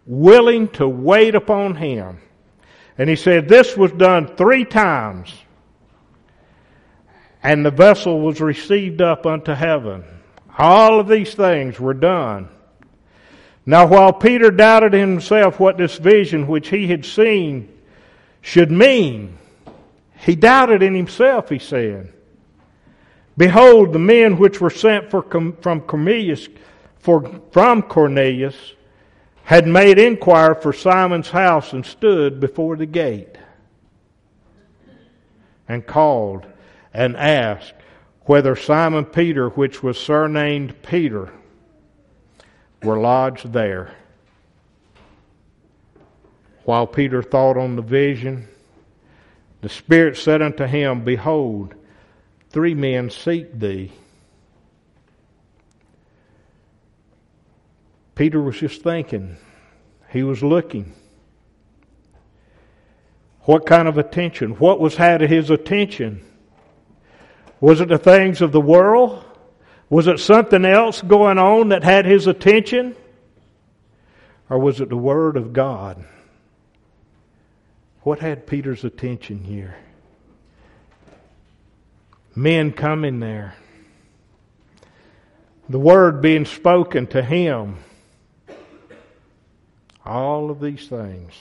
willing 0.05 0.67
to 0.69 0.87
wait 0.87 1.35
upon 1.35 1.75
him. 1.75 2.19
And 2.97 3.09
he 3.09 3.15
said 3.15 3.47
this 3.47 3.75
was 3.77 3.91
done 3.91 4.35
three 4.35 4.65
times. 4.65 5.33
And 7.43 7.65
the 7.65 7.71
vessel 7.71 8.19
was 8.19 8.39
received 8.39 9.01
up 9.01 9.25
unto 9.25 9.53
heaven. 9.53 10.03
All 10.57 10.99
of 10.99 11.07
these 11.07 11.33
things 11.33 11.79
were 11.79 11.93
done. 11.93 12.49
Now, 13.65 13.87
while 13.87 14.13
Peter 14.13 14.51
doubted 14.51 14.93
himself 14.93 15.59
what 15.59 15.77
this 15.77 15.97
vision 15.97 16.47
which 16.47 16.69
he 16.69 16.87
had 16.87 17.05
seen 17.05 17.71
should 18.41 18.71
mean, 18.71 19.37
he 20.17 20.35
doubted 20.35 20.83
in 20.83 20.93
himself, 20.93 21.49
he 21.49 21.59
said. 21.59 22.11
Behold, 23.37 23.93
the 23.93 23.99
men 23.99 24.37
which 24.37 24.59
were 24.59 24.69
sent 24.69 25.09
for, 25.09 25.23
from 25.23 25.81
Cornelius, 25.81 26.47
for, 26.99 27.41
from 27.51 27.81
Cornelius 27.81 28.55
had 29.43 29.67
made 29.67 29.97
inquiry 29.99 30.55
for 30.61 30.73
Simon's 30.73 31.29
house 31.29 31.73
and 31.73 31.85
stood 31.85 32.39
before 32.39 32.75
the 32.75 32.85
gate 32.85 33.37
and 35.67 35.85
called 35.85 36.45
and 36.93 37.15
asked 37.17 37.73
whether 38.25 38.55
Simon 38.55 39.05
Peter, 39.05 39.49
which 39.49 39.81
was 39.81 39.97
surnamed 39.99 40.81
Peter, 40.83 41.31
were 42.83 42.99
lodged 42.99 43.51
there. 43.51 43.93
While 46.63 46.87
Peter 46.87 47.23
thought 47.23 47.57
on 47.57 47.75
the 47.75 47.81
vision, 47.81 48.47
the 49.61 49.69
Spirit 49.69 50.17
said 50.17 50.41
unto 50.41 50.65
him, 50.65 51.03
Behold, 51.03 51.75
Three 52.51 52.75
men 52.75 53.09
seek 53.09 53.57
thee. 53.57 53.93
Peter 58.21 58.39
was 58.39 58.59
just 58.59 58.83
thinking. 58.83 59.35
He 60.11 60.21
was 60.21 60.43
looking. 60.43 60.93
What 63.45 63.65
kind 63.65 63.87
of 63.87 63.97
attention? 63.97 64.51
What 64.59 64.79
was 64.79 64.95
had 64.95 65.23
of 65.23 65.29
his 65.31 65.49
attention? 65.49 66.23
Was 67.59 67.81
it 67.81 67.87
the 67.89 67.97
things 67.97 68.41
of 68.41 68.51
the 68.51 68.61
world? 68.61 69.25
Was 69.89 70.05
it 70.05 70.19
something 70.19 70.65
else 70.65 71.01
going 71.01 71.39
on 71.39 71.69
that 71.69 71.83
had 71.83 72.05
his 72.05 72.27
attention? 72.27 72.95
Or 74.51 74.59
was 74.59 74.81
it 74.81 74.89
the 74.89 74.97
Word 74.97 75.35
of 75.35 75.51
God? 75.51 76.05
What 78.01 78.19
had 78.19 78.45
Peter's 78.45 78.83
attention 78.83 79.43
here? 79.43 79.77
men 82.35 82.71
coming 82.71 83.19
there, 83.19 83.55
the 85.67 85.79
word 85.79 86.21
being 86.21 86.45
spoken 86.45 87.07
to 87.07 87.23
him, 87.23 87.79
all 90.05 90.49
of 90.49 90.59
these 90.59 90.87
things. 90.87 91.33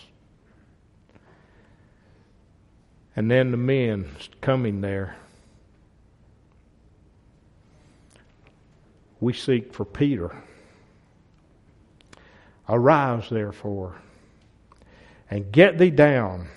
And 3.16 3.30
then 3.30 3.50
the 3.50 3.56
men 3.56 4.10
coming 4.40 4.80
there. 4.80 5.16
We 9.20 9.32
seek 9.32 9.74
for 9.74 9.84
Peter. 9.84 10.34
Arise, 12.68 13.28
therefore, 13.28 13.96
and 15.30 15.50
get 15.50 15.76
thee 15.76 15.90
down, 15.90 16.48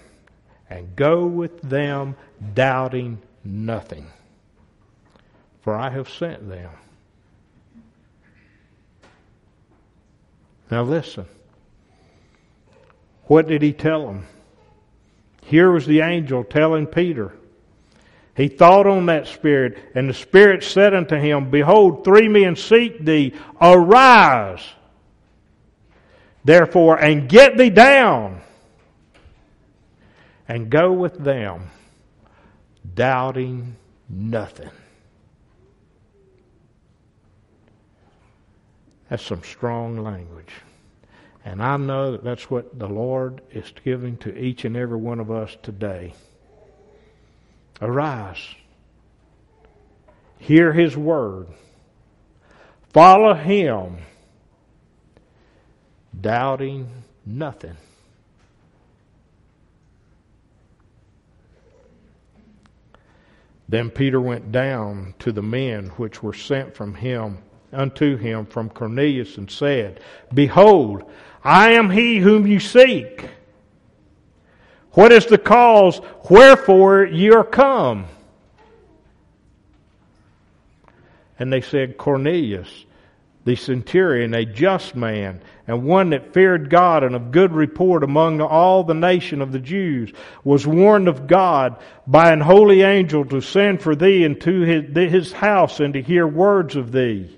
and 0.69 0.95
go 0.95 1.25
with 1.25 1.59
them, 1.61 2.15
doubting 2.53 3.19
nothing 3.43 4.07
for 5.63 5.75
I 5.75 5.89
have 5.89 6.09
sent 6.09 6.47
them. 6.49 6.69
Now 10.69 10.83
listen. 10.83 11.25
What 13.25 13.47
did 13.47 13.61
he 13.61 13.73
tell 13.73 14.05
them? 14.05 14.27
Here 15.45 15.71
was 15.71 15.85
the 15.85 16.01
angel 16.01 16.43
telling 16.43 16.87
Peter. 16.87 17.33
He 18.35 18.47
thought 18.47 18.87
on 18.87 19.05
that 19.07 19.27
spirit, 19.27 19.77
and 19.93 20.09
the 20.09 20.13
spirit 20.13 20.63
said 20.63 20.93
unto 20.93 21.15
him, 21.15 21.51
Behold, 21.51 22.03
three 22.03 22.27
men 22.27 22.55
seek 22.55 23.05
thee. 23.05 23.33
Arise, 23.61 24.63
therefore, 26.43 26.97
and 26.97 27.29
get 27.29 27.57
thee 27.57 27.69
down, 27.69 28.41
and 30.47 30.69
go 30.69 30.91
with 30.91 31.17
them, 31.17 31.69
doubting 32.95 33.75
nothing. 34.09 34.71
That's 39.09 39.23
some 39.23 39.43
strong 39.43 39.97
language. 39.97 40.51
And 41.45 41.61
I 41.61 41.77
know 41.77 42.11
that 42.11 42.23
that's 42.23 42.49
what 42.49 42.77
the 42.79 42.87
Lord 42.87 43.41
is 43.51 43.71
giving 43.83 44.17
to 44.17 44.37
each 44.37 44.63
and 44.65 44.77
every 44.77 44.97
one 44.97 45.19
of 45.19 45.29
us 45.29 45.57
today. 45.61 46.13
Arise. 47.81 48.55
Hear 50.39 50.71
His 50.71 50.95
word. 50.95 51.47
Follow 52.93 53.33
Him. 53.33 53.97
Doubting 56.19 56.87
nothing. 57.25 57.75
Then 63.67 63.89
Peter 63.89 64.21
went 64.21 64.51
down 64.51 65.15
to 65.19 65.31
the 65.31 65.41
men 65.41 65.87
which 65.97 66.21
were 66.21 66.33
sent 66.33 66.75
from 66.75 66.93
him 66.93 67.39
unto 67.71 68.17
him 68.17 68.45
from 68.45 68.69
Cornelius 68.69 69.37
and 69.37 69.49
said, 69.49 69.99
Behold, 70.31 71.09
I 71.43 71.73
am 71.73 71.89
he 71.89 72.17
whom 72.19 72.47
you 72.47 72.59
seek. 72.59 73.29
What 74.91 75.11
is 75.11 75.25
the 75.25 75.37
cause 75.37 75.99
wherefore 76.29 77.05
ye 77.05 77.31
are 77.31 77.43
come? 77.43 78.05
And 81.39 81.51
they 81.51 81.61
said, 81.61 81.97
Cornelius, 81.97 82.85
the 83.43 83.55
centurion, 83.55 84.33
a 84.33 84.45
just 84.45 84.95
man, 84.95 85.41
and 85.67 85.83
one 85.83 86.11
that 86.11 86.33
feared 86.33 86.69
God 86.69 87.03
and 87.03 87.15
of 87.15 87.31
good 87.31 87.51
report 87.51 88.03
among 88.03 88.39
all 88.39 88.83
the 88.83 88.93
nation 88.93 89.41
of 89.41 89.51
the 89.51 89.59
Jews, 89.59 90.13
was 90.43 90.65
warned 90.65 91.07
of 91.07 91.27
God 91.27 91.81
by 92.05 92.31
an 92.31 92.39
holy 92.39 92.83
angel 92.83 93.25
to 93.25 93.41
send 93.41 93.81
for 93.81 93.95
thee 93.95 94.23
into 94.23 94.61
his, 94.61 95.11
his 95.11 95.33
house 95.33 95.79
and 95.79 95.93
to 95.95 96.01
hear 96.01 96.25
words 96.27 96.75
of 96.75 96.91
thee. 96.91 97.37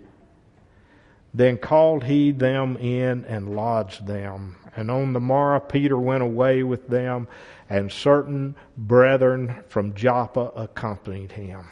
Then 1.35 1.57
called 1.57 2.05
he 2.05 2.31
them 2.31 2.77
in 2.77 3.25
and 3.25 3.57
lodged 3.57 4.07
them. 4.07 4.55
And 4.73 4.89
on 4.89 5.11
the 5.11 5.19
morrow 5.19 5.59
Peter 5.59 5.99
went 5.99 6.23
away 6.23 6.63
with 6.63 6.87
them, 6.87 7.27
and 7.69 7.91
certain 7.91 8.55
brethren 8.77 9.63
from 9.67 9.95
Joppa 9.95 10.53
accompanied 10.55 11.33
him. 11.33 11.65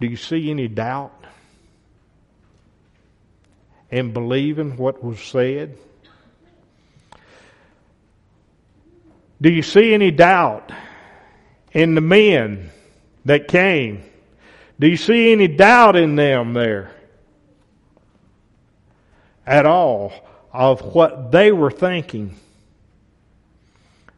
Do 0.00 0.06
you 0.06 0.16
see 0.16 0.50
any 0.50 0.68
doubt 0.68 1.24
in 3.90 4.12
believing 4.12 4.76
what 4.76 5.02
was 5.02 5.18
said? 5.18 5.78
Do 9.40 9.50
you 9.50 9.62
see 9.62 9.94
any 9.94 10.10
doubt 10.10 10.70
in 11.72 11.94
the 11.94 12.02
men 12.02 12.70
that 13.24 13.48
came? 13.48 14.04
Do 14.82 14.88
you 14.88 14.96
see 14.96 15.30
any 15.30 15.46
doubt 15.46 15.94
in 15.94 16.16
them 16.16 16.54
there? 16.54 16.90
At 19.46 19.64
all 19.64 20.12
of 20.52 20.80
what 20.80 21.30
they 21.30 21.52
were 21.52 21.70
thinking. 21.70 22.34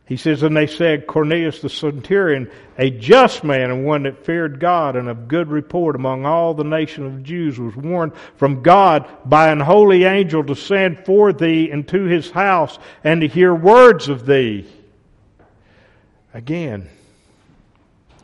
He 0.06 0.16
says, 0.16 0.42
and 0.42 0.56
they 0.56 0.66
said, 0.66 1.06
Cornelius 1.06 1.60
the 1.60 1.68
centurion, 1.68 2.50
a 2.78 2.88
just 2.88 3.44
man 3.44 3.70
and 3.70 3.84
one 3.84 4.04
that 4.04 4.24
feared 4.24 4.58
God 4.58 4.96
and 4.96 5.10
of 5.10 5.28
good 5.28 5.48
report 5.50 5.96
among 5.96 6.24
all 6.24 6.54
the 6.54 6.64
nation 6.64 7.04
of 7.04 7.22
Jews, 7.22 7.58
was 7.58 7.76
warned 7.76 8.12
from 8.36 8.62
God 8.62 9.06
by 9.26 9.50
an 9.50 9.60
holy 9.60 10.04
angel 10.04 10.44
to 10.44 10.56
send 10.56 11.04
for 11.04 11.34
thee 11.34 11.70
into 11.70 12.04
his 12.04 12.30
house 12.30 12.78
and 13.04 13.20
to 13.20 13.28
hear 13.28 13.54
words 13.54 14.08
of 14.08 14.24
thee. 14.24 14.66
Again, 16.32 16.88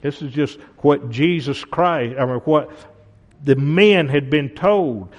this 0.02 0.22
is 0.22 0.32
just 0.32 0.58
what 0.78 1.10
Jesus 1.10 1.64
Christ, 1.64 2.16
I 2.18 2.24
mean, 2.24 2.36
what 2.40 2.70
the 3.42 3.56
men 3.56 4.08
had 4.08 4.30
been 4.30 4.50
told. 4.50 5.12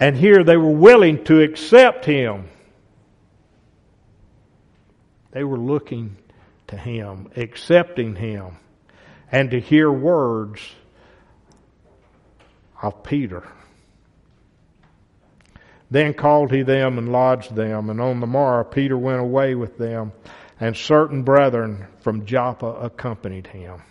And 0.00 0.16
here 0.16 0.42
they 0.42 0.56
were 0.56 0.70
willing 0.70 1.24
to 1.24 1.40
accept 1.40 2.04
him. 2.04 2.48
They 5.34 5.42
were 5.42 5.58
looking 5.58 6.16
to 6.68 6.76
Him, 6.76 7.28
accepting 7.36 8.14
Him, 8.14 8.56
and 9.30 9.50
to 9.50 9.60
hear 9.60 9.90
words 9.90 10.60
of 12.80 13.02
Peter. 13.02 13.42
Then 15.90 16.14
called 16.14 16.50
he 16.50 16.62
them 16.62 16.98
and 16.98 17.12
lodged 17.12 17.54
them, 17.54 17.90
and 17.90 18.00
on 18.00 18.20
the 18.20 18.26
morrow 18.26 18.64
Peter 18.64 18.96
went 18.96 19.20
away 19.20 19.54
with 19.54 19.76
them, 19.76 20.12
and 20.60 20.76
certain 20.76 21.22
brethren 21.22 21.86
from 22.00 22.24
Joppa 22.26 22.66
accompanied 22.66 23.46
him. 23.46 23.82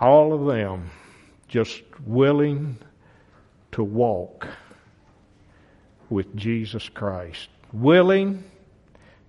All 0.00 0.32
of 0.32 0.46
them 0.46 0.90
just 1.48 1.82
willing 2.04 2.78
to 3.72 3.84
walk 3.84 4.46
with 6.10 6.34
Jesus 6.36 6.88
Christ 6.88 7.48
willing 7.74 8.44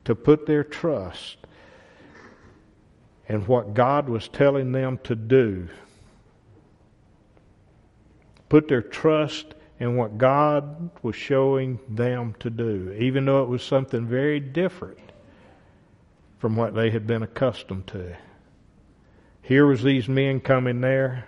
to 0.05 0.15
put 0.15 0.45
their 0.45 0.63
trust 0.63 1.37
in 3.27 3.45
what 3.47 3.73
God 3.73 4.07
was 4.07 4.27
telling 4.27 4.71
them 4.71 4.99
to 5.03 5.15
do. 5.15 5.67
Put 8.47 8.67
their 8.67 8.83
trust 8.83 9.55
in 9.79 9.97
what 9.97 10.17
God 10.17 10.91
was 11.01 11.15
showing 11.15 11.79
them 11.89 12.35
to 12.39 12.49
do, 12.49 12.95
even 12.99 13.25
though 13.25 13.41
it 13.41 13.49
was 13.49 13.63
something 13.63 14.05
very 14.05 14.39
different 14.39 14.99
from 16.37 16.55
what 16.55 16.75
they 16.75 16.91
had 16.91 17.07
been 17.07 17.23
accustomed 17.23 17.87
to. 17.87 18.15
Here 19.45 19.67
was 19.67 19.83
these 19.83 20.09
men 20.09 20.39
coming 20.39 20.81
there 20.81 21.25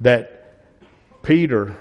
that 0.00 0.62
Peter 1.22 1.76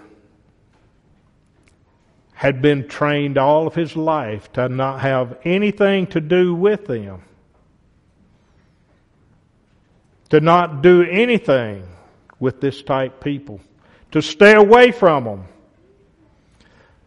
had 2.33 2.61
been 2.61 2.89
trained 2.89 3.37
all 3.37 3.65
of 3.65 3.75
his 3.75 3.95
life 3.95 4.51
to 4.53 4.67
not 4.67 4.99
have 4.99 5.37
anything 5.45 6.07
to 6.07 6.19
do 6.19 6.53
with 6.53 6.85
them, 6.85 7.21
to 10.27 10.41
not 10.41 10.81
do 10.81 11.03
anything 11.03 11.87
with 12.41 12.59
this 12.59 12.83
type 12.83 13.23
people, 13.23 13.61
to 14.11 14.21
stay 14.21 14.53
away 14.53 14.91
from 14.91 15.23
them. 15.23 15.45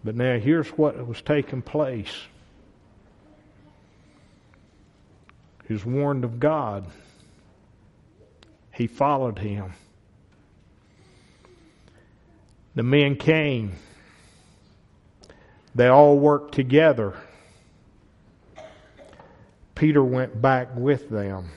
But 0.03 0.17
now 0.17 0.39
here's 0.39 0.69
what 0.69 1.07
was 1.07 1.21
taking 1.21 1.61
place. 1.61 2.23
He's 5.69 5.85
warned 5.85 6.25
of 6.25 6.41
God. 6.41 6.87
He 8.77 8.87
followed 8.87 9.39
him. 9.39 9.73
The 12.75 12.83
men 12.83 13.17
came 13.17 13.73
they 15.77 15.89
all 15.89 16.19
worked 16.19 16.55
together. 16.55 17.13
Peter 19.75 20.03
went 20.03 20.41
back 20.41 20.75
with 20.75 21.11
them. 21.11 21.51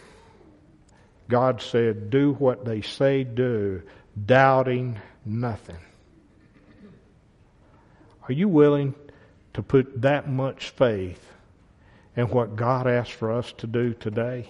God 1.29 1.61
said, 1.61 2.09
Do 2.09 2.33
what 2.33 2.65
they 2.65 2.81
say 2.81 3.23
do, 3.23 3.81
doubting 4.25 4.99
nothing. 5.25 5.77
Are 8.27 8.33
you 8.33 8.49
willing 8.49 8.93
to 9.53 9.63
put 9.63 10.01
that 10.01 10.29
much 10.29 10.71
faith 10.71 11.25
in 12.17 12.25
what 12.25 12.57
God 12.57 12.87
asks 12.87 13.13
for 13.13 13.31
us 13.31 13.53
to 13.53 13.67
do 13.67 13.93
today? 13.93 14.49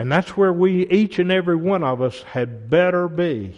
And 0.00 0.10
that's 0.10 0.34
where 0.34 0.50
we, 0.50 0.86
each 0.86 1.18
and 1.18 1.30
every 1.30 1.56
one 1.56 1.84
of 1.84 2.00
us, 2.00 2.22
had 2.22 2.70
better 2.70 3.06
be. 3.06 3.54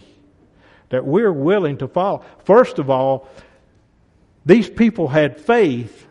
That 0.89 1.05
we're 1.05 1.31
willing 1.31 1.77
to 1.77 1.87
follow. 1.87 2.25
First 2.43 2.79
of 2.79 2.89
all, 2.89 3.29
these 4.45 4.69
people 4.69 5.07
had 5.07 5.39
faith 5.39 6.05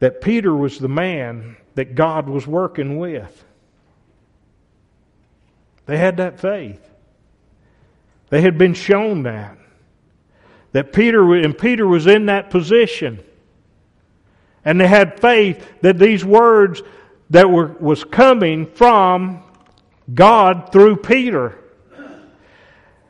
that 0.00 0.20
Peter 0.20 0.52
was 0.52 0.80
the 0.80 0.88
man 0.88 1.58
that 1.76 1.94
God 1.94 2.28
was 2.28 2.44
working 2.44 2.98
with. 2.98 3.44
They 5.86 5.96
had 5.96 6.16
that 6.16 6.40
faith. 6.40 6.84
They 8.30 8.40
had 8.40 8.58
been 8.58 8.74
shown 8.74 9.22
that. 9.22 9.56
That 10.72 10.92
Peter 10.92 11.36
and 11.36 11.56
Peter 11.56 11.86
was 11.86 12.08
in 12.08 12.26
that 12.26 12.50
position. 12.50 13.20
And 14.64 14.80
they 14.80 14.88
had 14.88 15.20
faith 15.20 15.64
that 15.82 16.00
these 16.00 16.24
words 16.24 16.82
that 17.30 17.50
were 17.50 17.68
was 17.80 18.04
coming 18.04 18.66
from 18.66 19.42
God 20.14 20.70
through 20.72 20.96
Peter 20.96 21.58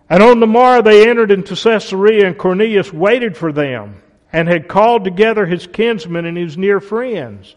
and 0.08 0.22
on 0.22 0.40
the 0.40 0.46
morrow 0.46 0.82
they 0.82 1.08
entered 1.08 1.30
into 1.30 1.56
Caesarea, 1.56 2.26
and 2.26 2.38
Cornelius 2.38 2.92
waited 2.92 3.36
for 3.36 3.52
them, 3.52 4.02
and 4.32 4.48
had 4.48 4.68
called 4.68 5.04
together 5.04 5.46
his 5.46 5.66
kinsmen 5.66 6.26
and 6.26 6.36
his 6.36 6.56
near 6.56 6.80
friends. 6.80 7.56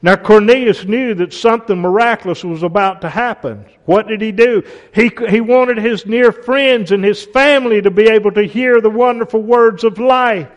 Now 0.00 0.16
Cornelius 0.16 0.84
knew 0.84 1.14
that 1.14 1.32
something 1.32 1.78
miraculous 1.78 2.44
was 2.44 2.62
about 2.62 3.00
to 3.00 3.08
happen. 3.08 3.66
What 3.84 4.06
did 4.06 4.20
he 4.20 4.32
do? 4.32 4.62
He, 4.94 5.10
he 5.28 5.40
wanted 5.40 5.78
his 5.78 6.06
near 6.06 6.32
friends 6.32 6.92
and 6.92 7.02
his 7.02 7.24
family 7.24 7.82
to 7.82 7.90
be 7.90 8.04
able 8.08 8.32
to 8.32 8.42
hear 8.42 8.80
the 8.80 8.90
wonderful 8.90 9.42
words 9.42 9.84
of 9.84 9.98
life. 9.98 10.50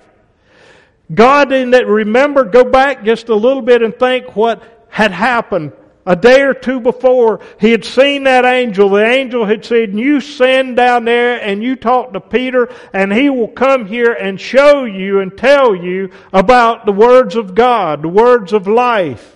God 1.14 1.50
didn't 1.50 1.88
remember, 1.88 2.44
go 2.44 2.64
back 2.64 3.04
just 3.04 3.30
a 3.30 3.36
little 3.36 3.64
bit 3.64 3.82
and 3.82 3.98
think 3.98 4.36
what 4.36 4.79
had 4.90 5.12
happened 5.12 5.72
a 6.10 6.16
day 6.16 6.42
or 6.42 6.56
two 6.56 6.80
before, 6.80 7.40
he 7.60 7.70
had 7.70 7.86
seen 7.86 8.24
that 8.24 8.44
angel. 8.44 8.90
The 8.90 9.06
angel 9.06 9.46
had 9.46 9.64
said, 9.64 9.94
You 9.94 10.22
send 10.22 10.76
down 10.76 11.06
there 11.06 11.40
and 11.40 11.64
you 11.64 11.76
talk 11.76 12.14
to 12.14 12.20
Peter, 12.20 12.74
and 12.94 13.14
he 13.14 13.30
will 13.30 13.50
come 13.50 13.86
here 13.86 14.14
and 14.14 14.42
show 14.42 14.86
you 14.86 15.20
and 15.20 15.38
tell 15.38 15.76
you 15.76 16.10
about 16.34 16.88
the 16.88 16.92
words 16.92 17.36
of 17.36 17.54
God, 17.54 18.02
the 18.02 18.08
words 18.08 18.54
of 18.54 18.68
life. 18.68 19.36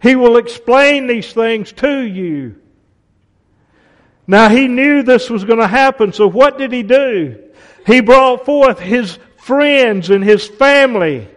He 0.00 0.16
will 0.16 0.38
explain 0.38 1.06
these 1.06 1.30
things 1.30 1.72
to 1.72 2.00
you. 2.00 2.56
Now 4.26 4.48
he 4.48 4.68
knew 4.68 5.02
this 5.02 5.28
was 5.28 5.44
going 5.44 5.60
to 5.60 5.66
happen, 5.66 6.14
so 6.14 6.26
what 6.26 6.56
did 6.56 6.72
he 6.72 6.82
do? 6.82 7.38
He 7.86 8.00
brought 8.00 8.46
forth 8.46 8.78
his 8.78 9.18
friends 9.36 10.08
and 10.08 10.24
his 10.24 10.48
family 10.48 11.28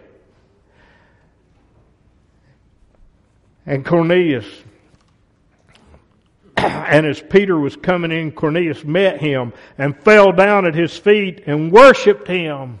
And 3.66 3.84
Cornelius, 3.84 4.46
and 6.56 7.04
as 7.04 7.20
Peter 7.20 7.58
was 7.58 7.74
coming 7.74 8.12
in, 8.12 8.30
Cornelius 8.30 8.84
met 8.84 9.20
him 9.20 9.52
and 9.76 9.98
fell 10.02 10.32
down 10.32 10.66
at 10.66 10.74
his 10.74 10.96
feet 10.96 11.42
and 11.46 11.72
worshiped 11.72 12.28
him. 12.28 12.78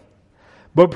But 0.76 0.92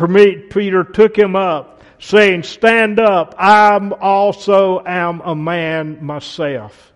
Peter 0.50 0.84
took 0.84 1.16
him 1.16 1.34
up, 1.34 1.82
saying, 1.98 2.44
Stand 2.44 3.00
up, 3.00 3.34
I 3.38 3.78
also 4.00 4.84
am 4.84 5.22
a 5.22 5.34
man 5.34 6.04
myself. 6.04 6.92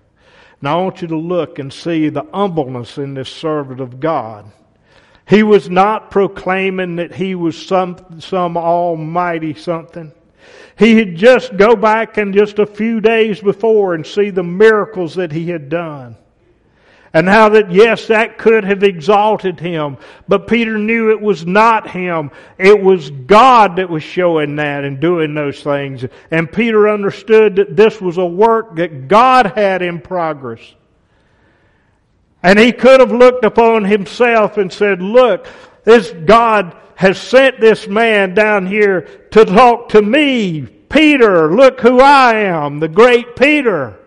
Now 0.61 0.79
I 0.79 0.83
want 0.83 1.03
you 1.03 1.09
to 1.09 1.19
look 1.19 1.59
and 1.59 1.73
see 1.73 2.11
the 2.11 2.25
humbleness 2.33 2.97
in 2.97 3.15
this 3.15 3.29
servant 3.29 3.81
of 3.81 4.01
God. 4.01 4.51
He 5.27 5.43
was 5.43 5.69
not 5.69 6.11
proclaiming 6.11 6.97
that 6.97 7.15
he 7.15 7.35
was 7.35 7.67
some, 7.67 8.21
some 8.21 8.57
almighty 8.57 9.55
something. 9.55 10.13
He 10.77 10.97
had 10.97 11.17
just 11.17 11.57
go 11.57 11.77
back 11.77 12.17
and 12.17 12.35
just 12.35 12.59
a 12.59 12.67
few 12.67 13.01
days 13.01 13.41
before 13.41 13.95
and 13.95 14.07
see 14.07 14.31
the 14.31 14.43
miracles 14.43 15.15
that 15.15 15.33
he 15.33 15.49
had 15.49 15.69
done. 15.69 16.17
And 17.13 17.29
how 17.29 17.51
that, 17.51 17.71
yes, 17.71 18.09
that 18.09 18.39
could 18.39 18.65
have 18.65 18.83
exalted 18.83 19.61
him. 19.61 19.99
But 20.27 20.49
Peter 20.49 20.77
knew 20.77 21.13
it 21.13 21.21
was 21.21 21.47
not 21.47 21.89
him. 21.89 22.33
It 22.59 22.83
was 22.83 23.09
God 23.09 23.77
that 23.77 23.89
was 23.89 24.03
showing 24.03 24.57
that 24.57 24.83
and 24.83 24.99
doing 24.99 25.33
those 25.33 25.63
things. 25.63 26.05
And 26.33 26.51
Peter 26.51 26.89
understood 26.89 27.55
that 27.57 27.77
this 27.77 28.01
was 28.01 28.19
a 28.19 28.27
work 28.27 28.75
that 28.77 29.07
God 29.07 29.53
had 29.55 29.81
in 29.81 30.01
progress. 30.01 30.61
And 32.43 32.59
he 32.59 32.73
could 32.73 32.99
have 32.99 33.13
looked 33.13 33.45
upon 33.45 33.85
himself 33.85 34.57
and 34.57 34.73
said, 34.73 35.01
look, 35.01 35.47
this 35.85 36.11
God 36.11 36.77
has 36.97 37.21
sent 37.21 37.61
this 37.61 37.87
man 37.87 38.35
down 38.35 38.67
here 38.67 39.03
to 39.33 39.45
talk 39.45 39.91
to 39.91 40.03
me. 40.03 40.63
Peter, 40.63 41.53
look 41.53 41.81
who 41.81 42.01
I 42.01 42.37
am, 42.37 42.79
the 42.79 42.89
great 42.89 43.37
Peter. 43.37 43.99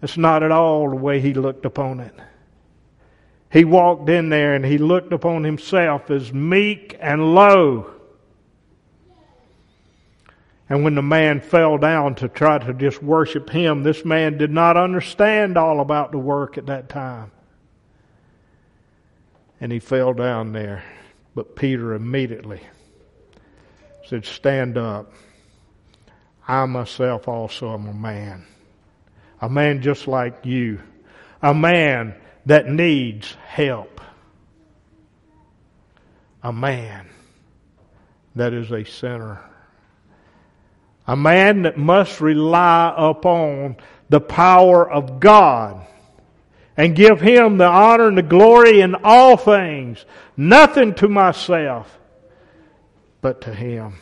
That's 0.00 0.16
not 0.16 0.42
at 0.42 0.52
all 0.52 0.88
the 0.88 0.96
way 0.96 1.20
he 1.20 1.34
looked 1.34 1.64
upon 1.64 2.00
it. 2.00 2.14
He 3.50 3.64
walked 3.64 4.08
in 4.08 4.28
there 4.28 4.54
and 4.54 4.64
he 4.64 4.78
looked 4.78 5.12
upon 5.12 5.42
himself 5.42 6.10
as 6.10 6.32
meek 6.32 6.96
and 7.00 7.34
low. 7.34 7.90
And 10.68 10.84
when 10.84 10.94
the 10.94 11.02
man 11.02 11.40
fell 11.40 11.78
down 11.78 12.14
to 12.16 12.28
try 12.28 12.58
to 12.58 12.74
just 12.74 13.02
worship 13.02 13.48
him, 13.48 13.82
this 13.82 14.04
man 14.04 14.36
did 14.36 14.50
not 14.50 14.76
understand 14.76 15.56
all 15.56 15.80
about 15.80 16.12
the 16.12 16.18
work 16.18 16.58
at 16.58 16.66
that 16.66 16.90
time. 16.90 17.32
And 19.60 19.72
he 19.72 19.78
fell 19.78 20.12
down 20.12 20.52
there. 20.52 20.84
But 21.34 21.56
Peter 21.56 21.94
immediately 21.94 22.60
said, 24.06 24.24
Stand 24.24 24.78
up. 24.78 25.12
I 26.46 26.64
myself 26.64 27.28
also 27.28 27.74
am 27.74 27.86
a 27.86 27.94
man. 27.94 28.46
A 29.40 29.48
man 29.48 29.82
just 29.82 30.08
like 30.08 30.46
you, 30.46 30.80
a 31.42 31.54
man 31.54 32.14
that 32.46 32.68
needs 32.68 33.34
help, 33.46 34.00
a 36.42 36.52
man 36.52 37.06
that 38.34 38.52
is 38.52 38.72
a 38.72 38.84
sinner, 38.84 39.40
a 41.06 41.14
man 41.14 41.62
that 41.62 41.76
must 41.76 42.20
rely 42.20 42.94
upon 42.96 43.76
the 44.08 44.20
power 44.20 44.90
of 44.90 45.20
God 45.20 45.86
and 46.78 46.96
give 46.96 47.20
Him 47.20 47.58
the 47.58 47.66
honor 47.66 48.08
and 48.08 48.16
the 48.16 48.22
glory 48.22 48.80
in 48.80 48.94
all 49.04 49.36
things, 49.36 50.06
nothing 50.36 50.94
to 50.94 51.08
myself, 51.08 51.98
but 53.20 53.42
to 53.42 53.52
Him. 53.52 53.98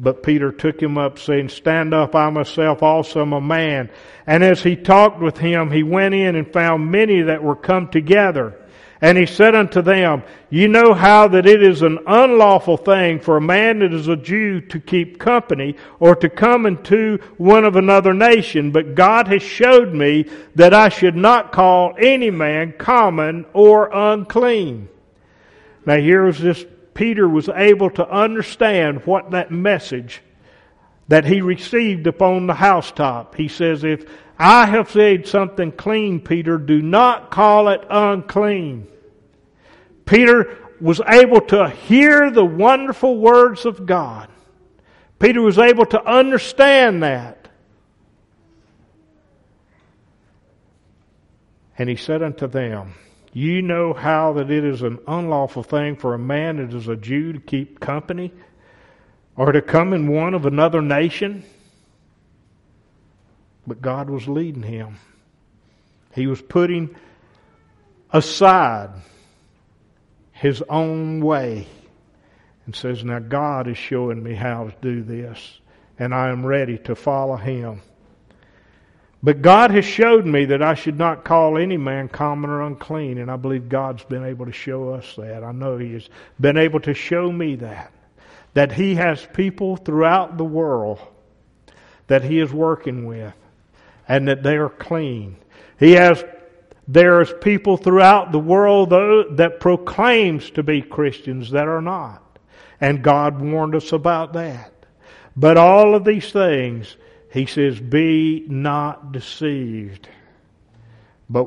But 0.00 0.22
Peter 0.22 0.52
took 0.52 0.80
him 0.80 0.96
up, 0.96 1.18
saying, 1.18 1.48
Stand 1.48 1.92
up, 1.92 2.14
I 2.14 2.30
myself 2.30 2.84
also 2.84 3.22
am 3.22 3.32
a 3.32 3.40
man. 3.40 3.90
And 4.28 4.44
as 4.44 4.62
he 4.62 4.76
talked 4.76 5.20
with 5.20 5.38
him, 5.38 5.72
he 5.72 5.82
went 5.82 6.14
in 6.14 6.36
and 6.36 6.52
found 6.52 6.92
many 6.92 7.22
that 7.22 7.42
were 7.42 7.56
come 7.56 7.88
together. 7.88 8.57
And 9.00 9.16
he 9.16 9.26
said 9.26 9.54
unto 9.54 9.80
them, 9.80 10.24
You 10.50 10.66
know 10.66 10.92
how 10.92 11.28
that 11.28 11.46
it 11.46 11.62
is 11.62 11.82
an 11.82 11.98
unlawful 12.06 12.76
thing 12.76 13.20
for 13.20 13.36
a 13.36 13.40
man 13.40 13.78
that 13.78 13.92
is 13.92 14.08
a 14.08 14.16
Jew 14.16 14.60
to 14.62 14.80
keep 14.80 15.20
company 15.20 15.76
or 16.00 16.16
to 16.16 16.28
come 16.28 16.66
into 16.66 17.18
one 17.36 17.64
of 17.64 17.76
another 17.76 18.12
nation, 18.12 18.72
but 18.72 18.96
God 18.96 19.28
has 19.28 19.42
showed 19.42 19.94
me 19.94 20.26
that 20.56 20.74
I 20.74 20.88
should 20.88 21.14
not 21.14 21.52
call 21.52 21.94
any 21.98 22.30
man 22.30 22.74
common 22.76 23.46
or 23.52 23.88
unclean. 23.92 24.88
Now 25.86 25.98
here 25.98 26.26
is 26.26 26.40
this 26.40 26.64
Peter 26.94 27.28
was 27.28 27.48
able 27.48 27.90
to 27.90 28.10
understand 28.10 29.06
what 29.06 29.30
that 29.30 29.52
message 29.52 30.20
that 31.06 31.24
he 31.24 31.40
received 31.40 32.08
upon 32.08 32.48
the 32.48 32.54
housetop. 32.54 33.36
He 33.36 33.46
says, 33.46 33.84
If 33.84 34.04
I 34.38 34.66
have 34.66 34.90
said 34.90 35.26
something 35.26 35.72
clean, 35.72 36.20
Peter, 36.20 36.58
do 36.58 36.80
not 36.80 37.30
call 37.30 37.68
it 37.68 37.84
unclean. 37.90 38.86
Peter 40.06 40.56
was 40.80 41.00
able 41.08 41.40
to 41.40 41.68
hear 41.68 42.30
the 42.30 42.44
wonderful 42.44 43.18
words 43.18 43.66
of 43.66 43.84
God. 43.84 44.28
Peter 45.18 45.42
was 45.42 45.58
able 45.58 45.86
to 45.86 46.00
understand 46.04 47.02
that. 47.02 47.48
And 51.76 51.88
he 51.88 51.96
said 51.96 52.22
unto 52.22 52.46
them, 52.46 52.94
you 53.32 53.62
know 53.62 53.92
how 53.92 54.32
that 54.34 54.50
it 54.50 54.64
is 54.64 54.82
an 54.82 54.98
unlawful 55.06 55.62
thing 55.62 55.96
for 55.96 56.14
a 56.14 56.18
man 56.18 56.56
that 56.56 56.74
is 56.74 56.88
a 56.88 56.96
Jew 56.96 57.32
to 57.32 57.40
keep 57.40 57.80
company 57.80 58.32
or 59.36 59.52
to 59.52 59.62
come 59.62 59.92
in 59.92 60.08
one 60.08 60.34
of 60.34 60.46
another 60.46 60.80
nation. 60.80 61.44
But 63.68 63.82
God 63.82 64.08
was 64.08 64.26
leading 64.26 64.62
him. 64.62 64.96
He 66.14 66.26
was 66.26 66.40
putting 66.40 66.96
aside 68.10 68.90
his 70.32 70.62
own 70.70 71.22
way 71.22 71.66
and 72.64 72.74
says, 72.74 73.04
Now 73.04 73.18
God 73.18 73.68
is 73.68 73.76
showing 73.76 74.22
me 74.22 74.34
how 74.34 74.64
to 74.64 74.74
do 74.80 75.02
this, 75.02 75.60
and 75.98 76.14
I 76.14 76.30
am 76.30 76.46
ready 76.46 76.78
to 76.78 76.94
follow 76.94 77.36
him. 77.36 77.82
But 79.22 79.42
God 79.42 79.70
has 79.72 79.84
showed 79.84 80.24
me 80.24 80.46
that 80.46 80.62
I 80.62 80.74
should 80.74 80.96
not 80.96 81.24
call 81.24 81.58
any 81.58 81.76
man 81.76 82.08
common 82.08 82.50
or 82.50 82.62
unclean, 82.62 83.18
and 83.18 83.30
I 83.30 83.36
believe 83.36 83.68
God's 83.68 84.04
been 84.04 84.24
able 84.24 84.46
to 84.46 84.52
show 84.52 84.90
us 84.90 85.14
that. 85.16 85.42
I 85.44 85.52
know 85.52 85.76
He 85.76 85.92
has 85.94 86.08
been 86.40 86.56
able 86.56 86.80
to 86.80 86.94
show 86.94 87.30
me 87.30 87.56
that. 87.56 87.92
That 88.54 88.72
He 88.72 88.94
has 88.94 89.26
people 89.34 89.76
throughout 89.76 90.38
the 90.38 90.44
world 90.44 91.00
that 92.06 92.24
He 92.24 92.40
is 92.40 92.52
working 92.52 93.06
with, 93.06 93.34
and 94.08 94.28
that 94.28 94.42
they 94.42 94.56
are 94.56 94.70
clean. 94.70 95.36
He 95.78 95.92
has 95.92 96.24
there's 96.90 97.30
people 97.42 97.76
throughout 97.76 98.32
the 98.32 98.38
world 98.38 98.90
though, 98.90 99.24
that 99.32 99.60
proclaims 99.60 100.50
to 100.52 100.62
be 100.62 100.80
Christians 100.80 101.50
that 101.50 101.68
are 101.68 101.82
not. 101.82 102.38
And 102.80 103.02
God 103.02 103.40
warned 103.40 103.74
us 103.74 103.92
about 103.92 104.32
that. 104.32 104.72
But 105.36 105.58
all 105.58 105.94
of 105.94 106.04
these 106.04 106.32
things 106.32 106.96
he 107.30 107.46
says, 107.46 107.78
Be 107.78 108.44
not 108.48 109.12
deceived, 109.12 110.08
but 111.28 111.46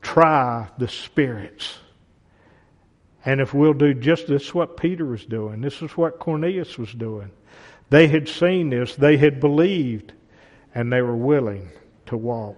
try 0.00 0.68
the 0.78 0.88
spirits. 0.88 1.78
And 3.24 3.40
if 3.40 3.54
we'll 3.54 3.74
do 3.74 3.94
just 3.94 4.26
this, 4.26 4.52
what 4.52 4.76
Peter 4.76 5.04
was 5.04 5.24
doing, 5.24 5.60
this 5.60 5.80
is 5.82 5.92
what 5.92 6.18
Cornelius 6.18 6.76
was 6.78 6.92
doing. 6.92 7.30
They 7.90 8.08
had 8.08 8.28
seen 8.28 8.70
this, 8.70 8.96
they 8.96 9.16
had 9.16 9.38
believed, 9.38 10.12
and 10.74 10.92
they 10.92 11.02
were 11.02 11.16
willing 11.16 11.70
to 12.06 12.16
walk. 12.16 12.56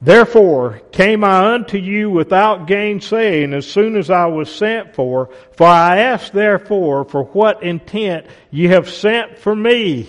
Therefore 0.00 0.80
came 0.92 1.24
I 1.24 1.54
unto 1.54 1.76
you 1.76 2.08
without 2.08 2.68
gainsaying 2.68 3.52
as 3.52 3.66
soon 3.66 3.96
as 3.96 4.10
I 4.10 4.26
was 4.26 4.48
sent 4.54 4.94
for. 4.94 5.30
For 5.56 5.66
I 5.66 5.98
asked 5.98 6.32
therefore 6.32 7.04
for 7.04 7.24
what 7.24 7.64
intent 7.64 8.26
ye 8.50 8.68
have 8.68 8.88
sent 8.88 9.38
for 9.38 9.56
me. 9.56 10.08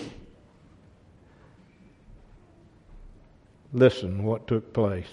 Listen 3.72 4.24
what 4.24 4.46
took 4.46 4.72
place. 4.72 5.08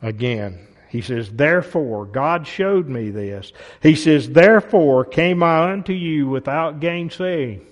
Again, 0.00 0.68
he 0.88 1.00
says, 1.00 1.30
Therefore, 1.30 2.04
God 2.04 2.46
showed 2.46 2.88
me 2.88 3.10
this. 3.10 3.52
He 3.80 3.94
says, 3.94 4.28
Therefore 4.28 5.04
came 5.04 5.42
I 5.42 5.72
unto 5.72 5.92
you 5.92 6.28
without 6.28 6.80
gainsaying, 6.80 7.64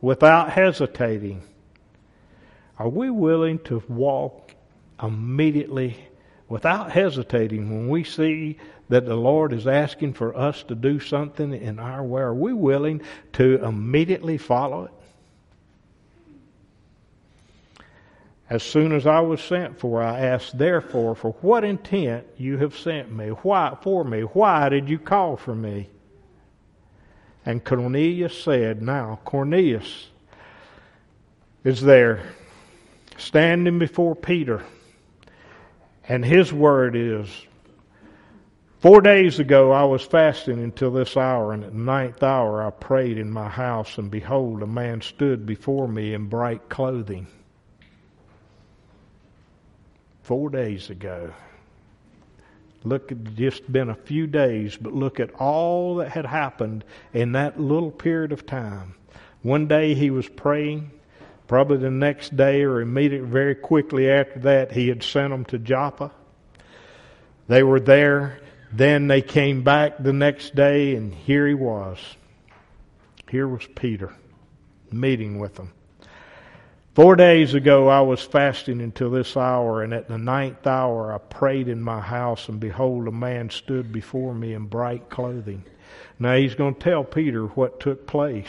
without 0.00 0.50
hesitating. 0.50 1.42
Are 2.78 2.88
we 2.88 3.10
willing 3.10 3.58
to 3.60 3.82
walk 3.88 4.54
immediately, 5.02 5.96
without 6.48 6.92
hesitating, 6.92 7.68
when 7.70 7.88
we 7.88 8.04
see 8.04 8.58
that 8.88 9.04
the 9.04 9.16
Lord 9.16 9.52
is 9.52 9.66
asking 9.66 10.14
for 10.14 10.36
us 10.36 10.62
to 10.64 10.74
do 10.74 11.00
something 11.00 11.52
in 11.52 11.78
our 11.78 12.02
way, 12.02 12.22
are 12.22 12.34
we 12.34 12.52
willing 12.52 13.02
to 13.34 13.62
immediately 13.64 14.38
follow 14.38 14.84
it? 14.84 14.92
As 18.50 18.62
soon 18.62 18.92
as 18.92 19.06
I 19.06 19.20
was 19.20 19.42
sent 19.42 19.78
for, 19.78 20.02
I 20.02 20.20
asked, 20.20 20.56
therefore, 20.56 21.14
for 21.14 21.32
what 21.42 21.64
intent 21.64 22.24
you 22.38 22.56
have 22.58 22.78
sent 22.78 23.12
me? 23.12 23.28
Why 23.28 23.76
for 23.82 24.04
me? 24.04 24.22
Why 24.22 24.70
did 24.70 24.88
you 24.88 24.98
call 24.98 25.36
for 25.36 25.54
me? 25.54 25.90
And 27.48 27.64
Cornelius 27.64 28.38
said, 28.38 28.82
Now, 28.82 29.20
Cornelius 29.24 30.08
is 31.64 31.80
there 31.80 32.20
standing 33.16 33.78
before 33.78 34.14
Peter. 34.14 34.62
And 36.06 36.22
his 36.22 36.52
word 36.52 36.94
is, 36.94 37.26
Four 38.80 39.00
days 39.00 39.38
ago 39.38 39.72
I 39.72 39.84
was 39.84 40.02
fasting 40.02 40.62
until 40.62 40.90
this 40.90 41.16
hour, 41.16 41.54
and 41.54 41.64
at 41.64 41.72
the 41.72 41.78
ninth 41.78 42.22
hour 42.22 42.62
I 42.62 42.68
prayed 42.68 43.16
in 43.16 43.30
my 43.30 43.48
house, 43.48 43.96
and 43.96 44.10
behold, 44.10 44.62
a 44.62 44.66
man 44.66 45.00
stood 45.00 45.46
before 45.46 45.88
me 45.88 46.12
in 46.12 46.26
bright 46.26 46.68
clothing. 46.68 47.28
Four 50.20 50.50
days 50.50 50.90
ago. 50.90 51.32
Look, 52.84 53.10
it 53.12 53.34
just 53.34 53.70
been 53.70 53.90
a 53.90 53.94
few 53.94 54.26
days, 54.26 54.76
but 54.76 54.92
look 54.92 55.20
at 55.20 55.32
all 55.34 55.96
that 55.96 56.10
had 56.10 56.26
happened 56.26 56.84
in 57.12 57.32
that 57.32 57.60
little 57.60 57.90
period 57.90 58.32
of 58.32 58.46
time. 58.46 58.94
One 59.42 59.66
day 59.66 59.94
he 59.94 60.10
was 60.10 60.28
praying. 60.28 60.92
Probably 61.46 61.78
the 61.78 61.90
next 61.90 62.36
day 62.36 62.62
or 62.62 62.80
immediately, 62.80 63.28
very 63.28 63.54
quickly 63.54 64.10
after 64.10 64.38
that, 64.40 64.72
he 64.72 64.88
had 64.88 65.02
sent 65.02 65.30
them 65.30 65.44
to 65.46 65.58
Joppa. 65.58 66.12
They 67.48 67.62
were 67.62 67.80
there 67.80 68.40
then 68.72 69.06
they 69.06 69.22
came 69.22 69.62
back 69.62 69.94
the 69.98 70.12
next 70.12 70.54
day, 70.54 70.94
and 70.94 71.12
here 71.12 71.46
he 71.46 71.54
was. 71.54 71.98
Here 73.30 73.48
was 73.48 73.66
Peter 73.74 74.14
meeting 74.90 75.38
with 75.38 75.54
them. 75.54 75.72
Four 76.98 77.14
days 77.14 77.54
ago, 77.54 77.86
I 77.86 78.00
was 78.00 78.20
fasting 78.22 78.80
until 78.80 79.08
this 79.08 79.36
hour, 79.36 79.84
and 79.84 79.94
at 79.94 80.08
the 80.08 80.18
ninth 80.18 80.66
hour, 80.66 81.14
I 81.14 81.18
prayed 81.18 81.68
in 81.68 81.80
my 81.80 82.00
house, 82.00 82.48
and 82.48 82.58
behold, 82.58 83.06
a 83.06 83.12
man 83.12 83.50
stood 83.50 83.92
before 83.92 84.34
me 84.34 84.52
in 84.52 84.64
bright 84.64 85.08
clothing. 85.08 85.62
Now, 86.18 86.34
he's 86.34 86.56
going 86.56 86.74
to 86.74 86.80
tell 86.80 87.04
Peter 87.04 87.46
what 87.46 87.78
took 87.78 88.08
place 88.08 88.48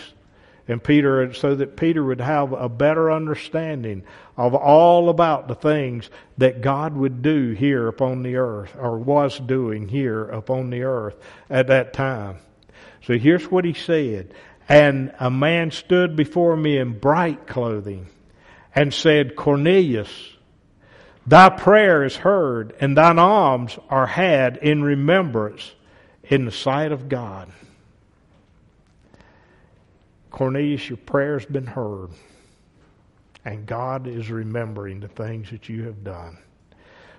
and 0.67 0.83
Peter, 0.83 1.31
so 1.31 1.53
that 1.53 1.77
Peter 1.77 2.03
would 2.03 2.21
have 2.21 2.51
a 2.53 2.67
better 2.67 3.11
understanding 3.11 4.01
of 4.35 4.55
all 4.55 5.09
about 5.09 5.47
the 5.47 5.53
things 5.53 6.09
that 6.39 6.61
God 6.61 6.97
would 6.97 7.21
do 7.21 7.51
here 7.51 7.87
upon 7.87 8.23
the 8.23 8.37
earth, 8.37 8.75
or 8.79 8.97
was 8.97 9.37
doing 9.37 9.89
here 9.89 10.23
upon 10.23 10.71
the 10.71 10.81
earth 10.81 11.17
at 11.51 11.67
that 11.67 11.93
time. 11.93 12.37
So 13.03 13.15
here's 13.15 13.51
what 13.51 13.63
he 13.63 13.73
said. 13.73 14.33
And 14.67 15.13
a 15.19 15.29
man 15.29 15.69
stood 15.69 16.15
before 16.15 16.57
me 16.57 16.79
in 16.79 16.97
bright 16.97 17.45
clothing 17.45 18.07
and 18.75 18.93
said, 18.93 19.35
Cornelius, 19.35 20.09
thy 21.25 21.49
prayer 21.49 22.03
is 22.03 22.15
heard, 22.17 22.75
and 22.79 22.95
thine 22.97 23.19
alms 23.19 23.77
are 23.89 24.07
had 24.07 24.57
in 24.57 24.83
remembrance 24.83 25.73
in 26.23 26.45
the 26.45 26.51
sight 26.51 26.91
of 26.91 27.09
God. 27.09 27.51
Cornelius, 30.31 30.87
your 30.87 30.97
prayer's 30.97 31.45
been 31.45 31.65
heard. 31.65 32.09
And 33.45 33.65
God 33.65 34.05
is 34.05 34.29
remembering 34.29 34.99
the 34.99 35.07
things 35.07 35.49
that 35.49 35.69
you 35.69 35.83
have 35.83 36.03
done. 36.03 36.37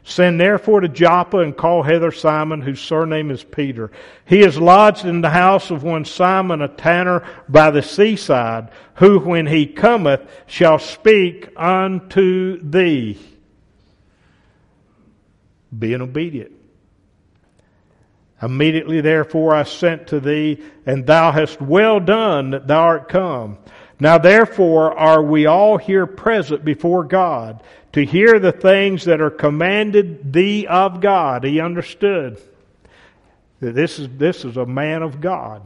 Send 0.03 0.41
therefore 0.41 0.81
to 0.81 0.89
Joppa 0.89 1.39
and 1.39 1.57
call 1.57 1.83
hither 1.83 2.11
Simon, 2.11 2.63
whose 2.63 2.81
surname 2.81 3.31
is 3.31 3.45
Peter. 3.45 3.91
He 4.25 4.41
is 4.41 4.59
lodged 4.59 5.05
in 5.05 5.21
the 5.21 5.31
house 5.31 5.71
of 5.71 5.83
one 5.83 6.05
Simon, 6.05 6.63
a 6.63 6.69
tanner 6.69 7.23
by 7.49 7.71
the 7.71 7.83
seaside, 7.83 8.71
who 8.95 9.19
when 9.21 9.47
he 9.47 9.67
cometh 9.67 10.23
shall 10.47 10.79
speak 10.79 11.51
unto 11.57 12.61
thee. 12.63 13.19
Being 15.77 16.01
obedient. 16.01 16.53
Immediately 18.43 19.03
therefore 19.03 19.55
I 19.55 19.65
sent 19.65 20.09
to 20.09 20.21
thee, 20.21 20.63
and 20.87 21.07
thou 21.07 21.31
hast 21.31 21.61
well 21.61 22.01
done 22.01 22.51
that 22.51 22.67
thou 22.67 22.81
art 22.81 23.09
come. 23.09 23.59
Now 24.01 24.17
therefore 24.17 24.99
are 24.99 25.23
we 25.23 25.45
all 25.45 25.77
here 25.77 26.07
present 26.07 26.65
before 26.65 27.05
God 27.05 27.63
to 27.93 28.05
hear 28.05 28.39
the 28.39 28.53
things 28.53 29.05
that 29.05 29.21
are 29.21 29.31
commanded 29.31 30.33
thee 30.33 30.67
of 30.67 31.01
God. 31.01 31.45
He 31.45 31.61
understood 31.61 32.41
that 33.61 33.75
this 33.75 33.99
is, 33.99 34.09
this 34.17 34.45
is 34.45 34.57
a 34.57 34.67
man 34.67 35.03
of 35.03 35.21
God. 35.21 35.63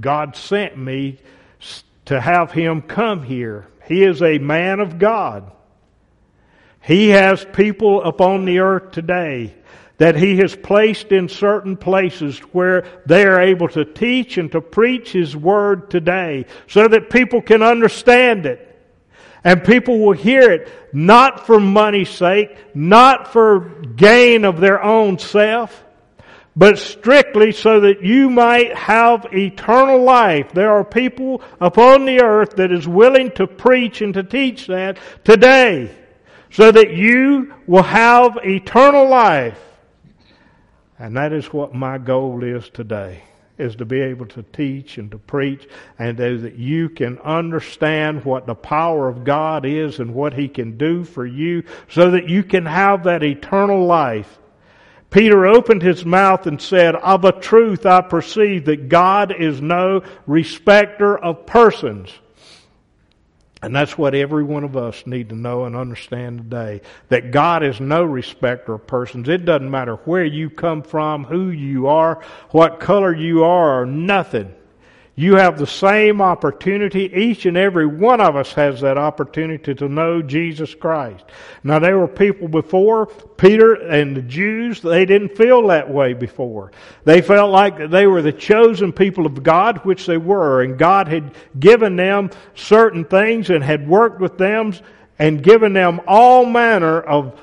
God 0.00 0.36
sent 0.36 0.78
me 0.78 1.18
to 2.06 2.20
have 2.20 2.52
him 2.52 2.82
come 2.82 3.22
here. 3.22 3.68
He 3.86 4.02
is 4.02 4.22
a 4.22 4.38
man 4.38 4.80
of 4.80 4.98
God. 4.98 5.50
He 6.80 7.08
has 7.08 7.44
people 7.44 8.02
upon 8.02 8.44
the 8.44 8.60
earth 8.60 8.92
today 8.92 9.54
that 9.98 10.14
He 10.14 10.38
has 10.38 10.56
placed 10.56 11.12
in 11.12 11.28
certain 11.28 11.76
places 11.76 12.38
where 12.52 12.86
they 13.04 13.24
are 13.24 13.40
able 13.40 13.68
to 13.68 13.84
teach 13.84 14.38
and 14.38 14.50
to 14.52 14.60
preach 14.60 15.12
His 15.12 15.36
Word 15.36 15.90
today 15.90 16.46
so 16.66 16.88
that 16.88 17.10
people 17.10 17.42
can 17.42 17.62
understand 17.62 18.46
it. 18.46 18.64
And 19.44 19.64
people 19.64 19.98
will 20.00 20.12
hear 20.12 20.50
it 20.50 20.70
not 20.92 21.46
for 21.46 21.60
money's 21.60 22.10
sake, 22.10 22.56
not 22.74 23.32
for 23.32 23.60
gain 23.96 24.44
of 24.44 24.60
their 24.60 24.82
own 24.82 25.18
self, 25.18 25.84
but 26.56 26.78
strictly 26.78 27.52
so 27.52 27.80
that 27.80 28.02
you 28.02 28.28
might 28.28 28.74
have 28.74 29.28
eternal 29.32 30.02
life. 30.02 30.50
There 30.52 30.72
are 30.72 30.84
people 30.84 31.40
upon 31.60 32.04
the 32.04 32.20
earth 32.20 32.56
that 32.56 32.72
is 32.72 32.88
willing 32.88 33.30
to 33.32 33.46
preach 33.46 34.02
and 34.02 34.12
to 34.14 34.24
teach 34.24 34.66
that 34.66 34.98
today 35.22 35.94
so 36.50 36.72
that 36.72 36.92
you 36.94 37.54
will 37.66 37.82
have 37.82 38.38
eternal 38.42 39.08
life. 39.08 39.60
And 40.98 41.16
that 41.16 41.32
is 41.32 41.52
what 41.52 41.74
my 41.74 41.98
goal 41.98 42.42
is 42.42 42.68
today, 42.70 43.22
is 43.58 43.76
to 43.76 43.84
be 43.84 44.00
able 44.00 44.26
to 44.26 44.42
teach 44.42 44.98
and 44.98 45.10
to 45.10 45.18
preach 45.18 45.68
and 45.98 46.16
that 46.16 46.56
you 46.56 46.88
can 46.88 47.18
understand 47.18 48.24
what 48.24 48.46
the 48.46 48.54
power 48.54 49.08
of 49.08 49.24
God 49.24 49.66
is 49.66 49.98
and 49.98 50.14
what 50.14 50.34
He 50.34 50.48
can 50.48 50.78
do 50.78 51.04
for 51.04 51.26
you 51.26 51.64
so 51.88 52.10
that 52.12 52.28
you 52.28 52.42
can 52.42 52.66
have 52.66 53.04
that 53.04 53.22
eternal 53.22 53.84
life. 53.84 54.38
Peter 55.10 55.46
opened 55.46 55.82
his 55.82 56.04
mouth 56.04 56.46
and 56.46 56.60
said, 56.60 56.94
Of 56.94 57.24
a 57.24 57.32
truth 57.32 57.86
I 57.86 58.02
perceive 58.02 58.66
that 58.66 58.88
God 58.88 59.32
is 59.32 59.62
no 59.62 60.02
respecter 60.26 61.16
of 61.16 61.46
persons. 61.46 62.10
And 63.60 63.74
that's 63.74 63.98
what 63.98 64.14
every 64.14 64.44
one 64.44 64.62
of 64.62 64.76
us 64.76 65.06
need 65.06 65.30
to 65.30 65.34
know 65.34 65.64
and 65.64 65.74
understand 65.74 66.38
today. 66.38 66.80
That 67.08 67.32
God 67.32 67.62
is 67.62 67.80
no 67.80 68.04
respecter 68.04 68.74
of 68.74 68.86
persons. 68.86 69.28
It 69.28 69.44
doesn't 69.44 69.70
matter 69.70 69.96
where 69.96 70.24
you 70.24 70.48
come 70.48 70.82
from, 70.82 71.24
who 71.24 71.50
you 71.50 71.88
are, 71.88 72.22
what 72.50 72.78
color 72.78 73.14
you 73.14 73.44
are, 73.44 73.82
or 73.82 73.86
nothing. 73.86 74.54
You 75.18 75.34
have 75.34 75.58
the 75.58 75.66
same 75.66 76.22
opportunity. 76.22 77.10
Each 77.12 77.44
and 77.44 77.56
every 77.56 77.88
one 77.88 78.20
of 78.20 78.36
us 78.36 78.52
has 78.52 78.82
that 78.82 78.96
opportunity 78.96 79.74
to 79.74 79.88
know 79.88 80.22
Jesus 80.22 80.76
Christ. 80.76 81.24
Now 81.64 81.80
there 81.80 81.98
were 81.98 82.06
people 82.06 82.46
before, 82.46 83.06
Peter 83.06 83.74
and 83.74 84.16
the 84.16 84.22
Jews, 84.22 84.80
they 84.80 85.04
didn't 85.06 85.36
feel 85.36 85.66
that 85.66 85.90
way 85.90 86.12
before. 86.12 86.70
They 87.04 87.20
felt 87.20 87.50
like 87.50 87.90
they 87.90 88.06
were 88.06 88.22
the 88.22 88.30
chosen 88.30 88.92
people 88.92 89.26
of 89.26 89.42
God, 89.42 89.78
which 89.78 90.06
they 90.06 90.18
were, 90.18 90.62
and 90.62 90.78
God 90.78 91.08
had 91.08 91.34
given 91.58 91.96
them 91.96 92.30
certain 92.54 93.04
things 93.04 93.50
and 93.50 93.64
had 93.64 93.88
worked 93.88 94.20
with 94.20 94.38
them 94.38 94.72
and 95.18 95.42
given 95.42 95.72
them 95.72 96.00
all 96.06 96.46
manner 96.46 97.00
of 97.00 97.40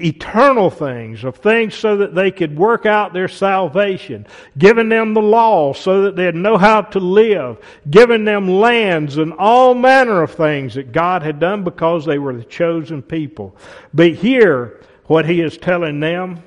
eternal 0.00 0.70
things, 0.70 1.22
of 1.22 1.36
things 1.36 1.74
so 1.74 1.98
that 1.98 2.14
they 2.14 2.30
could 2.30 2.56
work 2.56 2.84
out 2.84 3.12
their 3.12 3.28
salvation, 3.28 4.26
giving 4.58 4.88
them 4.88 5.14
the 5.14 5.22
law 5.22 5.72
so 5.72 6.02
that 6.02 6.16
they'd 6.16 6.34
know 6.34 6.58
how 6.58 6.82
to 6.82 6.98
live, 6.98 7.58
giving 7.88 8.24
them 8.24 8.48
lands 8.48 9.18
and 9.18 9.32
all 9.34 9.74
manner 9.74 10.22
of 10.22 10.32
things 10.32 10.74
that 10.74 10.92
God 10.92 11.22
had 11.22 11.38
done 11.38 11.62
because 11.62 12.04
they 12.04 12.18
were 12.18 12.36
the 12.36 12.44
chosen 12.44 13.02
people. 13.02 13.56
But 13.92 14.14
here, 14.14 14.80
what 15.06 15.26
he 15.26 15.40
is 15.40 15.58
telling 15.58 16.00
them, 16.00 16.42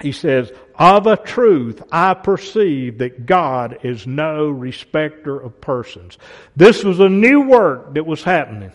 he 0.00 0.10
says, 0.10 0.50
of 0.74 1.06
a 1.06 1.16
truth, 1.16 1.82
I 1.92 2.14
perceive 2.14 2.98
that 2.98 3.24
God 3.26 3.78
is 3.84 4.06
no 4.06 4.48
respecter 4.48 5.38
of 5.38 5.60
persons. 5.60 6.18
This 6.56 6.82
was 6.82 6.98
a 6.98 7.08
new 7.08 7.42
work 7.42 7.94
that 7.94 8.04
was 8.04 8.24
happening. 8.24 8.72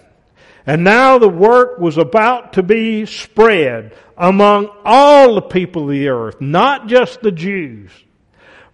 And 0.68 0.84
now 0.84 1.18
the 1.18 1.30
work 1.30 1.80
was 1.80 1.97
about 1.97 2.53
to 2.53 2.63
be 2.63 3.05
spread 3.05 3.95
among 4.18 4.70
all 4.84 5.36
the 5.36 5.41
people 5.41 5.84
of 5.84 5.89
the 5.89 6.09
earth, 6.09 6.41
not 6.41 6.88
just 6.88 7.22
the 7.22 7.32
Jews. 7.32 7.89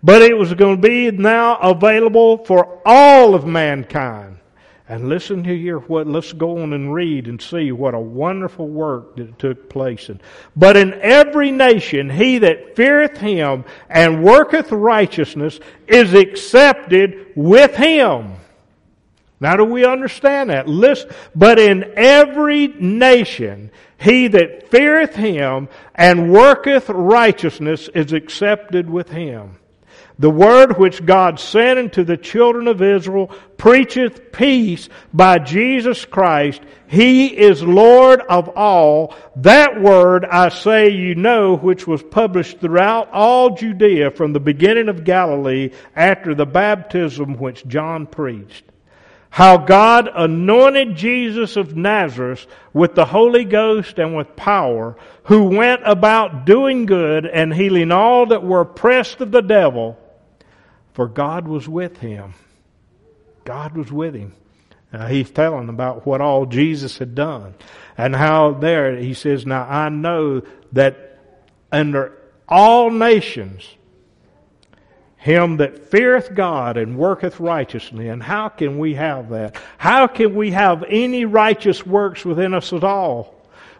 But 0.01 0.23
it 0.23 0.35
was 0.35 0.53
going 0.55 0.81
to 0.81 0.87
be 0.87 1.11
now 1.11 1.57
available 1.57 2.43
for 2.45 2.81
all 2.83 3.35
of 3.35 3.45
mankind. 3.45 4.39
And 4.89 5.07
listen 5.07 5.43
to 5.43 5.57
here 5.57 5.79
what 5.79 6.07
let's 6.07 6.33
go 6.33 6.61
on 6.61 6.73
and 6.73 6.93
read 6.93 7.27
and 7.27 7.41
see 7.41 7.71
what 7.71 7.93
a 7.93 7.99
wonderful 7.99 8.67
work 8.67 9.15
that 9.15 9.39
took 9.39 9.69
place 9.69 10.09
in. 10.09 10.19
But 10.55 10.75
in 10.75 10.93
every 10.95 11.51
nation 11.51 12.09
he 12.09 12.39
that 12.39 12.75
feareth 12.75 13.17
him 13.17 13.65
and 13.87 14.23
worketh 14.23 14.71
righteousness 14.71 15.59
is 15.87 16.13
accepted 16.13 17.31
with 17.35 17.75
him. 17.75 18.33
Now 19.43 19.57
do 19.57 19.65
we 19.65 19.83
understand 19.83 20.51
that? 20.51 20.69
Listen, 20.69 21.09
but 21.35 21.59
in 21.59 21.91
every 21.97 22.67
nation, 22.67 23.71
he 23.97 24.29
that 24.29 24.69
feareth 24.69 25.15
him 25.15 25.67
and 25.93 26.31
worketh 26.31 26.87
righteousness 26.87 27.89
is 27.93 28.13
accepted 28.13 28.89
with 28.89 29.09
him. 29.09 29.57
The 30.17 30.29
word 30.29 30.77
which 30.77 31.05
God 31.05 31.41
sent 31.41 31.77
unto 31.77 32.05
the 32.05 32.15
children 32.15 32.69
of 32.69 32.81
Israel 32.81 33.35
preacheth 33.57 34.31
peace 34.31 34.87
by 35.13 35.39
Jesus 35.39 36.05
Christ. 36.05 36.61
He 36.87 37.27
is 37.27 37.61
Lord 37.61 38.21
of 38.21 38.47
all. 38.55 39.13
That 39.35 39.81
word 39.81 40.23
I 40.23 40.47
say 40.47 40.87
you 40.87 41.15
know, 41.15 41.57
which 41.57 41.85
was 41.85 42.01
published 42.01 42.61
throughout 42.61 43.11
all 43.11 43.57
Judea 43.57 44.11
from 44.11 44.31
the 44.31 44.39
beginning 44.39 44.87
of 44.87 45.03
Galilee 45.03 45.71
after 45.97 46.33
the 46.33 46.45
baptism 46.45 47.37
which 47.37 47.67
John 47.67 48.07
preached 48.07 48.63
how 49.33 49.57
God 49.57 50.07
anointed 50.13 50.95
Jesus 50.95 51.55
of 51.55 51.75
Nazareth 51.75 52.45
with 52.71 52.93
the 52.93 53.05
Holy 53.05 53.45
Ghost 53.45 53.97
and 53.97 54.15
with 54.15 54.35
power, 54.35 54.95
who 55.23 55.45
went 55.45 55.81
about 55.85 56.45
doing 56.45 56.85
good 56.85 57.25
and 57.25 57.51
healing 57.51 57.91
all 57.91 58.27
that 58.27 58.43
were 58.43 58.61
oppressed 58.61 59.21
of 59.21 59.31
the 59.31 59.41
devil, 59.41 59.97
for 60.93 61.07
God 61.07 61.47
was 61.47 61.67
with 61.67 61.97
him. 61.97 62.35
God 63.43 63.75
was 63.75 63.91
with 63.91 64.13
him. 64.13 64.35
Now 64.91 65.07
he's 65.07 65.31
telling 65.31 65.67
about 65.67 66.05
what 66.05 66.21
all 66.21 66.45
Jesus 66.45 66.99
had 66.99 67.15
done 67.15 67.55
and 67.97 68.15
how 68.15 68.53
there 68.53 68.95
he 68.95 69.15
says, 69.15 69.47
now 69.47 69.63
I 69.63 69.89
know 69.89 70.43
that 70.73 71.17
under 71.71 72.15
all 72.47 72.91
nations, 72.91 73.67
him 75.23 75.55
that 75.55 75.89
feareth 75.89 76.35
God 76.35 76.75
and 76.75 76.97
worketh 76.97 77.39
righteously. 77.39 78.09
And 78.09 78.21
how 78.21 78.49
can 78.49 78.77
we 78.77 78.95
have 78.95 79.29
that? 79.29 79.55
How 79.77 80.05
can 80.05 80.35
we 80.35 80.51
have 80.51 80.83
any 80.85 81.23
righteous 81.23 81.85
works 81.85 82.25
within 82.25 82.53
us 82.53 82.73
at 82.73 82.83
all? 82.83 83.33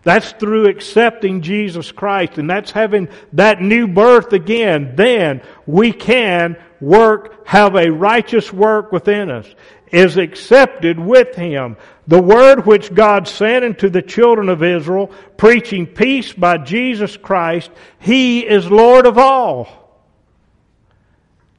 That's 0.04 0.32
through 0.32 0.70
accepting 0.70 1.41
Jesus 1.41 1.91
Christ, 1.91 2.38
and 2.38 2.50
that's 2.50 2.72
having 2.72 3.10
that 3.34 3.62
new 3.62 3.89
birth 3.89 4.32
again. 4.32 4.96
Then 4.96 5.41
we 5.66 5.91
can 5.91 6.56
work, 6.80 7.46
have 7.46 7.76
a 7.76 7.91
righteous 7.91 8.54
work 8.54 8.94
within 8.94 9.30
us, 9.30 9.54
is 9.91 10.16
accepted 10.16 10.98
with 10.98 11.36
Him. 11.36 11.76
The 12.08 12.22
word 12.22 12.66
which 12.66 12.94
God 12.94 13.28
sent 13.28 13.66
unto 13.66 13.89
the 13.89 14.02
children 14.02 14.48
of 14.48 14.64
Israel, 14.64 15.12
preaching 15.36 15.88
peace 15.88 16.32
by 16.32 16.60
Jesus 16.60 17.18
Christ, 17.18 17.70
He 18.00 18.48
is 18.48 18.72
Lord 18.72 19.06
of 19.06 19.18
all. 19.18 19.83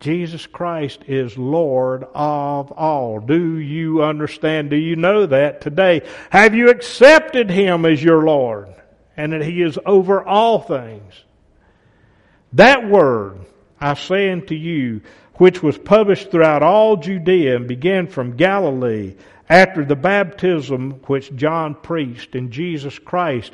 Jesus 0.05 0.47
Christ 0.47 1.01
is 1.09 1.39
Lord 1.39 2.05
of 2.15 2.71
all. 2.73 3.21
Do 3.21 3.57
you 3.57 4.05
understand? 4.05 4.69
Do 4.69 4.77
you 4.77 4.97
know 4.97 5.25
that 5.25 5.63
today? 5.63 6.03
Have 6.29 6.55
you 6.55 6.69
accepted 6.69 7.49
Him 7.49 7.87
as 7.87 8.05
your 8.05 8.23
Lord 8.23 8.69
and 9.17 9.33
that 9.33 9.41
He 9.41 9.63
is 9.63 9.79
over 9.87 10.23
all 10.23 10.61
things? 10.61 11.15
That 12.53 12.87
word 12.87 13.47
I 13.81 13.95
say 13.95 14.31
unto 14.31 14.55
you, 14.55 15.01
which 15.37 15.63
was 15.63 15.79
published 15.79 16.31
throughout 16.31 16.63
all 16.63 16.99
Judea 16.99 17.57
and 17.57 17.67
began 17.67 18.07
from 18.07 18.37
Galilee 18.37 19.15
after 19.49 19.87
the 19.87 19.97
baptism 19.97 21.01
which 21.07 21.35
John 21.35 21.75
preached 21.75 22.35
in 22.35 22.51
Jesus 22.51 22.99
Christ, 22.99 23.53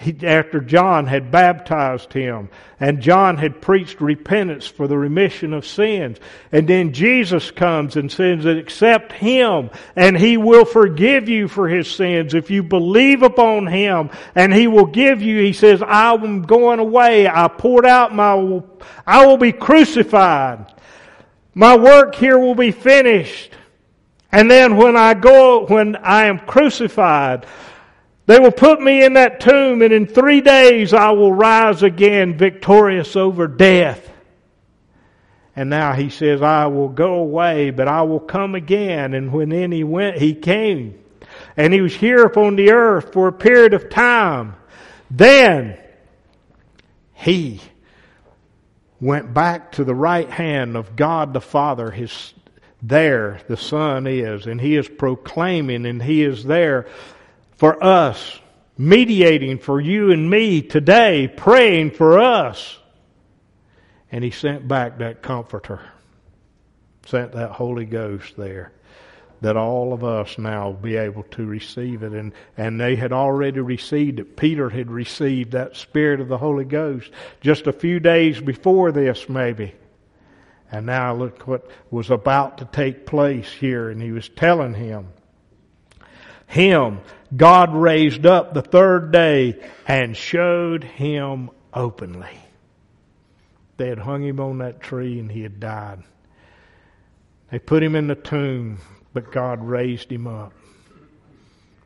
he, 0.00 0.16
after 0.26 0.60
John 0.60 1.06
had 1.06 1.30
baptized 1.30 2.12
him 2.12 2.48
and 2.80 3.02
John 3.02 3.36
had 3.36 3.60
preached 3.60 4.00
repentance 4.00 4.66
for 4.66 4.88
the 4.88 4.96
remission 4.96 5.52
of 5.52 5.66
sins. 5.66 6.16
And 6.50 6.66
then 6.66 6.94
Jesus 6.94 7.50
comes 7.50 7.96
and 7.96 8.10
says, 8.10 8.46
accept 8.46 9.12
him 9.12 9.70
and 9.94 10.16
he 10.16 10.38
will 10.38 10.64
forgive 10.64 11.28
you 11.28 11.48
for 11.48 11.68
his 11.68 11.90
sins 11.90 12.32
if 12.32 12.50
you 12.50 12.62
believe 12.62 13.22
upon 13.22 13.66
him 13.66 14.08
and 14.34 14.54
he 14.54 14.66
will 14.66 14.86
give 14.86 15.20
you, 15.20 15.38
he 15.38 15.52
says, 15.52 15.82
I'm 15.86 16.42
going 16.42 16.78
away. 16.78 17.28
I 17.28 17.48
poured 17.48 17.84
out 17.84 18.14
my, 18.14 18.62
I 19.06 19.26
will 19.26 19.36
be 19.36 19.52
crucified. 19.52 20.72
My 21.54 21.76
work 21.76 22.14
here 22.14 22.38
will 22.38 22.54
be 22.54 22.70
finished. 22.70 23.52
And 24.32 24.50
then 24.50 24.76
when 24.76 24.96
I 24.96 25.14
go, 25.14 25.66
when 25.66 25.96
I 25.96 26.26
am 26.26 26.38
crucified, 26.38 27.46
they 28.30 28.38
will 28.38 28.52
put 28.52 28.80
me 28.80 29.02
in 29.04 29.14
that 29.14 29.40
tomb, 29.40 29.82
and 29.82 29.92
in 29.92 30.06
three 30.06 30.40
days 30.40 30.94
I 30.94 31.10
will 31.10 31.32
rise 31.32 31.82
again 31.82 32.38
victorious 32.38 33.16
over 33.16 33.48
death. 33.48 34.08
And 35.56 35.68
now 35.68 35.94
he 35.94 36.10
says, 36.10 36.40
I 36.40 36.66
will 36.66 36.90
go 36.90 37.14
away, 37.14 37.70
but 37.70 37.88
I 37.88 38.02
will 38.02 38.20
come 38.20 38.54
again. 38.54 39.14
And 39.14 39.32
when 39.32 39.48
then 39.48 39.72
he 39.72 39.82
went, 39.82 40.18
he 40.18 40.32
came. 40.32 41.02
And 41.56 41.72
he 41.72 41.80
was 41.80 41.92
here 41.92 42.22
upon 42.22 42.54
the 42.54 42.70
earth 42.70 43.12
for 43.12 43.26
a 43.26 43.32
period 43.32 43.74
of 43.74 43.90
time. 43.90 44.54
Then 45.10 45.76
he 47.14 47.60
went 49.00 49.34
back 49.34 49.72
to 49.72 49.82
the 49.82 49.92
right 49.96 50.30
hand 50.30 50.76
of 50.76 50.94
God 50.94 51.32
the 51.32 51.40
Father, 51.40 51.90
his 51.90 52.32
there 52.80 53.40
the 53.48 53.56
Son 53.56 54.06
is, 54.06 54.46
and 54.46 54.60
he 54.60 54.76
is 54.76 54.88
proclaiming 54.88 55.84
and 55.84 56.00
he 56.00 56.22
is 56.22 56.44
there 56.44 56.86
for 57.60 57.84
us, 57.84 58.40
mediating 58.78 59.58
for 59.58 59.78
you 59.78 60.12
and 60.12 60.30
me 60.30 60.62
today, 60.62 61.28
praying 61.28 61.90
for 61.90 62.18
us. 62.18 62.78
And 64.10 64.24
he 64.24 64.30
sent 64.30 64.66
back 64.66 64.98
that 64.98 65.20
comforter, 65.20 65.82
sent 67.04 67.32
that 67.32 67.50
Holy 67.50 67.84
Ghost 67.84 68.34
there, 68.38 68.72
that 69.42 69.58
all 69.58 69.92
of 69.92 70.04
us 70.04 70.38
now 70.38 70.72
be 70.72 70.96
able 70.96 71.24
to 71.24 71.44
receive 71.44 72.02
it. 72.02 72.12
And, 72.14 72.32
and 72.56 72.80
they 72.80 72.96
had 72.96 73.12
already 73.12 73.60
received 73.60 74.20
it. 74.20 74.38
Peter 74.38 74.70
had 74.70 74.90
received 74.90 75.52
that 75.52 75.76
Spirit 75.76 76.22
of 76.22 76.28
the 76.28 76.38
Holy 76.38 76.64
Ghost 76.64 77.10
just 77.42 77.66
a 77.66 77.74
few 77.74 78.00
days 78.00 78.40
before 78.40 78.90
this, 78.90 79.28
maybe. 79.28 79.74
And 80.72 80.86
now 80.86 81.14
look 81.14 81.46
what 81.46 81.70
was 81.90 82.08
about 82.08 82.56
to 82.58 82.64
take 82.64 83.04
place 83.04 83.52
here. 83.52 83.90
And 83.90 84.00
he 84.00 84.12
was 84.12 84.30
telling 84.30 84.72
him, 84.72 85.08
him 86.46 87.00
God 87.36 87.74
raised 87.74 88.26
up 88.26 88.54
the 88.54 88.62
third 88.62 89.12
day 89.12 89.62
and 89.86 90.16
showed 90.16 90.82
him 90.82 91.50
openly. 91.72 92.38
They 93.76 93.88
had 93.88 93.98
hung 93.98 94.22
him 94.22 94.40
on 94.40 94.58
that 94.58 94.80
tree 94.80 95.18
and 95.18 95.30
he 95.30 95.42
had 95.42 95.60
died. 95.60 96.02
They 97.50 97.58
put 97.58 97.82
him 97.82 97.96
in 97.96 98.08
the 98.08 98.14
tomb, 98.14 98.78
but 99.12 99.32
God 99.32 99.62
raised 99.62 100.10
him 100.10 100.26
up. 100.26 100.52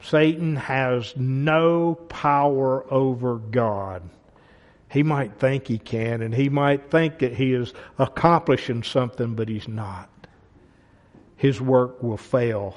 Satan 0.02 0.56
has 0.56 1.14
no 1.16 1.94
power 1.94 2.84
over 2.92 3.36
God. 3.36 4.02
He 4.90 5.02
might 5.02 5.38
think 5.38 5.66
he 5.66 5.78
can, 5.78 6.20
and 6.20 6.34
he 6.34 6.50
might 6.50 6.90
think 6.90 7.20
that 7.20 7.32
he 7.32 7.54
is 7.54 7.72
accomplishing 7.98 8.82
something, 8.82 9.34
but 9.34 9.48
he's 9.48 9.66
not. 9.66 10.08
His 11.36 11.60
work 11.60 12.02
will 12.02 12.18
fail 12.18 12.76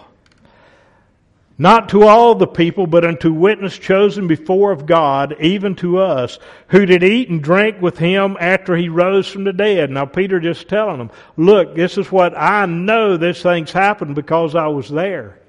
not 1.60 1.89
to 1.89 2.03
all 2.03 2.36
the 2.36 2.47
people, 2.47 2.86
but 2.86 3.03
unto 3.03 3.34
witness 3.34 3.78
chosen 3.78 4.28
before 4.28 4.72
of 4.72 4.86
God, 4.86 5.36
even 5.39 5.76
to 5.76 5.97
us, 5.97 6.38
who 6.68 6.86
did 6.86 7.03
eat 7.03 7.30
and 7.30 7.41
drink 7.41 7.82
with 7.82 7.97
him 7.97 8.38
after 8.39 8.76
he 8.76 8.89
rose 8.89 9.28
from 9.28 9.43
the 9.43 9.53
dead. 9.53 9.89
Now 9.89 10.05
Peter 10.05 10.39
just 10.39 10.70
telling 10.70 10.99
them, 10.99 11.12
look, 11.36 11.76
this 11.76 11.97
is 11.97 12.12
what 12.12 12.38
I 12.38 12.68
know 12.68 13.18
this 13.18 13.41
thing's 13.41 13.72
happened 13.72 14.14
because 14.14 14.53
I 14.53 14.68
was 14.68 14.88
there. 14.88 15.39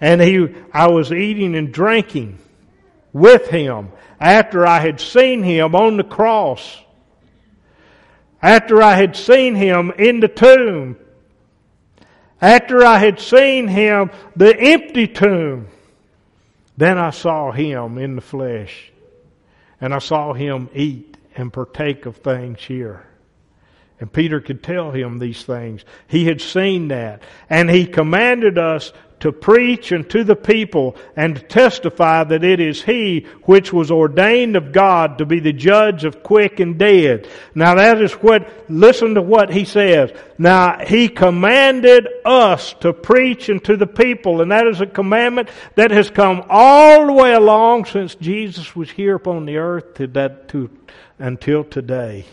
And 0.00 0.22
he, 0.22 0.54
I 0.72 0.88
was 0.88 1.12
eating 1.12 1.54
and 1.54 1.72
drinking 1.72 2.38
with 3.12 3.48
him 3.48 3.90
after 4.18 4.66
I 4.66 4.78
had 4.78 5.00
seen 5.00 5.42
him 5.42 5.74
on 5.74 5.98
the 5.98 6.04
cross. 6.04 6.78
After 8.40 8.80
I 8.80 8.94
had 8.94 9.16
seen 9.16 9.54
him 9.54 9.92
in 9.98 10.20
the 10.20 10.28
tomb, 10.28 10.96
after 12.40 12.84
I 12.84 12.98
had 12.98 13.20
seen 13.20 13.68
him, 13.68 14.10
the 14.36 14.58
empty 14.58 15.06
tomb, 15.06 15.68
then 16.76 16.98
I 16.98 17.10
saw 17.10 17.50
him 17.50 17.98
in 17.98 18.14
the 18.14 18.22
flesh. 18.22 18.92
And 19.80 19.94
I 19.94 19.98
saw 19.98 20.32
him 20.32 20.68
eat 20.74 21.16
and 21.36 21.52
partake 21.52 22.06
of 22.06 22.16
things 22.16 22.60
here. 22.60 23.04
And 24.00 24.12
Peter 24.12 24.40
could 24.40 24.62
tell 24.62 24.92
him 24.92 25.18
these 25.18 25.42
things. 25.42 25.84
He 26.06 26.26
had 26.26 26.40
seen 26.40 26.88
that. 26.88 27.22
And 27.50 27.68
he 27.68 27.86
commanded 27.86 28.58
us 28.58 28.92
to 29.20 29.32
preach 29.32 29.92
unto 29.92 30.22
the 30.22 30.36
people 30.36 30.96
and 31.16 31.36
to 31.36 31.42
testify 31.42 32.24
that 32.24 32.44
it 32.44 32.60
is 32.60 32.82
he 32.82 33.26
which 33.44 33.72
was 33.72 33.90
ordained 33.90 34.56
of 34.56 34.72
God 34.72 35.18
to 35.18 35.26
be 35.26 35.40
the 35.40 35.52
judge 35.52 36.04
of 36.04 36.22
quick 36.22 36.60
and 36.60 36.78
dead. 36.78 37.28
Now 37.54 37.74
that 37.74 38.00
is 38.00 38.12
what, 38.12 38.70
listen 38.70 39.14
to 39.14 39.22
what 39.22 39.50
he 39.50 39.64
says. 39.64 40.12
Now 40.38 40.78
he 40.84 41.08
commanded 41.08 42.08
us 42.24 42.74
to 42.80 42.92
preach 42.92 43.50
unto 43.50 43.76
the 43.76 43.86
people 43.86 44.40
and 44.40 44.52
that 44.52 44.66
is 44.66 44.80
a 44.80 44.86
commandment 44.86 45.48
that 45.74 45.90
has 45.90 46.10
come 46.10 46.44
all 46.48 47.06
the 47.06 47.12
way 47.12 47.32
along 47.32 47.86
since 47.86 48.14
Jesus 48.14 48.76
was 48.76 48.90
here 48.90 49.16
upon 49.16 49.46
the 49.46 49.56
earth 49.56 49.94
to 49.94 50.06
that, 50.08 50.48
to, 50.48 50.70
until 51.18 51.64
today 51.64 52.24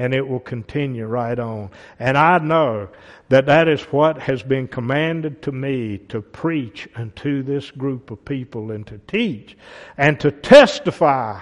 and 0.00 0.14
it 0.14 0.26
will 0.26 0.40
continue 0.40 1.04
right 1.04 1.38
on. 1.38 1.70
And 1.98 2.16
I 2.16 2.38
know 2.38 2.88
that 3.28 3.44
that 3.46 3.68
is 3.68 3.82
what 3.82 4.18
has 4.22 4.42
been 4.42 4.66
commanded 4.66 5.42
to 5.42 5.52
me 5.52 5.98
to 6.08 6.22
preach 6.22 6.88
unto 6.96 7.42
this 7.42 7.70
group 7.70 8.10
of 8.10 8.24
people 8.24 8.70
and 8.70 8.86
to 8.86 8.98
teach 9.06 9.58
and 9.98 10.18
to 10.20 10.30
testify 10.30 11.38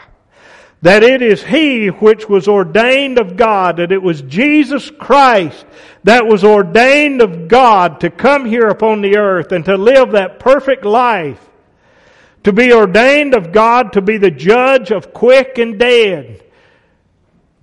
that 0.82 1.04
it 1.04 1.22
is 1.22 1.40
He 1.44 1.86
which 1.86 2.28
was 2.28 2.48
ordained 2.48 3.18
of 3.18 3.36
God, 3.36 3.76
that 3.76 3.92
it 3.92 4.02
was 4.02 4.22
Jesus 4.22 4.90
Christ 4.90 5.64
that 6.02 6.26
was 6.26 6.42
ordained 6.42 7.22
of 7.22 7.46
God 7.46 8.00
to 8.00 8.10
come 8.10 8.44
here 8.44 8.66
upon 8.66 9.02
the 9.02 9.18
earth 9.18 9.52
and 9.52 9.64
to 9.66 9.76
live 9.76 10.10
that 10.12 10.40
perfect 10.40 10.84
life, 10.84 11.48
to 12.42 12.52
be 12.52 12.72
ordained 12.72 13.36
of 13.36 13.52
God 13.52 13.92
to 13.92 14.00
be 14.00 14.18
the 14.18 14.32
judge 14.32 14.90
of 14.90 15.14
quick 15.14 15.58
and 15.58 15.78
dead, 15.78 16.42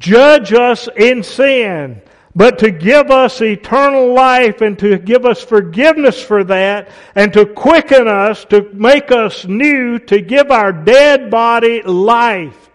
judge 0.05 0.53
us 0.53 0.87
in 0.95 1.23
sin, 1.23 2.01
but 2.35 2.59
to 2.59 2.69
give 2.69 3.09
us 3.09 3.41
eternal 3.41 4.13
life 4.13 4.61
and 4.61 4.77
to 4.79 4.99
give 4.99 5.25
us 5.25 5.41
forgiveness 5.41 6.21
for 6.21 6.43
that 6.43 6.89
and 7.15 7.33
to 7.33 7.45
quicken 7.45 8.07
us, 8.07 8.45
to 8.45 8.69
make 8.73 9.11
us 9.11 9.45
new, 9.45 9.97
to 9.99 10.21
give 10.21 10.51
our 10.51 10.71
dead 10.71 11.31
body 11.31 11.81
life 11.81 12.69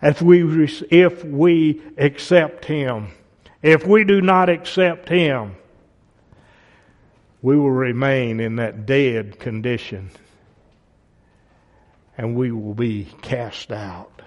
if 0.00 0.22
we, 0.22 0.64
if 0.90 1.24
we 1.24 1.82
accept 1.98 2.64
Him. 2.64 3.08
If 3.60 3.84
we 3.84 4.04
do 4.04 4.20
not 4.20 4.48
accept 4.48 5.08
Him, 5.08 5.56
we 7.42 7.56
will 7.56 7.70
remain 7.70 8.38
in 8.38 8.56
that 8.56 8.86
dead 8.86 9.40
condition 9.40 10.10
and 12.16 12.36
we 12.36 12.52
will 12.52 12.74
be 12.74 13.08
cast 13.22 13.72
out. 13.72 14.19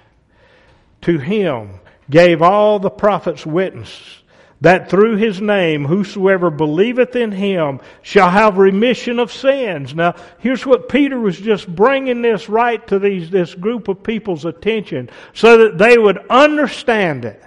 To 1.04 1.18
Him 1.18 1.80
gave 2.10 2.41
all 2.41 2.80
the 2.80 2.89
prophets 2.89 3.45
witness 3.45 4.24
that 4.64 4.89
through 4.89 5.18
his 5.18 5.41
name 5.41 5.84
whosoever 5.84 6.49
believeth 6.49 7.18
in 7.18 7.34
him 7.34 7.82
shall 8.01 8.30
have 8.30 8.58
remission 8.58 9.20
of 9.20 9.30
sins. 9.30 9.93
Now, 9.93 10.16
here's 10.39 10.66
what 10.66 10.88
Peter 10.88 11.20
was 11.20 11.38
just 11.38 11.68
bringing 11.68 12.22
this 12.22 12.47
right 12.47 12.86
to 12.88 12.97
these, 12.97 13.30
this 13.30 13.56
group 13.56 13.89
of 13.89 14.04
people's 14.04 14.45
attention 14.45 15.10
so 15.34 15.58
that 15.58 15.78
they 15.78 15.97
would 15.97 16.18
understand 16.30 17.26
it 17.26 17.43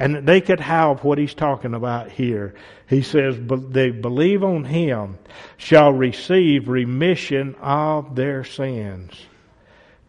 and 0.00 0.16
that 0.16 0.26
they 0.26 0.40
could 0.40 0.58
have 0.58 1.04
what 1.04 1.16
he's 1.16 1.34
talking 1.34 1.74
about 1.74 2.10
here. 2.10 2.56
He 2.88 3.02
says, 3.02 3.36
But 3.36 3.72
they 3.72 3.90
believe 3.90 4.42
on 4.42 4.64
him 4.64 5.16
shall 5.58 5.92
receive 5.92 6.68
remission 6.68 7.54
of 7.60 8.16
their 8.16 8.42
sins 8.42 9.12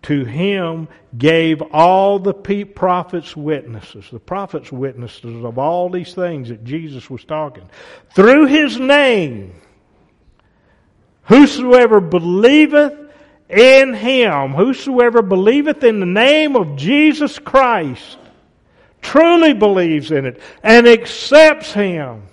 to 0.08 0.24
him 0.24 0.88
gave 1.18 1.62
all 1.74 2.18
the 2.18 2.34
prophets 2.34 3.36
witnesses, 3.36 4.06
the 4.10 4.20
prophets 4.20 4.72
witnesses 4.72 5.44
of 5.44 5.58
all 5.58 5.90
these 5.90 6.14
things 6.14 6.48
that 6.48 6.64
Jesus 6.64 7.10
was 7.10 7.26
talking. 7.26 7.70
Through 8.16 8.46
his 8.46 8.80
name, 8.80 9.54
whosoever 11.24 12.00
believeth 12.00 12.94
in 13.50 13.94
him, 13.94 14.54
whosoever 14.54 15.22
believeth 15.22 15.84
in 15.84 16.00
the 16.00 16.06
name 16.06 16.56
of 16.56 16.78
Jesus 16.78 17.38
Christ, 17.38 18.18
truly 19.02 19.54
believes 19.54 20.12
in 20.12 20.26
it 20.26 20.40
and 20.64 20.88
accepts 20.88 21.74
him, 21.74 22.24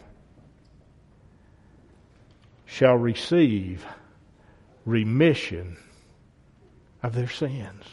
shall 2.67 2.95
receive 2.95 3.85
remission 4.87 5.77
of 7.05 7.15
their 7.15 7.29
sins, 7.29 7.85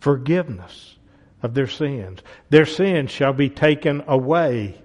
forgiveness 0.00 0.96
of 1.42 1.54
their 1.54 1.66
sins. 1.66 2.20
Their 2.50 2.66
sins 2.66 3.10
shall 3.10 3.32
be 3.32 3.48
taken 3.48 4.04
away. 4.06 4.80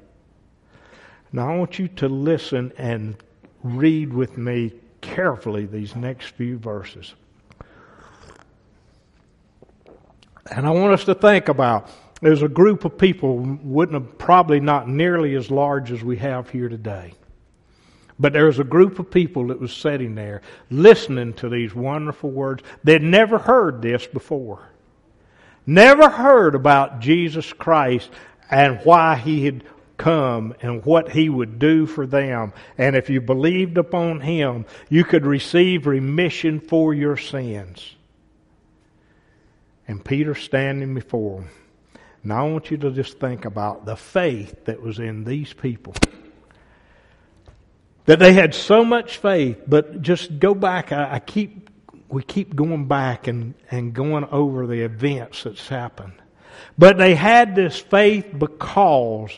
Now 1.34 1.51
I 1.51 1.57
want 1.57 1.78
you 1.78 1.89
to 1.89 2.07
listen 2.07 2.71
and 2.78 3.17
read 3.63 4.13
with 4.13 4.38
me 4.38 4.71
carefully 5.01 5.65
these 5.65 5.93
next 5.93 6.28
few 6.30 6.57
verses. 6.57 7.13
And 10.49 10.65
I 10.65 10.69
want 10.69 10.93
us 10.93 11.03
to 11.05 11.13
think 11.15 11.49
about 11.49 11.89
there's 12.21 12.43
a 12.43 12.47
group 12.47 12.86
of 12.86 12.97
people 12.97 13.39
wouldn't 13.39 14.01
have 14.01 14.17
probably 14.17 14.61
not 14.61 14.88
nearly 14.88 15.36
as 15.36 15.51
large 15.51 15.91
as 15.91 16.01
we 16.01 16.15
have 16.17 16.49
here 16.49 16.69
today. 16.69 17.13
But 18.18 18.34
there 18.34 18.45
was 18.45 18.59
a 18.59 18.63
group 18.63 18.99
of 18.99 19.11
people 19.11 19.47
that 19.47 19.59
was 19.59 19.74
sitting 19.74 20.16
there 20.16 20.41
listening 20.70 21.34
to 21.34 21.49
these 21.49 21.76
wonderful 21.76 22.32
words. 22.32 22.63
They'd 22.84 23.01
never 23.01 23.38
heard 23.38 23.82
this 23.82 24.07
before. 24.07 24.70
Never 25.66 26.09
heard 26.09 26.55
about 26.55 26.99
Jesus 26.99 27.51
Christ 27.51 28.09
and 28.49 28.80
why 28.84 29.16
he 29.16 29.45
had 29.45 29.63
come 29.97 30.53
and 30.61 30.86
what 30.86 31.11
he 31.11 31.30
would 31.30 31.59
do 31.59 31.86
for 31.86 32.05
them. 32.05 32.53
And 32.78 32.95
if 32.95 33.09
you 33.09 33.20
believed 33.20 33.78
upon 33.78 34.22
him, 34.22 34.66
you 34.89 35.03
could 35.03 35.26
receive 35.26 35.88
remission 35.88 36.59
for 36.59 36.93
your 36.93 37.18
sins. 37.18 37.95
And 39.88 40.03
Peter 40.03 40.36
standing 40.36 40.93
before 40.93 41.41
them. 41.41 41.49
Now 42.24 42.47
I 42.47 42.51
want 42.51 42.72
you 42.72 42.78
to 42.78 42.91
just 42.91 43.20
think 43.20 43.45
about 43.45 43.86
the 43.86 43.95
faith 43.95 44.66
that 44.66 44.82
was 44.82 44.99
in 44.99 45.24
these 45.24 45.53
people. 45.53 45.93
That 48.06 48.20
they 48.20 48.34
had 48.34 48.53
so 48.53 48.86
much 48.86 49.18
faith, 49.18 49.64
but 49.68 50.01
just 50.01 50.39
go 50.39 50.53
back. 50.53 50.91
I, 50.91 51.16
I 51.16 51.20
keep, 51.20 51.70
we 52.08 52.24
keep 52.24 52.56
going 52.56 52.88
back 52.88 53.28
and, 53.28 53.56
and 53.72 53.93
going 53.93 54.26
over 54.26 54.68
the 54.68 54.82
events 54.82 55.43
that's 55.43 55.68
happened. 55.68 56.14
But 56.78 56.97
they 56.97 57.16
had 57.16 57.56
this 57.56 57.80
faith 57.80 58.28
because 58.38 59.38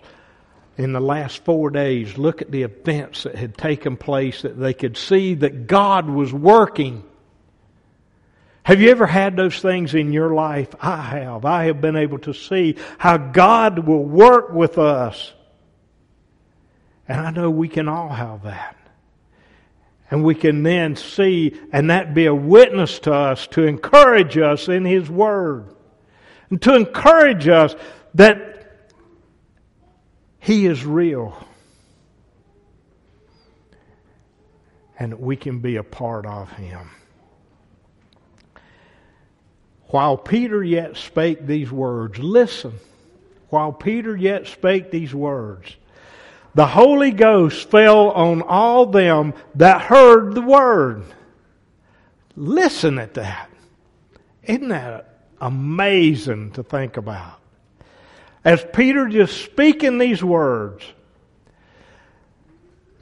in 0.77 0.93
the 0.93 0.99
last 0.99 1.43
four 1.43 1.71
days, 1.71 2.17
look 2.17 2.41
at 2.41 2.51
the 2.51 2.63
events 2.63 3.23
that 3.23 3.35
had 3.35 3.57
taken 3.57 3.97
place 3.97 4.43
that 4.43 4.59
they 4.59 4.73
could 4.73 4.95
see 4.95 5.33
that 5.35 5.67
God 5.67 6.09
was 6.09 6.31
working. 6.31 7.03
Have 8.63 8.81
you 8.81 8.91
ever 8.91 9.07
had 9.07 9.35
those 9.35 9.59
things 9.59 9.95
in 9.95 10.13
your 10.13 10.33
life? 10.33 10.75
I 10.79 11.01
have. 11.01 11.45
I 11.45 11.65
have 11.65 11.81
been 11.81 11.95
able 11.95 12.19
to 12.19 12.33
see 12.33 12.75
how 12.97 13.17
God 13.17 13.79
will 13.79 14.03
work 14.03 14.51
with 14.51 14.77
us. 14.77 15.33
And 17.07 17.21
I 17.21 17.31
know 17.31 17.49
we 17.49 17.69
can 17.69 17.87
all 17.87 18.09
have 18.09 18.43
that. 18.43 18.75
And 20.09 20.23
we 20.23 20.35
can 20.35 20.63
then 20.63 20.95
see, 20.95 21.59
and 21.71 21.89
that 21.89 22.13
be 22.13 22.25
a 22.25 22.35
witness 22.35 22.99
to 22.99 23.13
us 23.13 23.47
to 23.47 23.63
encourage 23.63 24.37
us 24.37 24.67
in 24.67 24.85
His 24.85 25.09
Word. 25.09 25.73
And 26.49 26.61
to 26.61 26.75
encourage 26.75 27.47
us 27.47 27.75
that 28.13 28.81
He 30.39 30.65
is 30.65 30.85
real. 30.85 31.37
And 34.97 35.11
that 35.11 35.19
we 35.19 35.35
can 35.35 35.59
be 35.59 35.75
a 35.75 35.83
part 35.83 36.25
of 36.25 36.51
Him. 36.53 36.89
While 39.87 40.17
Peter 40.17 40.63
yet 40.63 40.97
spake 40.97 41.45
these 41.45 41.71
words, 41.71 42.19
listen. 42.19 42.73
While 43.49 43.71
Peter 43.71 44.15
yet 44.15 44.47
spake 44.47 44.91
these 44.91 45.13
words, 45.13 45.75
the 46.57 46.65
Holy 46.65 47.11
Ghost 47.11 47.69
fell 47.69 48.09
on 48.09 48.41
all 48.41 48.87
them 48.87 49.35
that 49.53 49.79
heard 49.79 50.33
the 50.33 50.41
word. 50.41 51.03
Listen 52.35 52.97
at 52.97 53.13
that. 53.13 53.51
Isn't 54.41 54.69
that 54.69 55.19
amazing 55.39 56.53
to 56.53 56.63
think 56.63 56.97
about? 56.97 57.39
As 58.43 58.65
Peter 58.73 59.07
just 59.07 59.39
speaking 59.39 59.99
these 59.99 60.23
words, 60.23 60.83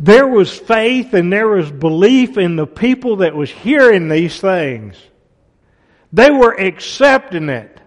there 0.01 0.28
was 0.28 0.51
faith 0.51 1.14
and 1.14 1.32
there 1.32 1.47
was 1.47 1.72
belief 1.72 2.38
in 2.38 2.58
the 2.58 2.68
people 2.68 3.16
that 3.18 3.36
was 3.36 3.49
hearing 3.49 4.10
these 4.10 4.38
things. 4.38 4.97
They 6.12 6.30
were 6.30 6.60
accepting 6.60 7.47
it 7.47 7.80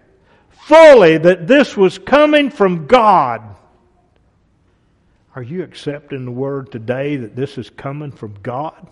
fully 0.49 1.19
that 1.19 1.45
this 1.45 1.77
was 1.77 1.99
coming 1.99 2.49
from 2.49 2.87
God. 2.87 3.57
Are 5.39 5.43
you 5.43 5.63
accepting 5.63 6.25
the 6.25 6.31
word 6.31 6.69
today 6.69 7.15
that 7.15 7.33
this 7.33 7.57
is 7.57 7.69
coming 7.69 8.11
from 8.11 8.35
God? 8.43 8.89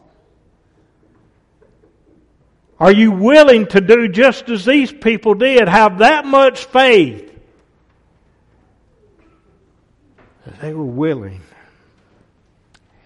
Are 2.80 2.94
you 2.94 3.12
willing 3.12 3.68
to 3.68 3.82
do 3.82 4.08
just 4.08 4.48
as 4.48 4.64
these 4.64 4.90
people 4.90 5.34
did? 5.34 5.68
Have 5.68 5.98
that 5.98 6.26
much 6.26 6.64
faith? 6.64 7.38
They 10.62 10.74
were 10.74 10.86
willing. 10.86 11.42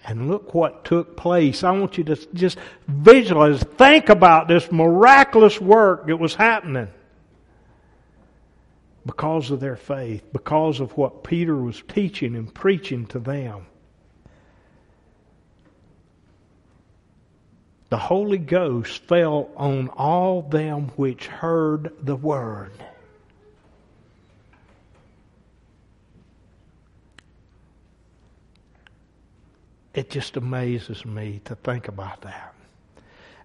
And 0.05 0.29
look 0.29 0.53
what 0.53 0.85
took 0.85 1.17
place. 1.17 1.63
I 1.63 1.71
want 1.71 1.97
you 1.97 2.03
to 2.03 2.15
just 2.35 2.59
visualize, 2.87 3.63
think 3.63 4.09
about 4.09 4.49
this 4.49 4.71
miraculous 4.71 5.59
work 5.59 6.05
that 6.05 6.17
was 6.17 6.35
happening 6.35 6.89
because 9.11 9.51
of 9.51 9.59
their 9.59 9.75
faith, 9.75 10.23
because 10.31 10.79
of 10.79 10.95
what 10.97 11.21
Peter 11.21 11.53
was 11.53 11.83
teaching 11.89 12.33
and 12.33 12.53
preaching 12.53 13.05
to 13.05 13.19
them. 13.19 13.65
The 17.89 17.97
Holy 17.97 18.37
Ghost 18.37 19.03
fell 19.03 19.49
on 19.57 19.89
all 19.89 20.43
them 20.43 20.91
which 20.95 21.27
heard 21.27 21.91
the 22.01 22.15
word. 22.15 22.71
It 29.93 30.09
just 30.09 30.37
amazes 30.37 31.05
me 31.05 31.41
to 31.43 31.55
think 31.55 31.89
about 31.89 32.21
that. 32.21 32.55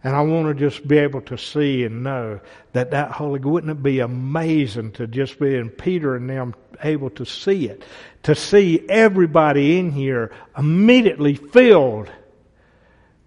And 0.07 0.15
I 0.15 0.21
want 0.21 0.47
to 0.47 0.55
just 0.55 0.87
be 0.87 0.99
able 0.99 1.21
to 1.23 1.37
see 1.37 1.83
and 1.83 2.05
know 2.05 2.39
that 2.75 2.93
that 2.93 3.11
Holy, 3.11 3.41
Ghost 3.41 3.53
wouldn't 3.53 3.73
it 3.73 3.83
be 3.83 3.99
amazing 3.99 4.93
to 4.93 5.09
just 5.09 5.41
be 5.41 5.57
in 5.57 5.69
Peter 5.69 6.15
and 6.15 6.31
them 6.31 6.55
able 6.85 7.11
to 7.11 7.27
see 7.27 7.69
it? 7.69 7.83
To 8.23 8.37
see 8.37 8.89
everybody 8.89 9.81
in 9.81 9.91
here 9.91 10.31
immediately 10.57 11.35
filled 11.35 12.09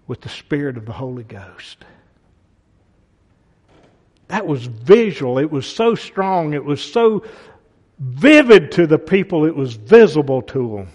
with 0.06 0.22
the 0.22 0.30
Spirit 0.30 0.78
of 0.78 0.86
the 0.86 0.92
Holy 0.92 1.22
Ghost. 1.22 1.84
That 4.28 4.46
was 4.46 4.64
visual. 4.64 5.38
It 5.38 5.50
was 5.50 5.66
so 5.66 5.94
strong. 5.94 6.54
It 6.54 6.64
was 6.64 6.82
so 6.82 7.26
vivid 7.98 8.72
to 8.72 8.86
the 8.86 8.98
people. 8.98 9.44
It 9.44 9.54
was 9.54 9.74
visible 9.74 10.40
to 10.40 10.76
them. 10.76 10.88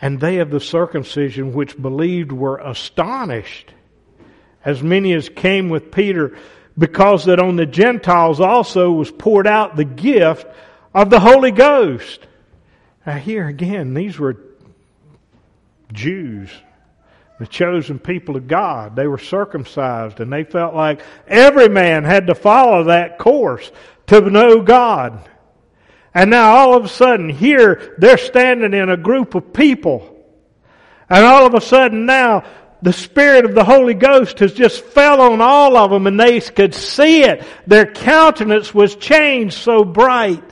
And 0.00 0.20
they 0.20 0.38
of 0.38 0.50
the 0.50 0.60
circumcision 0.60 1.54
which 1.54 1.80
believed 1.80 2.32
were 2.32 2.58
astonished, 2.58 3.72
as 4.64 4.82
many 4.82 5.14
as 5.14 5.28
came 5.28 5.68
with 5.70 5.90
Peter, 5.90 6.36
because 6.78 7.24
that 7.24 7.40
on 7.40 7.56
the 7.56 7.66
Gentiles 7.66 8.40
also 8.40 8.90
was 8.90 9.10
poured 9.10 9.46
out 9.46 9.76
the 9.76 9.84
gift 9.84 10.46
of 10.94 11.08
the 11.08 11.20
Holy 11.20 11.50
Ghost. 11.50 12.20
Now, 13.06 13.16
here 13.16 13.46
again, 13.46 13.94
these 13.94 14.18
were 14.18 14.36
Jews, 15.92 16.50
the 17.38 17.46
chosen 17.46 17.98
people 17.98 18.36
of 18.36 18.48
God. 18.48 18.96
They 18.96 19.06
were 19.06 19.18
circumcised, 19.18 20.20
and 20.20 20.32
they 20.32 20.44
felt 20.44 20.74
like 20.74 21.00
every 21.26 21.68
man 21.68 22.04
had 22.04 22.26
to 22.26 22.34
follow 22.34 22.84
that 22.84 23.18
course 23.18 23.70
to 24.08 24.20
know 24.20 24.60
God. 24.60 25.26
And 26.16 26.30
now 26.30 26.56
all 26.56 26.74
of 26.74 26.82
a 26.82 26.88
sudden, 26.88 27.28
here, 27.28 27.94
they're 27.98 28.16
standing 28.16 28.72
in 28.72 28.88
a 28.88 28.96
group 28.96 29.34
of 29.34 29.52
people. 29.52 30.16
And 31.10 31.22
all 31.22 31.44
of 31.44 31.52
a 31.52 31.60
sudden 31.60 32.06
now, 32.06 32.42
the 32.80 32.94
Spirit 32.94 33.44
of 33.44 33.54
the 33.54 33.64
Holy 33.64 33.92
Ghost 33.92 34.38
has 34.38 34.54
just 34.54 34.82
fell 34.82 35.20
on 35.20 35.42
all 35.42 35.76
of 35.76 35.90
them 35.90 36.06
and 36.06 36.18
they 36.18 36.40
could 36.40 36.74
see 36.74 37.22
it. 37.22 37.44
Their 37.66 37.84
countenance 37.84 38.72
was 38.72 38.96
changed 38.96 39.58
so 39.58 39.84
bright 39.84 40.42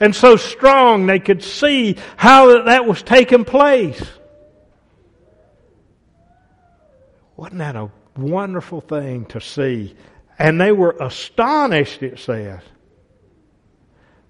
and 0.00 0.14
so 0.14 0.36
strong 0.36 1.06
they 1.06 1.18
could 1.18 1.42
see 1.42 1.96
how 2.18 2.64
that 2.64 2.84
was 2.84 3.02
taking 3.02 3.46
place. 3.46 4.06
Wasn't 7.38 7.60
that 7.60 7.74
a 7.74 7.90
wonderful 8.18 8.82
thing 8.82 9.24
to 9.26 9.40
see? 9.40 9.96
And 10.38 10.60
they 10.60 10.72
were 10.72 10.94
astonished, 11.00 12.02
it 12.02 12.18
says 12.18 12.60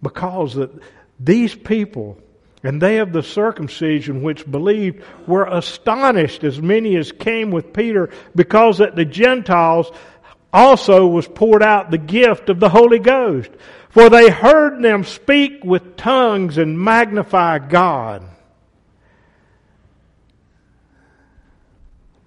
because 0.03 0.55
that 0.55 0.71
these 1.19 1.55
people 1.55 2.19
and 2.63 2.83
they 2.83 2.99
of 2.99 3.13
the 3.13 3.23
circumcision 3.23 4.23
which 4.23 4.51
believed 4.51 5.03
were 5.27 5.45
astonished 5.45 6.43
as 6.43 6.61
many 6.61 6.97
as 6.97 7.13
came 7.13 7.51
with 7.51 7.73
Peter 7.73 8.11
because 8.35 8.79
that 8.79 8.97
the 8.97 9.05
Gentiles 9.05 9.91
also 10.53 11.07
was 11.07 11.29
poured 11.29 11.63
out 11.63 11.91
the 11.91 11.99
gift 11.99 12.49
of 12.49 12.59
the 12.59 12.69
Holy 12.69 12.99
Ghost. 12.99 13.51
For 13.91 14.11
they 14.11 14.31
heard 14.31 14.83
them 14.83 15.05
speak 15.05 15.65
with 15.65 15.97
tongues 15.97 16.59
and 16.59 16.79
magnify 16.79 17.61
God. 17.61 18.25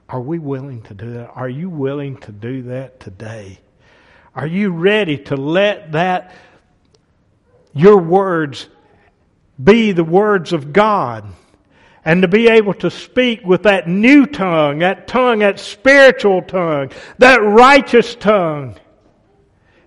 Are 0.08 0.22
we 0.22 0.40
willing 0.40 0.82
to 0.84 0.94
do 0.94 1.14
that? 1.14 1.32
Are 1.36 1.50
you 1.50 1.70
willing 1.70 2.18
to 2.18 2.32
do 2.32 2.64
that 2.64 3.00
today? 3.00 3.60
Are 4.34 4.48
you 4.48 4.72
ready 4.72 5.18
to 5.26 5.36
let 5.36 5.92
that 5.92 6.34
your 7.74 7.98
words 7.98 8.68
be 9.62 9.92
the 9.92 10.04
words 10.04 10.54
of 10.54 10.74
God. 10.74 11.26
And 12.06 12.22
to 12.22 12.28
be 12.28 12.48
able 12.48 12.74
to 12.76 12.90
speak 12.90 13.44
with 13.44 13.64
that 13.64 13.88
new 13.88 14.26
tongue, 14.26 14.80
that 14.80 15.08
tongue, 15.08 15.40
that 15.40 15.60
spiritual 15.60 16.42
tongue, 16.42 16.92
that 17.18 17.38
righteous 17.38 18.16
tongue. 18.16 18.76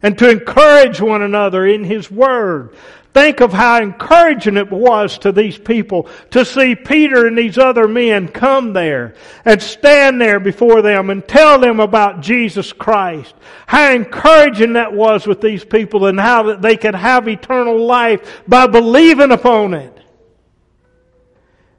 And 0.03 0.19
to 0.19 0.31
encourage 0.31 1.01
one 1.01 1.23
another 1.23 1.67
in 1.67 1.85
His 1.85 2.11
Word. 2.11 2.75
Think 3.15 3.41
of 3.41 3.53
how 3.53 3.83
encouraging 3.83 4.57
it 4.57 4.71
was 4.71 5.19
to 5.19 5.33
these 5.33 5.59
people 5.59 6.09
to 6.31 6.47
see 6.47 6.75
Peter 6.75 7.27
and 7.27 7.37
these 7.37 7.59
other 7.59 7.87
men 7.87 8.27
come 8.27 8.73
there 8.73 9.15
and 9.45 9.61
stand 9.61 10.19
there 10.19 10.41
before 10.41 10.81
them 10.81 11.11
and 11.11 11.27
tell 11.27 11.59
them 11.59 11.79
about 11.79 12.23
Jesus 12.23 12.73
Christ. 12.73 13.35
How 13.67 13.93
encouraging 13.93 14.75
that 14.75 14.95
was 14.95 15.27
with 15.27 15.43
these 15.43 15.63
people 15.63 16.07
and 16.07 16.19
how 16.19 16.45
that 16.45 16.63
they 16.63 16.79
could 16.79 16.95
have 16.95 17.29
eternal 17.29 17.85
life 17.85 18.43
by 18.49 18.67
believing 18.67 19.31
upon 19.31 19.75
it. 19.75 19.99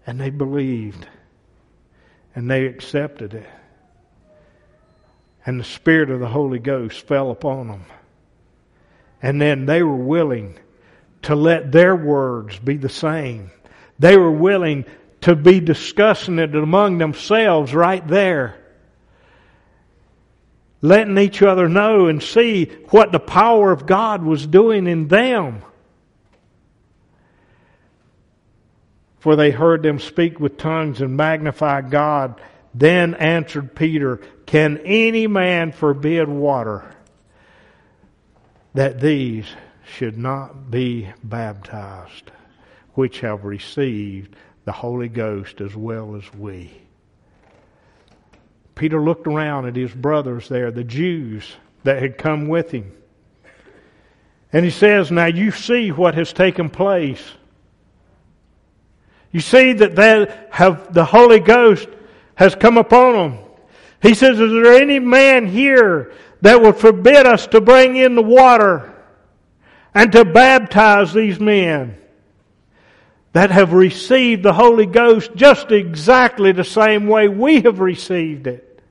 And 0.05 0.21
they 0.21 0.29
believed 0.29 1.07
and 2.35 2.49
they 2.49 2.67
accepted 2.67 3.33
it. 3.33 3.49
And 5.47 5.59
the 5.59 5.65
Spirit 5.65 6.11
of 6.11 6.19
the 6.19 6.27
Holy 6.27 6.59
Ghost 6.59 7.07
fell 7.07 7.31
upon 7.31 7.69
them. 7.69 7.85
And 9.19 9.41
then 9.41 9.65
they 9.65 9.81
were 9.81 9.95
willing 9.95 10.59
to 11.23 11.35
let 11.35 11.71
their 11.71 11.95
words 11.95 12.57
be 12.59 12.77
the 12.77 12.89
same. 12.89 13.51
They 13.99 14.17
were 14.17 14.31
willing 14.31 14.85
to 15.21 15.35
be 15.35 15.59
discussing 15.59 16.39
it 16.39 16.55
among 16.55 16.97
themselves 16.97 17.73
right 17.73 18.05
there. 18.07 18.57
Letting 20.81 21.17
each 21.17 21.41
other 21.41 21.69
know 21.69 22.07
and 22.07 22.21
see 22.21 22.65
what 22.89 23.13
the 23.13 23.19
power 23.19 23.71
of 23.71 23.85
God 23.85 24.21
was 24.21 24.45
doing 24.45 24.85
in 24.85 25.07
them. 25.07 25.63
For 29.19 29.37
they 29.37 29.51
heard 29.51 29.83
them 29.83 29.99
speak 29.99 30.41
with 30.41 30.57
tongues 30.57 30.99
and 30.99 31.15
magnify 31.15 31.81
God. 31.81 32.41
Then 32.73 33.13
answered 33.13 33.73
Peter, 33.73 34.17
Can 34.45 34.79
any 34.79 35.27
man 35.27 35.71
forbid 35.71 36.27
water 36.27 36.93
that 38.73 38.99
these 38.99 39.45
should 39.85 40.17
not 40.17 40.71
be 40.71 41.09
baptized, 41.23 42.31
which 42.93 43.19
have 43.19 43.43
received 43.43 44.35
the 44.65 44.71
Holy 44.71 45.09
Ghost 45.09 45.61
as 45.61 45.75
well 45.75 46.15
as 46.15 46.33
we. 46.33 46.71
Peter 48.75 49.01
looked 49.01 49.27
around 49.27 49.67
at 49.67 49.75
his 49.75 49.93
brothers 49.93 50.49
there, 50.49 50.71
the 50.71 50.83
Jews 50.83 51.55
that 51.83 52.01
had 52.01 52.17
come 52.17 52.47
with 52.47 52.71
him. 52.71 52.91
And 54.51 54.63
he 54.63 54.71
says, 54.71 55.11
Now 55.11 55.25
you 55.25 55.51
see 55.51 55.91
what 55.91 56.15
has 56.15 56.31
taken 56.31 56.69
place. 56.69 57.33
You 59.31 59.41
see 59.41 59.73
that 59.73 59.95
they 59.95 60.31
have, 60.51 60.93
the 60.93 61.05
Holy 61.05 61.39
Ghost 61.39 61.87
has 62.35 62.55
come 62.55 62.77
upon 62.77 63.13
them. 63.13 63.39
He 64.01 64.13
says, 64.13 64.39
Is 64.39 64.51
there 64.51 64.73
any 64.73 64.99
man 64.99 65.47
here 65.47 66.13
that 66.41 66.61
would 66.61 66.77
forbid 66.77 67.25
us 67.25 67.47
to 67.47 67.61
bring 67.61 67.95
in 67.95 68.15
the 68.15 68.21
water? 68.21 68.92
And 69.93 70.11
to 70.11 70.25
baptize 70.25 71.13
these 71.13 71.39
men 71.39 71.97
that 73.33 73.51
have 73.51 73.73
received 73.73 74.43
the 74.43 74.53
Holy 74.53 74.85
Ghost 74.85 75.31
just 75.35 75.71
exactly 75.71 76.51
the 76.51 76.63
same 76.63 77.07
way 77.07 77.27
we 77.27 77.61
have 77.61 77.79
received 77.79 78.47
it. 78.47 78.81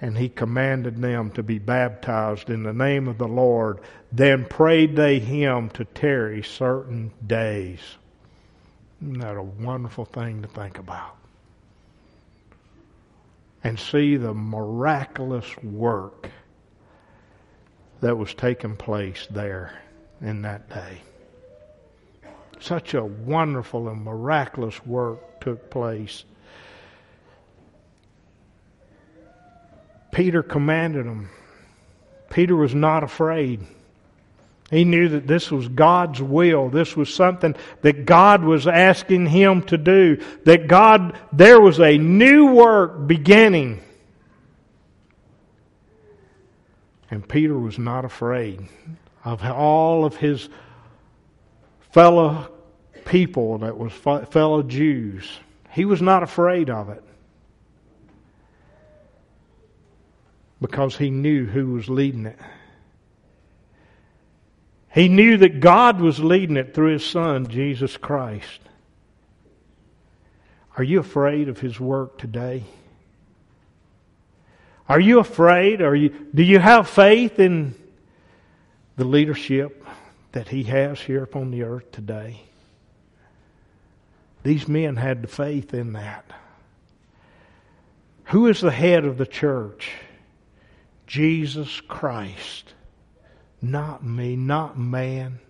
And 0.00 0.16
he 0.16 0.28
commanded 0.28 0.98
them 0.98 1.30
to 1.32 1.42
be 1.42 1.58
baptized 1.58 2.50
in 2.50 2.62
the 2.62 2.72
name 2.72 3.08
of 3.08 3.18
the 3.18 3.28
Lord. 3.28 3.80
Then 4.12 4.44
prayed 4.44 4.94
they 4.94 5.18
him 5.18 5.70
to 5.70 5.84
tarry 5.84 6.42
certain 6.42 7.10
days. 7.26 7.80
Isn't 9.02 9.18
that 9.18 9.36
a 9.36 9.42
wonderful 9.42 10.04
thing 10.04 10.42
to 10.42 10.48
think 10.48 10.78
about? 10.78 11.16
And 13.64 13.78
see 13.78 14.16
the 14.16 14.32
miraculous 14.32 15.46
work 15.62 16.30
that 18.00 18.16
was 18.16 18.34
taking 18.34 18.76
place 18.76 19.26
there 19.30 19.80
in 20.20 20.42
that 20.42 20.68
day. 20.70 21.02
Such 22.60 22.94
a 22.94 23.04
wonderful 23.04 23.88
and 23.88 24.02
miraculous 24.02 24.84
work 24.84 25.40
took 25.40 25.70
place. 25.70 26.24
Peter 30.10 30.42
commanded 30.42 31.06
them. 31.06 31.30
Peter 32.30 32.56
was 32.56 32.74
not 32.74 33.04
afraid. 33.04 33.60
He 34.70 34.84
knew 34.84 35.08
that 35.10 35.26
this 35.26 35.50
was 35.50 35.66
God's 35.68 36.20
will. 36.20 36.68
This 36.68 36.94
was 36.94 37.12
something 37.12 37.54
that 37.80 38.04
God 38.04 38.44
was 38.44 38.66
asking 38.66 39.26
him 39.26 39.62
to 39.62 39.78
do. 39.78 40.22
That 40.44 40.68
God, 40.68 41.16
there 41.32 41.60
was 41.60 41.80
a 41.80 41.96
new 41.96 42.52
work 42.52 43.06
beginning. 43.06 43.82
And 47.10 47.26
Peter 47.26 47.58
was 47.58 47.78
not 47.78 48.04
afraid 48.04 48.68
of 49.24 49.42
all 49.44 50.04
of 50.04 50.16
his 50.16 50.48
fellow 51.90 52.50
people 53.04 53.58
that 53.58 53.76
was 53.78 53.92
fellow 53.92 54.62
Jews. 54.62 55.38
He 55.70 55.84
was 55.84 56.02
not 56.02 56.22
afraid 56.22 56.70
of 56.70 56.90
it. 56.90 57.02
Because 60.60 60.96
he 60.96 61.10
knew 61.10 61.46
who 61.46 61.72
was 61.72 61.88
leading 61.88 62.26
it. 62.26 62.38
He 64.92 65.08
knew 65.08 65.36
that 65.36 65.60
God 65.60 66.00
was 66.00 66.18
leading 66.18 66.56
it 66.56 66.74
through 66.74 66.94
his 66.94 67.06
son, 67.06 67.46
Jesus 67.46 67.96
Christ. 67.96 68.60
Are 70.76 70.82
you 70.82 71.00
afraid 71.00 71.48
of 71.48 71.60
his 71.60 71.78
work 71.78 72.18
today? 72.18 72.64
Are 74.88 75.00
you 75.00 75.18
afraid? 75.18 75.82
Are 75.82 75.94
you, 75.94 76.08
do 76.34 76.42
you 76.42 76.58
have 76.58 76.88
faith 76.88 77.38
in 77.38 77.74
the 78.96 79.04
leadership 79.04 79.84
that 80.32 80.48
he 80.48 80.62
has 80.64 81.00
here 81.00 81.22
upon 81.22 81.50
the 81.50 81.64
earth 81.64 81.92
today? 81.92 82.42
These 84.42 84.66
men 84.66 84.96
had 84.96 85.22
the 85.22 85.28
faith 85.28 85.74
in 85.74 85.92
that. 85.92 86.24
Who 88.24 88.46
is 88.46 88.60
the 88.60 88.70
head 88.70 89.04
of 89.04 89.18
the 89.18 89.26
church? 89.26 89.90
Jesus 91.06 91.80
Christ. 91.82 92.72
Not 93.60 94.04
me, 94.04 94.36
not 94.36 94.78
man. 94.78 95.40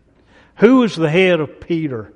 Who 0.57 0.83
is 0.83 0.97
the 0.97 1.11
head 1.11 1.41
of 1.41 1.61
Peter? 1.61 2.13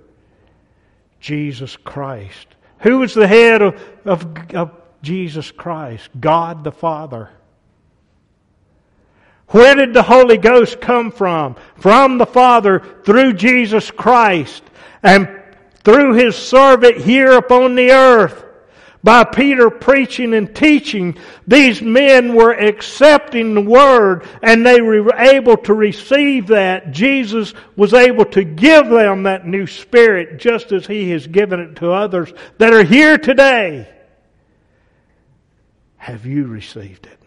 Jesus 1.21 1.77
Christ. 1.77 2.49
Who 2.79 3.03
is 3.03 3.15
the 3.15 3.29
head 3.29 3.63
of, 3.63 3.81
of, 4.05 4.55
of 4.55 4.82
Jesus 5.03 5.51
Christ? 5.51 6.09
God 6.19 6.65
the 6.65 6.73
Father. 6.73 7.31
Where 9.49 9.75
did 9.75 9.93
the 9.93 10.03
Holy 10.03 10.39
Ghost 10.39 10.81
come 10.81 11.11
from? 11.11 11.57
From 11.77 12.19
the 12.19 12.27
Father 12.27 12.81
through 13.05 13.35
Jesus 13.35 13.91
Christ 13.91 14.63
and 15.03 15.29
through 15.85 16.15
His 16.15 16.37
servant 16.37 16.99
here 16.99 17.33
upon 17.33 17.75
the 17.75 17.91
earth 17.91 18.43
by 19.05 19.25
Peter 19.25 19.69
preaching 19.69 20.33
and 20.33 20.55
teaching, 20.55 21.19
these 21.47 21.83
men 21.83 22.35
were 22.35 22.53
accepting 22.53 23.55
the 23.55 23.61
word 23.61 24.27
and 24.43 24.65
they 24.65 24.81
were 24.81 25.15
able 25.17 25.57
to 25.59 25.75
receive 25.75 26.47
that. 26.47 26.93
Jesus 26.93 27.53
was 27.77 27.95
able 27.95 28.25
to 28.27 28.45
give 28.45 28.89
them 28.89 29.25
that 29.25 29.47
new 29.47 29.67
spirit 29.67 30.39
just 30.39 30.71
as 30.71 30.87
he 30.87 31.11
has 31.11 31.27
given 31.27 31.59
it 31.59 31.77
to 31.77 31.91
others 31.91 32.33
that 32.59 32.73
are 32.73 32.85
here 32.85 33.19
today. 33.19 33.89
Have 36.03 36.27
you 36.27 36.47
received 36.47 37.07
it? 37.07 37.19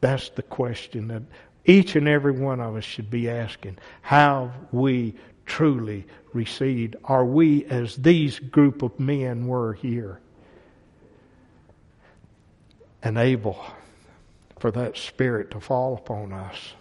That's 0.00 0.28
the 0.30 0.42
question 0.42 1.08
that 1.08 1.22
each 1.64 1.96
and 1.96 2.08
every 2.08 2.32
one 2.32 2.60
of 2.60 2.76
us 2.76 2.84
should 2.84 3.10
be 3.10 3.30
asking. 3.30 3.78
Have 4.02 4.52
we 4.72 5.14
truly 5.46 6.06
received? 6.32 6.96
Are 7.04 7.24
we 7.24 7.64
as 7.66 7.96
these 7.96 8.38
group 8.38 8.82
of 8.82 8.98
men 8.98 9.46
were 9.46 9.74
here? 9.74 10.20
enable 13.04 13.62
for 14.58 14.70
that 14.70 14.96
Spirit 14.96 15.50
to 15.50 15.60
fall 15.60 15.94
upon 15.94 16.32
us 16.32 16.72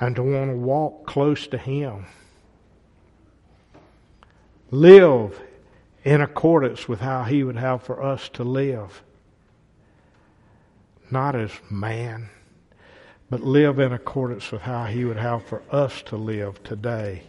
and 0.00 0.14
to 0.14 0.22
want 0.22 0.50
to 0.50 0.56
walk 0.56 1.06
close 1.06 1.46
to 1.48 1.58
Him. 1.58 2.06
Live 4.70 5.40
in 6.04 6.20
accordance 6.20 6.88
with 6.88 7.00
how 7.00 7.24
He 7.24 7.42
would 7.42 7.56
have 7.56 7.82
for 7.82 8.02
us 8.02 8.28
to 8.30 8.44
live. 8.44 9.02
Not 11.10 11.34
as 11.34 11.50
man, 11.70 12.28
but 13.30 13.40
live 13.40 13.78
in 13.78 13.92
accordance 13.92 14.50
with 14.52 14.62
how 14.62 14.84
He 14.84 15.04
would 15.04 15.16
have 15.16 15.44
for 15.44 15.62
us 15.70 16.02
to 16.02 16.16
live 16.16 16.62
today. 16.62 17.22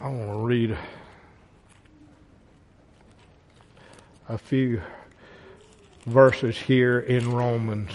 I 0.00 0.08
want 0.08 0.30
to 0.30 0.36
read 0.38 0.76
a 4.28 4.38
few 4.38 4.82
verses 6.06 6.56
here 6.56 7.00
in 7.00 7.32
Romans. 7.32 7.90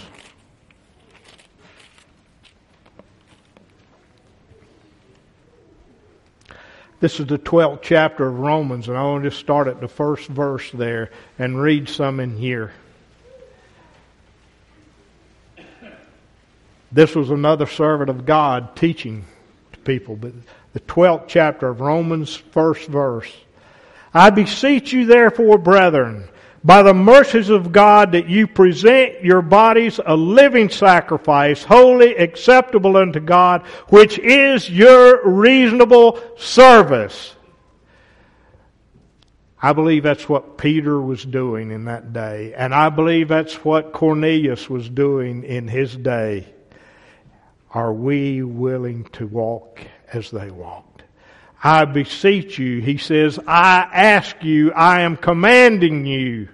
This 7.00 7.18
is 7.18 7.26
the 7.26 7.38
12th 7.38 7.80
chapter 7.80 8.28
of 8.28 8.38
Romans, 8.38 8.88
and 8.88 8.96
I 8.96 9.02
want 9.02 9.24
to 9.24 9.30
just 9.30 9.40
start 9.40 9.68
at 9.68 9.80
the 9.80 9.88
first 9.88 10.28
verse 10.28 10.70
there 10.70 11.10
and 11.38 11.60
read 11.60 11.88
some 11.88 12.20
in 12.20 12.36
here. 12.36 12.72
This 16.92 17.14
was 17.14 17.30
another 17.30 17.66
servant 17.66 18.10
of 18.10 18.26
God 18.26 18.76
teaching 18.76 19.24
to 19.72 19.78
people, 19.78 20.14
but 20.14 20.32
the 20.74 20.80
12th 20.80 21.24
chapter 21.26 21.68
of 21.68 21.80
Romans, 21.80 22.36
first 22.36 22.86
verse. 22.88 23.32
I 24.12 24.28
beseech 24.28 24.92
you 24.92 25.06
therefore, 25.06 25.56
brethren, 25.56 26.28
by 26.62 26.82
the 26.82 26.94
mercies 26.94 27.48
of 27.48 27.72
God, 27.72 28.12
that 28.12 28.28
you 28.28 28.46
present 28.46 29.24
your 29.24 29.42
bodies 29.42 29.98
a 30.04 30.14
living 30.14 30.68
sacrifice, 30.68 31.64
holy, 31.64 32.16
acceptable 32.16 32.96
unto 32.96 33.20
God, 33.20 33.62
which 33.88 34.18
is 34.18 34.68
your 34.68 35.26
reasonable 35.26 36.20
service. 36.36 37.34
I 39.62 39.72
believe 39.72 40.02
that's 40.02 40.28
what 40.28 40.56
Peter 40.56 41.00
was 41.00 41.24
doing 41.24 41.70
in 41.70 41.84
that 41.84 42.12
day, 42.12 42.54
and 42.54 42.74
I 42.74 42.88
believe 42.88 43.28
that's 43.28 43.64
what 43.64 43.92
Cornelius 43.92 44.70
was 44.70 44.88
doing 44.88 45.44
in 45.44 45.68
his 45.68 45.94
day. 45.94 46.46
Are 47.72 47.92
we 47.92 48.42
willing 48.42 49.04
to 49.12 49.26
walk 49.26 49.80
as 50.12 50.30
they 50.30 50.50
walk? 50.50 50.99
I 51.62 51.84
beseech 51.84 52.58
you. 52.58 52.80
He 52.80 52.96
says, 52.96 53.38
I 53.46 53.88
ask 53.92 54.42
you, 54.42 54.72
I 54.72 55.02
am 55.02 55.16
commanding 55.16 56.06
you, 56.06 56.48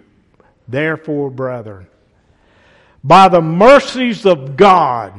therefore, 0.66 1.30
brethren, 1.30 1.86
by 3.04 3.28
the 3.28 3.40
mercies 3.40 4.26
of 4.26 4.56
God, 4.56 5.12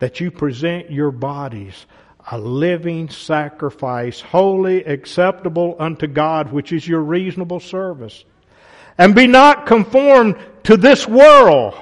that 0.00 0.20
you 0.20 0.30
present 0.30 0.90
your 0.90 1.10
bodies 1.10 1.86
a 2.30 2.38
living 2.38 3.08
sacrifice, 3.08 4.20
holy, 4.20 4.82
acceptable 4.84 5.76
unto 5.78 6.06
God, 6.06 6.52
which 6.52 6.72
is 6.72 6.88
your 6.88 7.00
reasonable 7.00 7.60
service. 7.60 8.24
And 8.96 9.14
be 9.14 9.26
not 9.26 9.66
conformed 9.66 10.36
to 10.64 10.76
this 10.76 11.06
world 11.06 11.74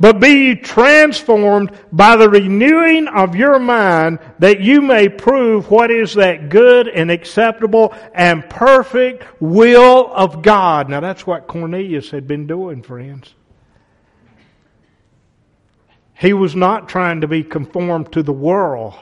but 0.00 0.20
be 0.20 0.54
transformed 0.54 1.72
by 1.92 2.16
the 2.16 2.28
renewing 2.28 3.08
of 3.08 3.34
your 3.34 3.58
mind 3.58 4.18
that 4.38 4.60
you 4.60 4.80
may 4.80 5.08
prove 5.08 5.70
what 5.70 5.90
is 5.90 6.14
that 6.14 6.48
good 6.48 6.88
and 6.88 7.10
acceptable 7.10 7.94
and 8.14 8.48
perfect 8.48 9.24
will 9.40 10.10
of 10.14 10.42
God. 10.42 10.88
Now 10.88 11.00
that's 11.00 11.26
what 11.26 11.46
Cornelius 11.46 12.10
had 12.10 12.28
been 12.28 12.46
doing, 12.46 12.82
friends. 12.82 13.34
He 16.14 16.32
was 16.32 16.56
not 16.56 16.88
trying 16.88 17.20
to 17.20 17.28
be 17.28 17.44
conformed 17.44 18.12
to 18.12 18.22
the 18.22 18.32
world. 18.32 18.94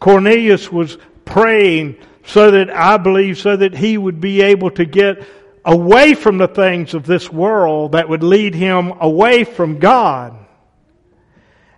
Cornelius 0.00 0.70
was 0.70 0.98
praying 1.24 1.96
so 2.24 2.50
that 2.50 2.70
I 2.70 2.98
believe 2.98 3.38
so 3.38 3.56
that 3.56 3.74
he 3.74 3.96
would 3.96 4.20
be 4.20 4.42
able 4.42 4.70
to 4.72 4.84
get 4.84 5.26
away 5.64 6.14
from 6.14 6.38
the 6.38 6.48
things 6.48 6.94
of 6.94 7.06
this 7.06 7.30
world 7.30 7.92
that 7.92 8.08
would 8.08 8.22
lead 8.22 8.54
him 8.54 8.92
away 9.00 9.44
from 9.44 9.78
God. 9.78 10.46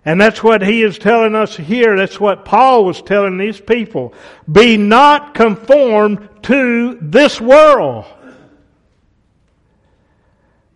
And 0.03 0.19
that's 0.19 0.43
what 0.43 0.63
he 0.63 0.81
is 0.81 0.97
telling 0.97 1.35
us 1.35 1.55
here. 1.55 1.95
That's 1.95 2.19
what 2.19 2.45
Paul 2.45 2.85
was 2.85 3.01
telling 3.01 3.37
these 3.37 3.61
people. 3.61 4.13
Be 4.51 4.77
not 4.77 5.35
conformed 5.35 6.27
to 6.43 6.97
this 7.01 7.39
world, 7.39 8.05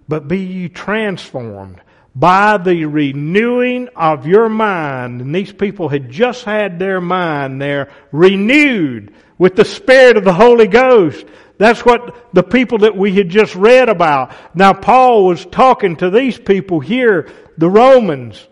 but 0.07 0.27
be 0.27 0.39
ye 0.39 0.69
transformed 0.69 1.81
by 2.15 2.57
the 2.57 2.85
renewing 2.85 3.89
of 3.95 4.27
your 4.27 4.47
mind. 4.47 5.21
And 5.21 5.33
these 5.33 5.51
people 5.51 5.89
had 5.89 6.09
just 6.09 6.43
had 6.43 6.77
their 6.79 7.01
mind 7.01 7.61
there 7.61 7.91
renewed 8.11 9.13
with 9.37 9.55
the 9.55 9.65
Spirit 9.65 10.17
of 10.17 10.23
the 10.23 10.33
Holy 10.33 10.67
Ghost. 10.67 11.25
That's 11.57 11.85
what 11.85 12.33
the 12.33 12.43
people 12.43 12.79
that 12.79 12.97
we 12.97 13.13
had 13.13 13.29
just 13.29 13.55
read 13.55 13.89
about. 13.89 14.33
Now 14.53 14.73
Paul 14.73 15.25
was 15.25 15.45
talking 15.45 15.95
to 15.97 16.09
these 16.09 16.37
people 16.37 16.79
here, 16.79 17.29
the 17.57 17.69
Romans, 17.69 18.45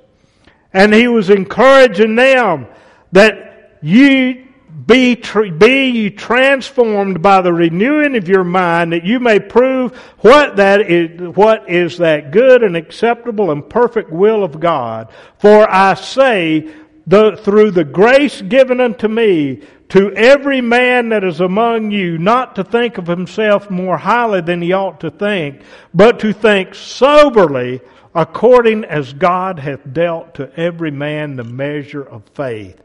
and 0.71 0.93
he 0.93 1.07
was 1.07 1.29
encouraging 1.29 2.15
them 2.15 2.67
that 3.11 3.77
you 3.81 4.47
be, 4.85 5.15
be 5.15 5.89
you 5.89 6.09
transformed 6.09 7.21
by 7.21 7.41
the 7.41 7.53
renewing 7.53 8.15
of 8.15 8.27
your 8.27 8.43
mind 8.43 8.93
that 8.93 9.05
you 9.05 9.19
may 9.19 9.39
prove 9.39 9.95
what 10.19 10.55
that 10.55 10.81
is, 10.89 11.21
what 11.35 11.69
is 11.69 11.99
that 11.99 12.31
good 12.31 12.63
and 12.63 12.75
acceptable 12.75 13.51
and 13.51 13.69
perfect 13.69 14.11
will 14.11 14.43
of 14.43 14.59
God. 14.59 15.11
For 15.37 15.69
I 15.69 15.93
say, 15.93 16.73
the, 17.05 17.35
through 17.37 17.71
the 17.71 17.83
grace 17.83 18.41
given 18.41 18.79
unto 18.79 19.07
me, 19.07 19.61
to 19.89 20.11
every 20.13 20.61
man 20.61 21.09
that 21.09 21.23
is 21.23 21.39
among 21.39 21.91
you 21.91 22.17
not 22.17 22.55
to 22.55 22.63
think 22.63 22.97
of 22.97 23.05
himself 23.05 23.69
more 23.69 23.97
highly 23.97 24.41
than 24.41 24.61
he 24.61 24.73
ought 24.73 24.99
to 25.01 25.11
think, 25.11 25.61
but 25.93 26.19
to 26.19 26.33
think 26.33 26.73
soberly 26.73 27.81
according 28.15 28.85
as 28.85 29.13
God 29.13 29.59
hath 29.59 29.81
dealt 29.91 30.35
to 30.35 30.51
every 30.59 30.91
man 30.91 31.35
the 31.35 31.43
measure 31.43 32.03
of 32.03 32.23
faith. 32.33 32.81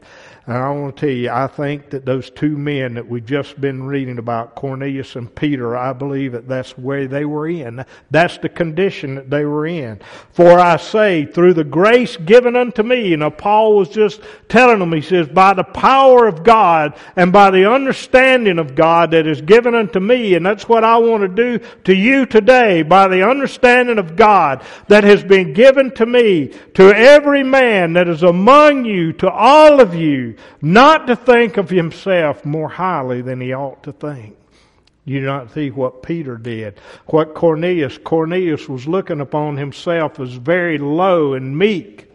And 0.49 0.57
I 0.57 0.71
want 0.71 0.97
to 0.97 1.05
tell 1.05 1.15
you, 1.15 1.29
I 1.29 1.45
think 1.45 1.91
that 1.91 2.05
those 2.05 2.31
two 2.31 2.57
men 2.57 2.95
that 2.95 3.07
we've 3.07 3.23
just 3.23 3.61
been 3.61 3.83
reading 3.83 4.17
about, 4.17 4.55
Cornelius 4.55 5.15
and 5.15 5.33
Peter, 5.35 5.77
I 5.77 5.93
believe 5.93 6.31
that 6.31 6.47
that's 6.47 6.75
where 6.75 7.07
they 7.07 7.23
were 7.23 7.47
in. 7.47 7.85
That's 8.09 8.39
the 8.39 8.49
condition 8.49 9.13
that 9.13 9.29
they 9.29 9.45
were 9.45 9.67
in. 9.67 10.01
For 10.31 10.59
I 10.59 10.77
say, 10.77 11.27
through 11.27 11.53
the 11.53 11.63
grace 11.63 12.17
given 12.17 12.55
unto 12.55 12.81
me, 12.81 13.09
you 13.09 13.17
know, 13.17 13.29
Paul 13.29 13.77
was 13.77 13.89
just 13.89 14.21
telling 14.47 14.79
them, 14.79 14.91
he 14.91 15.01
says, 15.01 15.27
by 15.27 15.53
the 15.53 15.63
power 15.63 16.25
of 16.25 16.43
God 16.43 16.97
and 17.15 17.31
by 17.31 17.51
the 17.51 17.71
understanding 17.71 18.57
of 18.57 18.73
God 18.73 19.11
that 19.11 19.27
is 19.27 19.41
given 19.41 19.75
unto 19.75 19.99
me, 19.99 20.33
and 20.33 20.43
that's 20.43 20.67
what 20.67 20.83
I 20.83 20.97
want 20.97 21.21
to 21.21 21.27
do 21.27 21.63
to 21.83 21.93
you 21.93 22.25
today, 22.25 22.81
by 22.81 23.07
the 23.07 23.29
understanding 23.29 23.99
of 23.99 24.15
God 24.15 24.63
that 24.87 25.03
has 25.03 25.23
been 25.23 25.53
given 25.53 25.91
to 25.91 26.07
me, 26.07 26.47
to 26.73 26.91
every 26.91 27.43
man 27.43 27.93
that 27.93 28.07
is 28.07 28.23
among 28.23 28.85
you, 28.85 29.13
to 29.13 29.29
all 29.29 29.79
of 29.79 29.93
you, 29.93 30.37
not 30.61 31.07
to 31.07 31.15
think 31.15 31.57
of 31.57 31.69
himself 31.69 32.45
more 32.45 32.69
highly 32.69 33.21
than 33.21 33.41
he 33.41 33.53
ought 33.53 33.83
to 33.83 33.91
think. 33.91 34.35
You 35.05 35.21
do 35.21 35.25
not 35.25 35.53
see 35.53 35.71
what 35.71 36.03
Peter 36.03 36.37
did. 36.37 36.79
What 37.07 37.33
Cornelius, 37.33 37.97
Cornelius 37.97 38.69
was 38.69 38.87
looking 38.87 39.21
upon 39.21 39.57
himself 39.57 40.19
as 40.19 40.33
very 40.33 40.77
low 40.77 41.33
and 41.33 41.57
meek. 41.57 42.11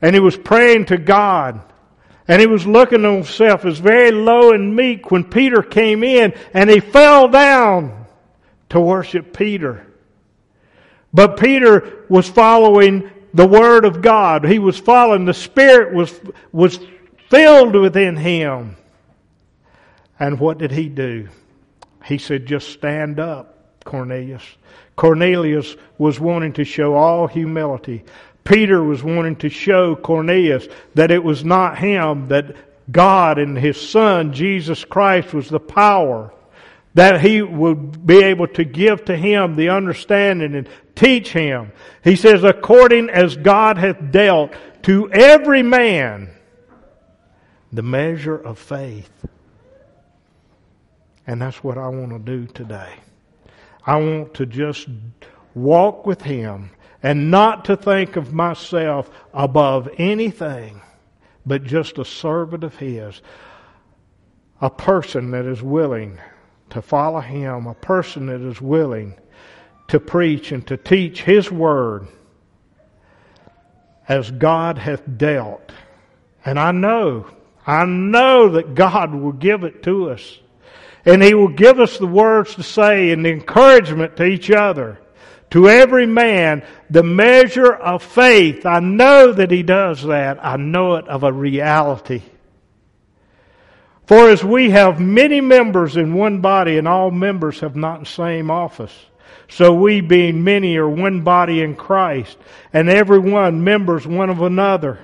And 0.00 0.14
he 0.14 0.20
was 0.20 0.36
praying 0.36 0.86
to 0.86 0.96
God. 0.96 1.60
And 2.28 2.40
he 2.40 2.46
was 2.46 2.66
looking 2.66 3.04
at 3.04 3.12
himself 3.12 3.64
as 3.64 3.78
very 3.78 4.10
low 4.10 4.52
and 4.52 4.76
meek 4.76 5.10
when 5.10 5.24
Peter 5.24 5.62
came 5.62 6.04
in 6.04 6.34
and 6.52 6.70
he 6.70 6.80
fell 6.80 7.28
down 7.28 8.06
to 8.70 8.80
worship 8.80 9.36
Peter. 9.36 9.86
But 11.12 11.36
Peter 11.38 12.04
was 12.08 12.28
following 12.28 13.10
the 13.34 13.46
Word 13.46 13.84
of 13.84 14.00
God. 14.00 14.46
He 14.46 14.58
was 14.58 14.78
following, 14.78 15.24
the 15.24 15.34
Spirit 15.34 15.92
was, 15.92 16.18
was 16.52 16.78
filled 17.28 17.74
within 17.74 18.16
him. 18.16 18.76
And 20.18 20.38
what 20.38 20.58
did 20.58 20.70
he 20.70 20.88
do? 20.88 21.28
He 22.04 22.18
said, 22.18 22.46
just 22.46 22.70
stand 22.70 23.18
up, 23.18 23.58
Cornelius. 23.84 24.44
Cornelius 24.96 25.76
was 25.98 26.20
wanting 26.20 26.52
to 26.54 26.64
show 26.64 26.94
all 26.94 27.26
humility. 27.26 28.04
Peter 28.44 28.82
was 28.82 29.02
wanting 29.02 29.36
to 29.36 29.48
show 29.48 29.96
Cornelius 29.96 30.68
that 30.94 31.10
it 31.10 31.22
was 31.22 31.44
not 31.44 31.78
him, 31.78 32.28
that 32.28 32.54
God 32.92 33.38
and 33.38 33.58
his 33.58 33.80
Son, 33.80 34.32
Jesus 34.32 34.84
Christ, 34.84 35.34
was 35.34 35.48
the 35.48 35.58
power 35.58 36.32
that 36.94 37.20
he 37.20 37.42
would 37.42 38.06
be 38.06 38.22
able 38.22 38.46
to 38.46 38.64
give 38.64 39.04
to 39.04 39.16
him 39.16 39.56
the 39.56 39.68
understanding 39.68 40.54
and 40.54 40.68
teach 40.94 41.32
him. 41.32 41.72
He 42.02 42.16
says, 42.16 42.44
according 42.44 43.10
as 43.10 43.36
God 43.36 43.78
hath 43.78 44.12
dealt 44.12 44.52
to 44.82 45.10
every 45.12 45.62
man 45.62 46.30
the 47.72 47.82
measure 47.82 48.36
of 48.36 48.58
faith. 48.58 49.10
And 51.26 51.42
that's 51.42 51.64
what 51.64 51.78
I 51.78 51.88
want 51.88 52.10
to 52.10 52.18
do 52.18 52.46
today. 52.46 52.92
I 53.84 53.96
want 53.96 54.34
to 54.34 54.46
just 54.46 54.88
walk 55.54 56.06
with 56.06 56.22
him 56.22 56.70
and 57.02 57.30
not 57.30 57.64
to 57.66 57.76
think 57.76 58.16
of 58.16 58.32
myself 58.32 59.10
above 59.32 59.88
anything, 59.98 60.80
but 61.44 61.64
just 61.64 61.98
a 61.98 62.04
servant 62.04 62.62
of 62.62 62.76
his. 62.76 63.20
A 64.60 64.70
person 64.70 65.32
that 65.32 65.44
is 65.44 65.60
willing 65.60 66.18
to 66.74 66.82
follow 66.82 67.20
Him, 67.20 67.66
a 67.66 67.74
person 67.74 68.26
that 68.26 68.40
is 68.40 68.60
willing 68.60 69.14
to 69.88 70.00
preach 70.00 70.52
and 70.52 70.66
to 70.66 70.76
teach 70.76 71.22
His 71.22 71.50
Word 71.50 72.08
as 74.08 74.30
God 74.30 74.76
hath 74.76 75.02
dealt. 75.16 75.72
And 76.44 76.58
I 76.58 76.72
know, 76.72 77.26
I 77.66 77.84
know 77.86 78.50
that 78.50 78.74
God 78.74 79.14
will 79.14 79.32
give 79.32 79.64
it 79.64 79.82
to 79.84 80.10
us. 80.10 80.38
And 81.04 81.22
He 81.22 81.34
will 81.34 81.48
give 81.48 81.78
us 81.78 81.96
the 81.98 82.06
words 82.06 82.56
to 82.56 82.62
say 82.62 83.10
and 83.10 83.24
the 83.24 83.30
encouragement 83.30 84.16
to 84.16 84.24
each 84.24 84.50
other. 84.50 85.00
To 85.50 85.68
every 85.68 86.06
man, 86.06 86.66
the 86.90 87.04
measure 87.04 87.72
of 87.72 88.02
faith. 88.02 88.66
I 88.66 88.80
know 88.80 89.32
that 89.32 89.52
He 89.52 89.62
does 89.62 90.02
that. 90.02 90.44
I 90.44 90.56
know 90.56 90.96
it 90.96 91.06
of 91.06 91.22
a 91.22 91.32
reality. 91.32 92.22
For 94.06 94.28
as 94.28 94.44
we 94.44 94.70
have 94.70 95.00
many 95.00 95.40
members 95.40 95.96
in 95.96 96.14
one 96.14 96.40
body, 96.40 96.76
and 96.76 96.86
all 96.86 97.10
members 97.10 97.60
have 97.60 97.74
not 97.74 98.00
the 98.00 98.06
same 98.06 98.50
office, 98.50 98.94
so 99.48 99.72
we, 99.72 100.00
being 100.00 100.44
many, 100.44 100.76
are 100.76 100.88
one 100.88 101.22
body 101.22 101.62
in 101.62 101.74
Christ, 101.74 102.36
and 102.72 102.90
every 102.90 103.18
one 103.18 103.64
members 103.64 104.06
one 104.06 104.30
of 104.30 104.42
another. 104.42 104.98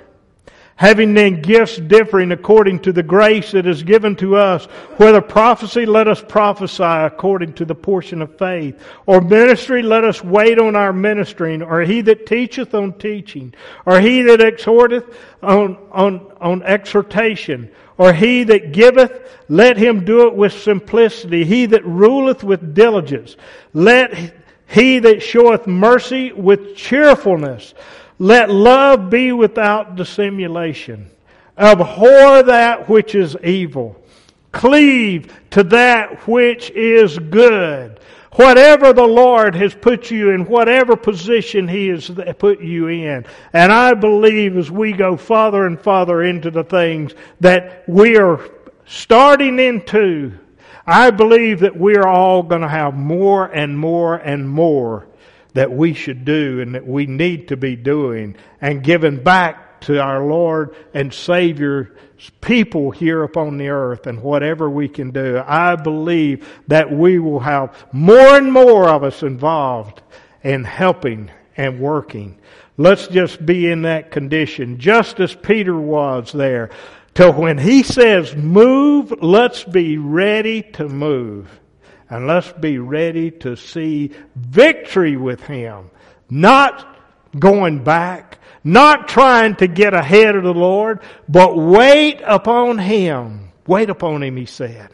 Having 0.76 1.12
then 1.12 1.42
gifts 1.42 1.76
differing 1.76 2.32
according 2.32 2.80
to 2.80 2.92
the 2.92 3.02
grace 3.02 3.52
that 3.52 3.66
is 3.66 3.82
given 3.82 4.16
to 4.16 4.36
us, 4.36 4.64
whether 4.96 5.20
prophecy, 5.20 5.84
let 5.84 6.08
us 6.08 6.24
prophesy 6.26 6.82
according 6.82 7.52
to 7.54 7.66
the 7.66 7.74
portion 7.74 8.22
of 8.22 8.38
faith, 8.38 8.82
or 9.04 9.20
ministry, 9.20 9.82
let 9.82 10.04
us 10.04 10.24
wait 10.24 10.58
on 10.58 10.76
our 10.76 10.94
ministering, 10.94 11.62
or 11.62 11.82
he 11.82 12.00
that 12.00 12.24
teacheth 12.24 12.74
on 12.74 12.94
teaching, 12.94 13.52
or 13.84 14.00
he 14.00 14.22
that 14.22 14.40
exhorteth 14.40 15.14
on, 15.42 15.76
on, 15.90 16.32
on 16.40 16.62
exhortation, 16.62 17.70
or 18.00 18.14
he 18.14 18.44
that 18.44 18.72
giveth, 18.72 19.12
let 19.50 19.76
him 19.76 20.06
do 20.06 20.26
it 20.26 20.34
with 20.34 20.54
simplicity. 20.54 21.44
He 21.44 21.66
that 21.66 21.84
ruleth 21.84 22.42
with 22.42 22.74
diligence. 22.74 23.36
Let 23.74 24.32
he 24.66 25.00
that 25.00 25.22
showeth 25.22 25.66
mercy 25.66 26.32
with 26.32 26.76
cheerfulness. 26.76 27.74
Let 28.18 28.48
love 28.48 29.10
be 29.10 29.32
without 29.32 29.96
dissimulation. 29.96 31.10
Abhor 31.58 32.42
that 32.44 32.88
which 32.88 33.14
is 33.14 33.36
evil. 33.44 34.02
Cleave 34.50 35.38
to 35.50 35.62
that 35.64 36.26
which 36.26 36.70
is 36.70 37.18
good. 37.18 37.99
Whatever 38.32 38.92
the 38.92 39.06
Lord 39.06 39.56
has 39.56 39.74
put 39.74 40.10
you 40.10 40.30
in, 40.30 40.44
whatever 40.46 40.94
position 40.94 41.66
He 41.66 41.88
has 41.88 42.10
put 42.38 42.60
you 42.60 42.86
in. 42.86 43.26
And 43.52 43.72
I 43.72 43.94
believe 43.94 44.56
as 44.56 44.70
we 44.70 44.92
go 44.92 45.16
farther 45.16 45.66
and 45.66 45.80
farther 45.80 46.22
into 46.22 46.50
the 46.50 46.62
things 46.62 47.12
that 47.40 47.84
we 47.88 48.16
are 48.18 48.40
starting 48.86 49.58
into, 49.58 50.38
I 50.86 51.10
believe 51.10 51.60
that 51.60 51.76
we're 51.76 52.06
all 52.06 52.42
going 52.42 52.62
to 52.62 52.68
have 52.68 52.94
more 52.94 53.46
and 53.46 53.76
more 53.76 54.16
and 54.16 54.48
more 54.48 55.08
that 55.54 55.70
we 55.72 55.94
should 55.94 56.24
do 56.24 56.60
and 56.60 56.74
that 56.74 56.86
we 56.86 57.06
need 57.06 57.48
to 57.48 57.56
be 57.56 57.74
doing 57.74 58.36
and 58.60 58.82
giving 58.82 59.22
back 59.22 59.69
to 59.82 60.00
our 60.00 60.24
Lord 60.24 60.74
and 60.94 61.12
Savior 61.12 61.96
people 62.40 62.90
here 62.90 63.22
upon 63.22 63.56
the 63.56 63.68
earth 63.68 64.06
and 64.06 64.22
whatever 64.22 64.68
we 64.68 64.88
can 64.88 65.10
do, 65.10 65.42
I 65.44 65.76
believe 65.76 66.46
that 66.68 66.92
we 66.92 67.18
will 67.18 67.40
have 67.40 67.86
more 67.92 68.36
and 68.36 68.52
more 68.52 68.88
of 68.88 69.04
us 69.04 69.22
involved 69.22 70.02
in 70.42 70.64
helping 70.64 71.30
and 71.56 71.80
working. 71.80 72.38
Let's 72.76 73.08
just 73.08 73.44
be 73.44 73.70
in 73.70 73.82
that 73.82 74.10
condition, 74.10 74.78
just 74.78 75.20
as 75.20 75.34
Peter 75.34 75.76
was 75.76 76.32
there. 76.32 76.70
Till 77.12 77.32
when 77.32 77.58
he 77.58 77.82
says 77.82 78.34
move, 78.34 79.12
let's 79.22 79.64
be 79.64 79.98
ready 79.98 80.62
to 80.62 80.88
move. 80.88 81.60
And 82.08 82.26
let's 82.26 82.50
be 82.52 82.78
ready 82.78 83.30
to 83.30 83.56
see 83.56 84.12
victory 84.34 85.16
with 85.16 85.42
him. 85.42 85.90
Not 86.28 86.98
going 87.38 87.84
back, 87.84 88.38
not 88.62 89.08
trying 89.08 89.56
to 89.56 89.66
get 89.66 89.94
ahead 89.94 90.36
of 90.36 90.44
the 90.44 90.54
Lord, 90.54 91.00
but 91.28 91.56
wait 91.56 92.20
upon 92.24 92.78
Him. 92.78 93.52
Wait 93.66 93.90
upon 93.90 94.22
Him, 94.22 94.36
He 94.36 94.46
said. 94.46 94.90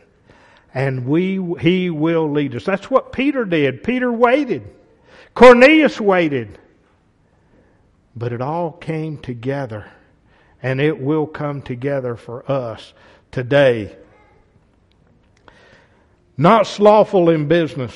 And 0.73 1.07
we, 1.07 1.41
He 1.61 1.91
will 1.91 2.31
lead 2.31 2.55
us. 2.55 2.65
That's 2.65 2.91
what 2.91 3.13
Peter 3.13 3.45
did. 3.45 3.83
Peter 3.83 4.13
waited. 4.13 4.63
Cornelius 5.35 6.01
waited. 6.01 6.59
But 8.15 8.33
it 8.33 8.41
all 8.41 8.73
came 8.73 9.19
together. 9.19 9.91
And 10.63 10.81
it 10.81 11.01
will 11.01 11.27
come 11.27 11.63
together 11.63 12.17
for 12.17 12.51
us 12.51 12.95
today. 13.31 13.97
Not 16.37 16.67
slothful 16.67 17.31
in 17.31 17.49
business 17.49 17.95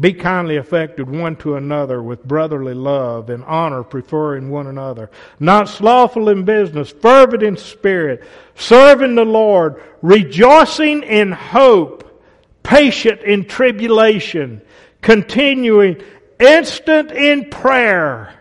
be 0.00 0.14
kindly 0.14 0.56
affected 0.56 1.08
one 1.08 1.36
to 1.36 1.56
another 1.56 2.02
with 2.02 2.24
brotherly 2.24 2.74
love 2.74 3.28
and 3.28 3.44
honor, 3.44 3.82
preferring 3.82 4.50
one 4.50 4.66
another. 4.66 5.10
Not 5.38 5.68
slothful 5.68 6.30
in 6.30 6.44
business, 6.44 6.90
fervent 6.90 7.42
in 7.42 7.56
spirit, 7.56 8.24
serving 8.54 9.14
the 9.14 9.24
Lord, 9.24 9.82
rejoicing 10.00 11.02
in 11.02 11.30
hope, 11.30 12.22
patient 12.62 13.20
in 13.20 13.44
tribulation, 13.44 14.62
continuing 15.02 16.02
instant 16.40 17.10
in 17.12 17.50
prayer 17.50 18.34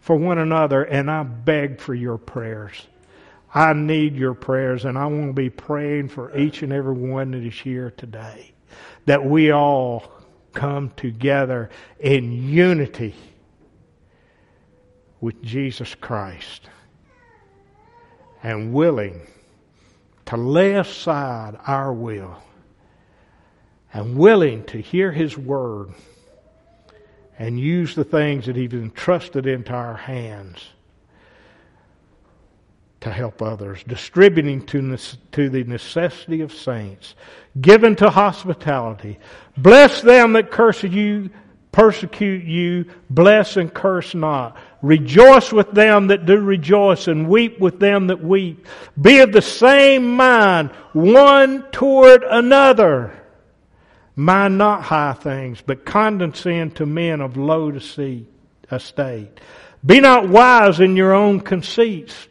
for 0.00 0.16
one 0.16 0.38
another. 0.38 0.84
And 0.84 1.10
I 1.10 1.22
beg 1.22 1.80
for 1.80 1.94
your 1.94 2.18
prayers. 2.18 2.74
I 3.54 3.72
need 3.72 4.16
your 4.16 4.34
prayers, 4.34 4.84
and 4.84 4.98
I 4.98 5.06
want 5.06 5.28
to 5.28 5.32
be 5.32 5.48
praying 5.48 6.08
for 6.08 6.36
each 6.36 6.62
and 6.62 6.72
every 6.72 6.94
one 6.94 7.30
that 7.30 7.42
is 7.42 7.54
here 7.54 7.92
today. 7.96 8.52
That 9.06 9.24
we 9.24 9.52
all 9.52 10.13
come 10.54 10.90
together 10.96 11.70
in 11.98 12.48
unity 12.48 13.14
with 15.20 15.42
Jesus 15.42 15.94
Christ. 15.94 16.68
and 18.44 18.74
willing 18.74 19.22
to 20.26 20.36
lay 20.36 20.74
aside 20.74 21.58
our 21.66 21.92
will 21.92 22.36
and 23.92 24.16
willing 24.16 24.62
to 24.64 24.78
hear 24.78 25.10
His 25.10 25.36
Word 25.38 25.94
and 27.38 27.58
use 27.58 27.94
the 27.94 28.04
things 28.04 28.46
that 28.46 28.54
He's 28.54 28.74
entrusted 28.74 29.46
into 29.46 29.72
our 29.72 29.96
hands 29.96 30.73
to 33.04 33.10
help 33.10 33.42
others, 33.42 33.84
distributing 33.86 34.64
to, 34.66 34.96
to 35.32 35.48
the 35.50 35.62
necessity 35.64 36.40
of 36.40 36.52
saints, 36.52 37.14
given 37.60 37.94
to 37.96 38.10
hospitality. 38.10 39.18
Bless 39.56 40.00
them 40.00 40.32
that 40.32 40.50
curse 40.50 40.82
you, 40.82 41.30
persecute 41.70 42.44
you, 42.44 42.86
bless 43.10 43.58
and 43.58 43.72
curse 43.72 44.14
not. 44.14 44.56
Rejoice 44.80 45.52
with 45.52 45.70
them 45.72 46.06
that 46.08 46.24
do 46.24 46.38
rejoice, 46.38 47.06
and 47.06 47.28
weep 47.28 47.60
with 47.60 47.78
them 47.78 48.06
that 48.06 48.24
weep. 48.24 48.66
Be 49.00 49.20
of 49.20 49.32
the 49.32 49.42
same 49.42 50.16
mind, 50.16 50.70
one 50.92 51.62
toward 51.72 52.22
another. 52.22 53.20
Mind 54.16 54.56
not 54.56 54.82
high 54.82 55.12
things, 55.12 55.60
but 55.60 55.84
condescend 55.84 56.76
to 56.76 56.86
men 56.86 57.20
of 57.20 57.36
low 57.36 57.68
estate. 57.70 59.40
Be 59.84 60.00
not 60.00 60.28
wise 60.28 60.80
in 60.80 60.96
your 60.96 61.12
own 61.12 61.40
conceits. 61.40 62.28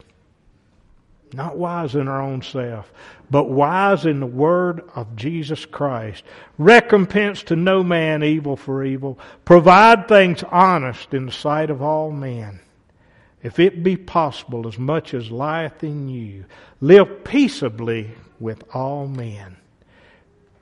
Not 1.34 1.58
wise 1.58 1.96
in 1.96 2.08
our 2.08 2.22
own 2.22 2.42
self, 2.42 2.92
but 3.32 3.50
wise 3.50 4.06
in 4.06 4.20
the 4.20 4.28
word 4.28 4.84
of 4.96 5.16
Jesus 5.16 5.66
Christ. 5.66 6.24
Recompense 6.58 7.44
to 7.44 7.56
no 7.56 7.84
man 7.84 8.24
evil 8.24 8.56
for 8.56 8.84
evil. 8.84 9.18
Provide 9.44 10.08
things 10.08 10.44
honest 10.44 11.14
in 11.14 11.26
the 11.26 11.32
sight 11.32 11.70
of 11.70 11.82
all 11.82 12.12
men. 12.12 12.60
If 13.42 13.60
it 13.60 13.84
be 13.84 13.98
possible, 13.98 14.68
as 14.68 14.78
much 14.78 15.14
as 15.14 15.32
lieth 15.32 15.84
in 15.84 16.08
you, 16.08 16.46
live 16.80 17.24
peaceably 17.24 18.12
with 18.40 18.64
all 18.74 19.08
men. 19.08 19.58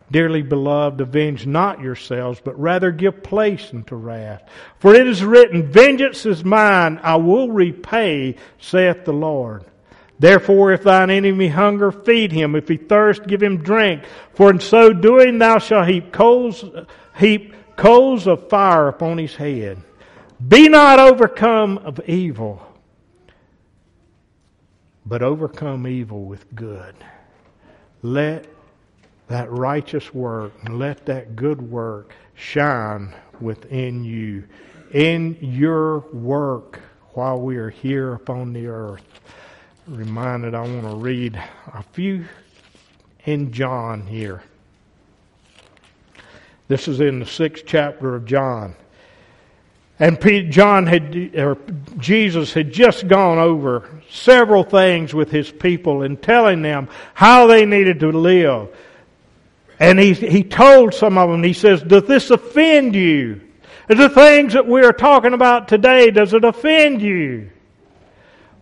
Dearly 0.09 0.41
beloved, 0.41 0.99
avenge 0.99 1.45
not 1.47 1.79
yourselves, 1.79 2.41
but 2.43 2.59
rather 2.59 2.91
give 2.91 3.23
place 3.23 3.69
unto 3.73 3.95
wrath. 3.95 4.43
For 4.79 4.93
it 4.93 5.07
is 5.07 5.23
written, 5.23 5.71
Vengeance 5.71 6.25
is 6.25 6.43
mine, 6.43 6.99
I 7.01 7.15
will 7.15 7.49
repay, 7.49 8.35
saith 8.57 9.05
the 9.05 9.13
Lord. 9.13 9.63
Therefore, 10.21 10.71
if 10.71 10.83
thine 10.83 11.09
enemy 11.09 11.47
hunger, 11.47 11.91
feed 11.91 12.31
him. 12.31 12.55
If 12.55 12.67
he 12.67 12.77
thirst, 12.77 13.25
give 13.25 13.41
him 13.41 13.57
drink. 13.57 14.03
For 14.35 14.51
in 14.51 14.59
so 14.59 14.93
doing, 14.93 15.39
thou 15.39 15.57
shalt 15.57 15.87
heap 15.87 16.13
coals, 16.13 16.63
heap 17.17 17.55
coals 17.75 18.27
of 18.27 18.47
fire 18.47 18.87
upon 18.87 19.17
his 19.17 19.35
head. 19.35 19.81
Be 20.47 20.69
not 20.69 20.99
overcome 20.99 21.79
of 21.79 21.99
evil, 22.07 22.61
but 25.07 25.23
overcome 25.23 25.87
evil 25.87 26.25
with 26.25 26.53
good. 26.53 26.93
Let 28.03 28.45
that 29.27 29.49
righteous 29.49 30.13
work 30.13 30.53
let 30.69 31.07
that 31.07 31.35
good 31.35 31.61
work 31.61 32.13
shine 32.35 33.15
within 33.39 34.03
you 34.03 34.43
in 34.93 35.35
your 35.41 35.99
work 36.13 36.79
while 37.13 37.39
we 37.39 37.57
are 37.57 37.71
here 37.71 38.13
upon 38.13 38.53
the 38.53 38.67
earth. 38.67 39.03
Reminded, 39.87 40.53
I 40.53 40.61
want 40.61 40.83
to 40.83 40.95
read 40.95 41.41
a 41.73 41.81
few 41.91 42.25
in 43.25 43.51
John 43.51 44.05
here. 44.05 44.43
This 46.67 46.87
is 46.87 46.99
in 46.99 47.19
the 47.19 47.25
sixth 47.25 47.63
chapter 47.65 48.13
of 48.13 48.25
John. 48.25 48.75
And 49.97 50.19
John 50.51 50.85
had, 50.85 51.35
or 51.35 51.57
Jesus 51.97 52.53
had 52.53 52.71
just 52.71 53.07
gone 53.07 53.39
over 53.39 53.89
several 54.09 54.63
things 54.63 55.15
with 55.15 55.31
his 55.31 55.51
people 55.51 56.03
and 56.03 56.21
telling 56.21 56.61
them 56.61 56.87
how 57.15 57.47
they 57.47 57.65
needed 57.65 57.99
to 58.01 58.11
live. 58.11 58.69
And 59.79 59.99
he, 59.99 60.13
he 60.13 60.43
told 60.43 60.93
some 60.93 61.17
of 61.17 61.29
them, 61.29 61.43
he 61.43 61.53
says, 61.53 61.81
Does 61.81 62.03
this 62.03 62.29
offend 62.29 62.95
you? 62.95 63.41
The 63.87 64.09
things 64.09 64.53
that 64.53 64.67
we 64.67 64.83
are 64.83 64.93
talking 64.93 65.33
about 65.33 65.67
today, 65.67 66.11
does 66.11 66.33
it 66.33 66.43
offend 66.43 67.01
you? 67.01 67.49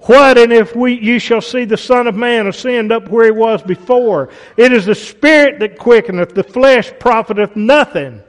What 0.01 0.37
and 0.37 0.53
if 0.53 0.75
we, 0.75 0.93
you 0.93 1.19
shall 1.19 1.41
see 1.41 1.65
the 1.65 1.77
Son 1.77 2.07
of 2.07 2.15
Man 2.15 2.47
ascend 2.47 2.91
up 2.91 3.09
where 3.09 3.25
he 3.25 3.31
was 3.31 3.61
before? 3.61 4.29
It 4.55 4.71
is 4.71 4.85
the 4.85 4.95
Spirit 4.95 5.59
that 5.59 5.77
quickeneth, 5.77 6.33
the 6.33 6.43
flesh 6.43 6.91
profiteth 6.99 7.55
nothing. 7.55 8.23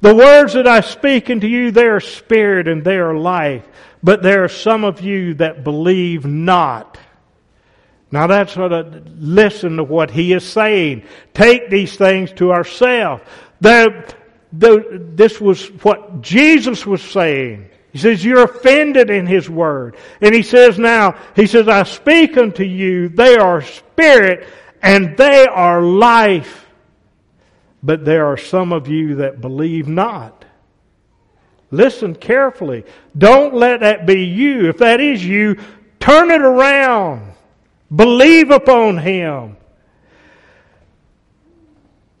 The 0.00 0.14
words 0.14 0.54
that 0.54 0.66
I 0.66 0.80
speak 0.80 1.30
unto 1.30 1.46
you, 1.46 1.70
they 1.70 1.86
are 1.86 2.00
spirit 2.00 2.66
and 2.66 2.82
they 2.82 2.96
are 2.96 3.14
life. 3.14 3.64
But 4.02 4.20
there 4.20 4.42
are 4.42 4.48
some 4.48 4.82
of 4.82 5.00
you 5.00 5.34
that 5.34 5.62
believe 5.62 6.26
not. 6.26 6.98
Now 8.10 8.26
that's 8.26 8.56
what 8.56 8.72
I, 8.72 8.80
listen 9.16 9.76
to 9.76 9.84
what 9.84 10.10
he 10.10 10.32
is 10.32 10.44
saying. 10.44 11.04
Take 11.34 11.70
these 11.70 11.96
things 11.96 12.32
to 12.32 12.52
ourselves. 12.52 13.22
The, 13.60 14.12
the, 14.52 15.00
this 15.14 15.40
was 15.40 15.68
what 15.82 16.20
Jesus 16.20 16.84
was 16.84 17.00
saying. 17.00 17.70
He 17.92 17.98
says, 17.98 18.24
you're 18.24 18.44
offended 18.44 19.10
in 19.10 19.26
his 19.26 19.50
word. 19.50 19.96
And 20.22 20.34
he 20.34 20.42
says 20.42 20.78
now, 20.78 21.18
he 21.36 21.46
says, 21.46 21.68
I 21.68 21.82
speak 21.82 22.38
unto 22.38 22.64
you, 22.64 23.10
they 23.10 23.36
are 23.36 23.60
spirit 23.60 24.48
and 24.80 25.16
they 25.16 25.46
are 25.46 25.82
life. 25.82 26.66
But 27.82 28.04
there 28.04 28.26
are 28.26 28.36
some 28.36 28.72
of 28.72 28.88
you 28.88 29.16
that 29.16 29.40
believe 29.40 29.88
not. 29.88 30.44
Listen 31.70 32.14
carefully. 32.14 32.84
Don't 33.16 33.54
let 33.54 33.80
that 33.80 34.06
be 34.06 34.24
you. 34.24 34.68
If 34.68 34.78
that 34.78 35.00
is 35.00 35.24
you, 35.24 35.56
turn 36.00 36.30
it 36.30 36.42
around. 36.42 37.32
Believe 37.94 38.50
upon 38.50 38.98
him. 38.98 39.56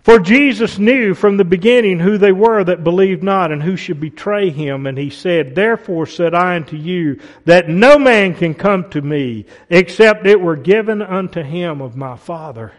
For 0.02 0.18
Jesus 0.18 0.80
knew 0.80 1.14
from 1.14 1.36
the 1.36 1.44
beginning 1.44 2.00
who 2.00 2.18
they 2.18 2.32
were 2.32 2.64
that 2.64 2.82
believed 2.82 3.22
not 3.22 3.52
and 3.52 3.62
who 3.62 3.76
should 3.76 4.00
betray 4.00 4.50
him. 4.50 4.86
And 4.86 4.98
he 4.98 5.10
said, 5.10 5.54
Therefore 5.54 6.06
said 6.06 6.34
I 6.34 6.56
unto 6.56 6.76
you 6.76 7.20
that 7.44 7.68
no 7.68 7.98
man 7.98 8.34
can 8.34 8.54
come 8.54 8.90
to 8.90 9.00
me 9.00 9.46
except 9.70 10.26
it 10.26 10.40
were 10.40 10.56
given 10.56 11.02
unto 11.02 11.40
him 11.42 11.80
of 11.80 11.96
my 11.96 12.16
Father. 12.16 12.72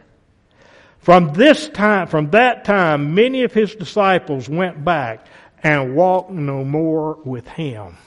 From 0.99 1.33
this 1.33 1.69
time, 1.69 2.07
from 2.07 2.29
that 2.31 2.65
time, 2.65 3.15
many 3.15 3.43
of 3.43 3.53
his 3.53 3.73
disciples 3.75 4.49
went 4.49 4.83
back 4.83 5.25
and 5.61 5.95
walked 5.95 6.31
no 6.31 6.65
more 6.65 7.19
with 7.23 7.47
him. 7.47 7.97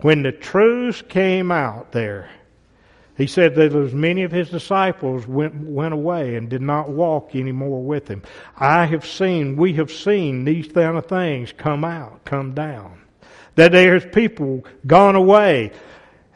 When 0.00 0.22
the 0.22 0.32
truths 0.32 1.02
came 1.02 1.50
out 1.50 1.92
there, 1.92 2.28
he 3.16 3.26
said 3.26 3.54
that 3.56 3.74
as 3.74 3.92
many 3.92 4.22
of 4.22 4.32
his 4.32 4.48
disciples 4.48 5.26
went, 5.26 5.54
went 5.54 5.92
away 5.92 6.36
and 6.36 6.48
did 6.48 6.62
not 6.62 6.88
walk 6.88 7.34
any 7.34 7.52
more 7.52 7.82
with 7.82 8.08
him. 8.08 8.22
I 8.56 8.86
have 8.86 9.06
seen, 9.06 9.56
we 9.56 9.74
have 9.74 9.92
seen 9.92 10.44
these 10.44 10.68
kind 10.68 10.96
of 10.96 11.06
things 11.06 11.52
come 11.52 11.84
out, 11.84 12.24
come 12.24 12.54
down. 12.54 13.02
That 13.56 13.72
there's 13.72 14.06
people 14.06 14.64
gone 14.86 15.14
away. 15.14 15.72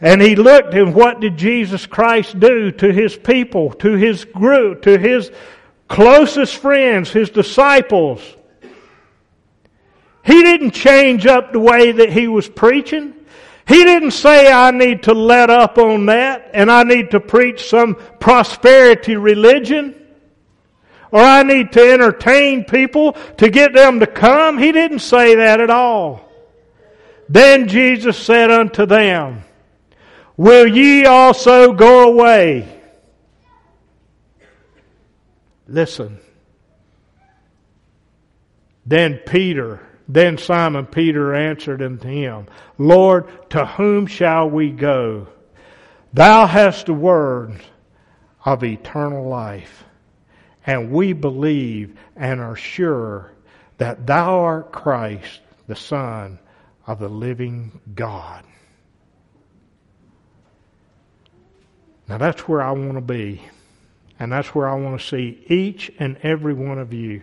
And 0.03 0.21
he 0.21 0.37
looked 0.37 0.75
and 0.75 0.95
what 0.95 1.21
did 1.21 1.39
Jesus 1.39 1.87
Christ 1.87 2.39
do 2.39 2.71
to 2.73 2.93
his 2.93 3.17
people, 3.17 3.73
to 3.75 3.95
his 3.95 4.27
group, 4.27 4.83
to 4.83 4.99
his 4.99 5.31
closest 5.89 6.57
friends, 6.57 7.11
his 7.11 7.31
disciples? 7.31 8.21
He 10.23 10.43
didn't 10.43 10.73
change 10.73 11.25
up 11.25 11.53
the 11.53 11.61
way 11.61 11.93
that 11.93 12.13
he 12.13 12.29
was 12.29 12.47
preaching. 12.49 13.15
He 13.67 13.83
didn't 13.83 14.13
say 14.13 14.51
I 14.51 14.71
need 14.71 15.05
to 15.05 15.13
let 15.13 15.51
up 15.51 15.77
on 15.77 16.07
that 16.07 16.51
and 16.55 16.71
I 16.71 16.85
need 16.85 17.11
to 17.11 17.21
preach 17.21 17.69
some 17.69 17.97
prosperity 18.21 19.17
religion 19.17 19.95
or 21.11 21.21
I 21.21 21.43
need 21.43 21.73
to 21.73 21.93
entertain 21.93 22.65
people 22.65 23.13
to 23.39 23.51
get 23.51 23.73
them 23.73 24.01
to 24.01 24.07
come. 24.07 24.59
He 24.59 24.71
didn't 24.71 25.01
say 25.01 25.35
that 25.37 25.61
at 25.61 25.71
all. 25.71 26.31
Then 27.29 27.67
Jesus 27.67 28.17
said 28.17 28.51
unto 28.51 28.87
them, 28.87 29.43
Will 30.37 30.67
ye 30.67 31.07
also 31.07 31.73
go 31.73 32.09
away? 32.09 32.81
Listen. 35.67 36.21
Then 38.85 39.21
Peter 39.27 39.86
then 40.09 40.39
Simon 40.39 40.87
Peter 40.87 41.35
answered 41.35 41.83
unto 41.83 42.09
him, 42.09 42.47
Lord, 42.79 43.51
to 43.51 43.67
whom 43.67 44.07
shall 44.07 44.49
we 44.49 44.71
go? 44.71 45.29
Thou 46.13 46.47
hast 46.47 46.87
the 46.87 46.95
words 46.95 47.61
of 48.45 48.63
eternal 48.63 49.29
life, 49.29 49.85
and 50.65 50.91
we 50.91 51.13
believe 51.13 51.99
and 52.15 52.41
are 52.41 52.57
sure 52.57 53.33
that 53.79 54.07
thou 54.07 54.41
art 54.41 54.73
Christ, 54.73 55.41
the 55.67 55.77
Son 55.77 56.39
of 56.87 56.99
the 56.99 57.09
living 57.09 57.81
God. 57.95 58.45
Now 62.09 62.19
that's 62.19 62.47
where 62.49 62.63
I 62.63 62.71
want 62.71 62.95
to 62.95 63.01
be. 63.01 63.43
And 64.19 64.33
that's 64.33 64.55
where 64.55 64.69
I 64.69 64.75
want 64.75 65.01
to 65.01 65.07
see 65.07 65.43
each 65.47 65.93
and 65.99 66.17
every 66.23 66.55
one 66.55 66.79
of 66.79 66.93
you. 66.93 67.23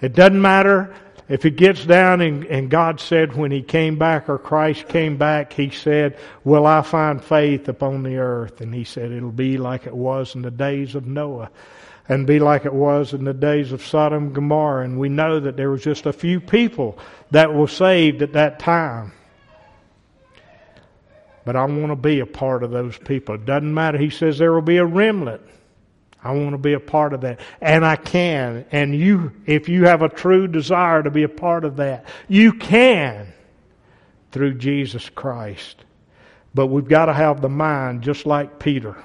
It 0.00 0.14
doesn't 0.14 0.40
matter 0.40 0.94
If 1.28 1.44
it 1.44 1.56
gets 1.56 1.84
down 1.84 2.20
and, 2.20 2.44
and 2.44 2.70
God 2.70 3.00
said 3.00 3.34
when 3.34 3.50
he 3.50 3.60
came 3.60 3.98
back 3.98 4.28
or 4.28 4.38
Christ 4.38 4.86
came 4.86 5.16
back, 5.16 5.52
he 5.52 5.70
said, 5.70 6.18
will 6.44 6.66
I 6.66 6.82
find 6.82 7.22
faith 7.22 7.68
upon 7.68 8.04
the 8.04 8.18
earth? 8.18 8.60
And 8.60 8.72
he 8.72 8.84
said, 8.84 9.10
it'll 9.10 9.32
be 9.32 9.58
like 9.58 9.86
it 9.86 9.94
was 9.94 10.36
in 10.36 10.42
the 10.42 10.52
days 10.52 10.94
of 10.94 11.06
Noah 11.06 11.50
and 12.08 12.28
be 12.28 12.38
like 12.38 12.64
it 12.64 12.72
was 12.72 13.12
in 13.12 13.24
the 13.24 13.34
days 13.34 13.72
of 13.72 13.84
Sodom 13.84 14.26
and 14.26 14.34
Gomorrah. 14.34 14.84
And 14.84 15.00
we 15.00 15.08
know 15.08 15.40
that 15.40 15.56
there 15.56 15.70
was 15.70 15.82
just 15.82 16.06
a 16.06 16.12
few 16.12 16.40
people 16.40 16.96
that 17.32 17.52
were 17.52 17.66
saved 17.66 18.22
at 18.22 18.34
that 18.34 18.60
time. 18.60 19.12
But 21.44 21.56
I 21.56 21.64
want 21.64 21.88
to 21.88 21.96
be 21.96 22.20
a 22.20 22.26
part 22.26 22.62
of 22.62 22.70
those 22.70 22.96
people. 22.98 23.34
It 23.34 23.44
doesn't 23.44 23.72
matter. 23.72 23.98
He 23.98 24.10
says 24.10 24.38
there 24.38 24.52
will 24.52 24.62
be 24.62 24.76
a 24.76 24.84
remnant. 24.84 25.42
I 26.26 26.32
want 26.32 26.52
to 26.52 26.58
be 26.58 26.72
a 26.72 26.80
part 26.80 27.12
of 27.12 27.20
that. 27.20 27.38
And 27.60 27.86
I 27.86 27.94
can. 27.94 28.66
And 28.72 28.94
you, 28.94 29.32
if 29.46 29.68
you 29.68 29.84
have 29.84 30.02
a 30.02 30.08
true 30.08 30.48
desire 30.48 31.02
to 31.04 31.10
be 31.10 31.22
a 31.22 31.28
part 31.28 31.64
of 31.64 31.76
that, 31.76 32.04
you 32.26 32.52
can 32.52 33.32
through 34.32 34.54
Jesus 34.54 35.08
Christ. 35.08 35.84
But 36.52 36.66
we've 36.66 36.88
got 36.88 37.06
to 37.06 37.12
have 37.12 37.40
the 37.40 37.48
mind 37.48 38.02
just 38.02 38.26
like 38.26 38.58
Peter. 38.58 38.96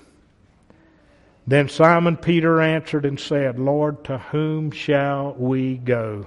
Then 1.46 1.70
Simon 1.70 2.18
Peter 2.18 2.60
answered 2.60 3.06
and 3.06 3.20
said, 3.20 3.60
Lord, 3.60 4.04
to 4.06 4.18
whom 4.18 4.72
shall 4.72 5.34
we 5.38 5.78
go? 5.78 6.26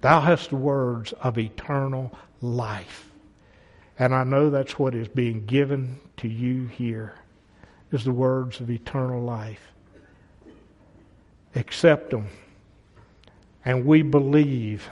Thou 0.00 0.20
hast 0.20 0.50
the 0.50 0.56
words 0.56 1.12
of 1.20 1.38
eternal 1.38 2.12
life. 2.40 3.10
And 3.98 4.14
I 4.14 4.24
know 4.24 4.48
that's 4.48 4.78
what 4.78 4.94
is 4.94 5.08
being 5.08 5.44
given 5.44 6.00
to 6.16 6.28
you 6.28 6.66
here 6.66 7.14
is 7.92 8.04
the 8.04 8.12
words 8.12 8.60
of 8.60 8.70
eternal 8.70 9.22
life. 9.22 9.72
Accept 11.54 12.10
them. 12.10 12.28
And 13.64 13.84
we 13.84 14.02
believe 14.02 14.88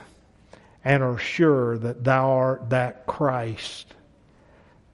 and 0.83 1.03
are 1.03 1.17
sure 1.17 1.77
that 1.77 2.03
thou 2.03 2.29
art 2.29 2.69
that 2.69 3.05
Christ, 3.05 3.95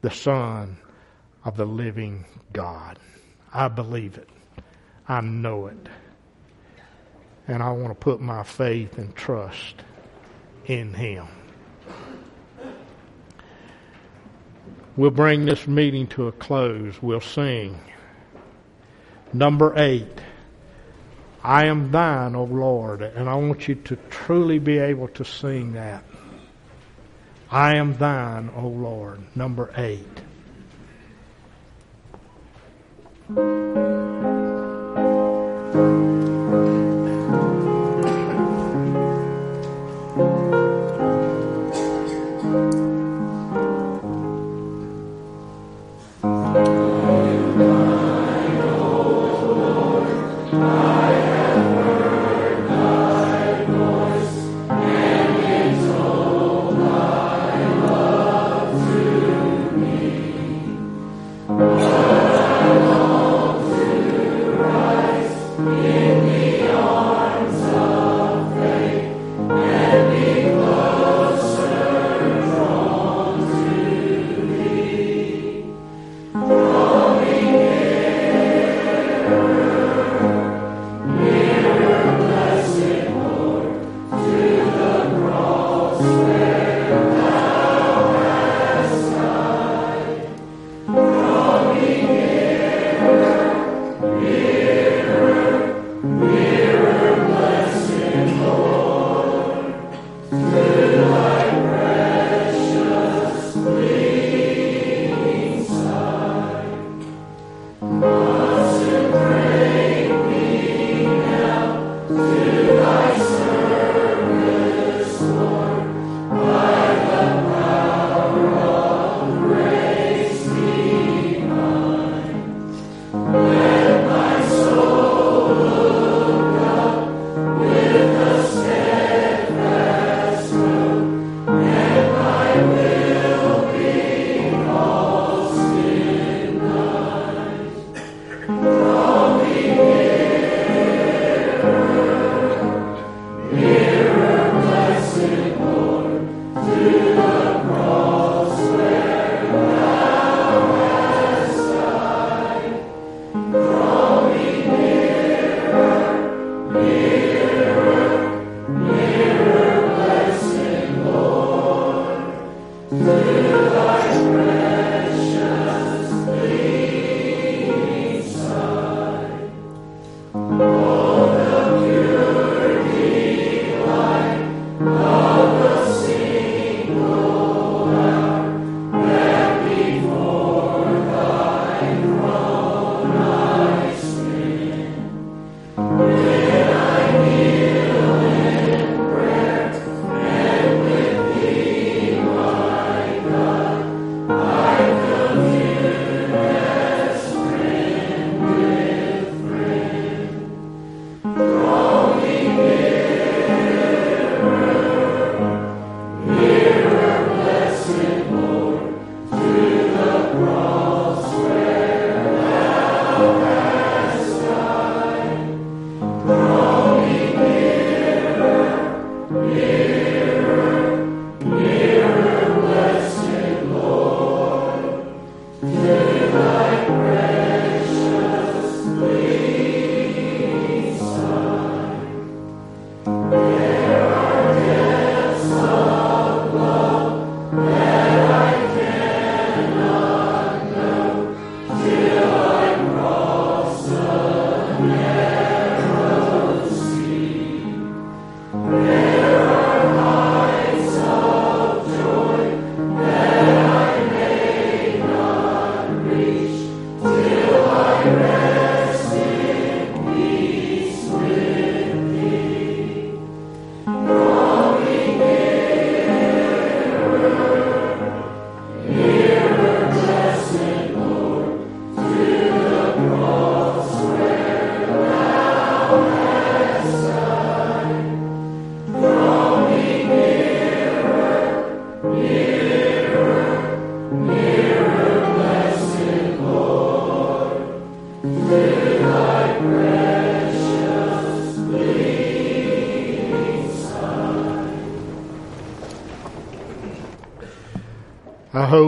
the 0.02 0.12
Son 0.12 0.78
of 1.44 1.58
the 1.58 1.66
living 1.66 2.26
God. 2.54 3.00
I 3.54 3.68
believe 3.68 4.18
it. 4.18 4.30
I 5.08 5.22
know 5.22 5.68
it. 5.68 5.90
And 7.48 7.62
I 7.62 7.72
want 7.72 7.90
to 7.90 7.96
put 7.96 8.20
my 8.20 8.44
faith 8.44 8.98
and 8.98 9.16
trust 9.16 9.76
in 10.66 10.94
Him. 10.94 11.28
We'll 14.98 15.12
bring 15.12 15.46
this 15.46 15.68
meeting 15.68 16.08
to 16.08 16.28
a 16.28 16.32
close. 16.32 17.02
We'll 17.02 17.22
sing. 17.22 17.80
Number 19.36 19.74
eight. 19.76 20.08
I 21.44 21.66
am 21.66 21.92
thine, 21.92 22.36
O 22.36 22.46
Lord. 22.46 23.02
And 23.02 23.28
I 23.30 23.36
want 23.36 23.68
you 23.68 23.76
to 23.76 23.98
truly 24.10 24.60
be 24.60 24.78
able 24.78 25.10
to 25.10 25.26
sing 25.26 25.74
that. 25.74 26.06
I 27.52 27.76
am 27.76 27.98
thine, 27.98 28.50
O 28.56 28.68
Lord. 28.68 29.20
Number 29.36 29.72
eight. 29.76 30.08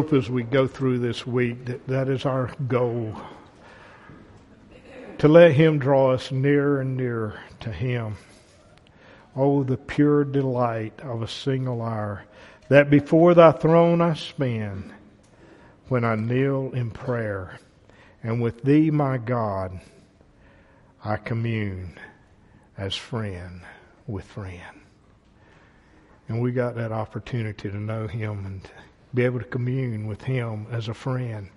Hope 0.08 0.14
as 0.14 0.30
we 0.30 0.42
go 0.42 0.66
through 0.66 1.00
this 1.00 1.28
week 1.28 1.66
that 1.66 1.86
that 1.86 2.08
is 2.08 2.26
our 2.26 2.50
goal. 2.70 3.14
To 5.18 5.28
let 5.28 5.52
Him 5.52 5.80
draw 5.80 6.12
us 6.14 6.32
nearer 6.32 6.80
and 6.80 6.96
nearer 6.96 7.38
to 7.60 7.74
Him. 7.74 8.16
Oh, 9.36 9.66
the 9.66 9.76
pure 9.76 10.24
delight 10.24 10.98
of 11.02 11.22
a 11.22 11.28
single 11.28 11.82
hour 11.82 12.24
that 12.70 12.90
before 12.90 13.34
thy 13.34 13.52
throne 13.52 14.00
I 14.00 14.14
spend 14.14 14.94
when 15.90 16.06
I 16.06 16.16
kneel 16.16 16.72
in 16.74 16.92
prayer 16.92 17.60
and 18.24 18.42
with 18.42 18.62
thee, 18.62 18.90
my 18.90 19.18
God, 19.18 19.78
I 21.04 21.18
commune 21.18 22.00
as 22.78 22.96
friend 22.96 23.62
with 24.06 24.24
friend. 24.24 24.82
And 26.30 26.42
we 26.42 26.54
got 26.54 26.76
that 26.76 26.94
opportunity 26.94 27.70
to 27.70 27.78
know 27.78 28.08
him 28.08 28.46
and 28.46 28.62
be 29.18 29.26
able 29.26 29.40
to 29.40 29.46
commune 29.46 30.06
with 30.06 30.22
him 30.22 30.68
as 30.72 30.88
a 30.88 30.94
friend. 30.94 31.50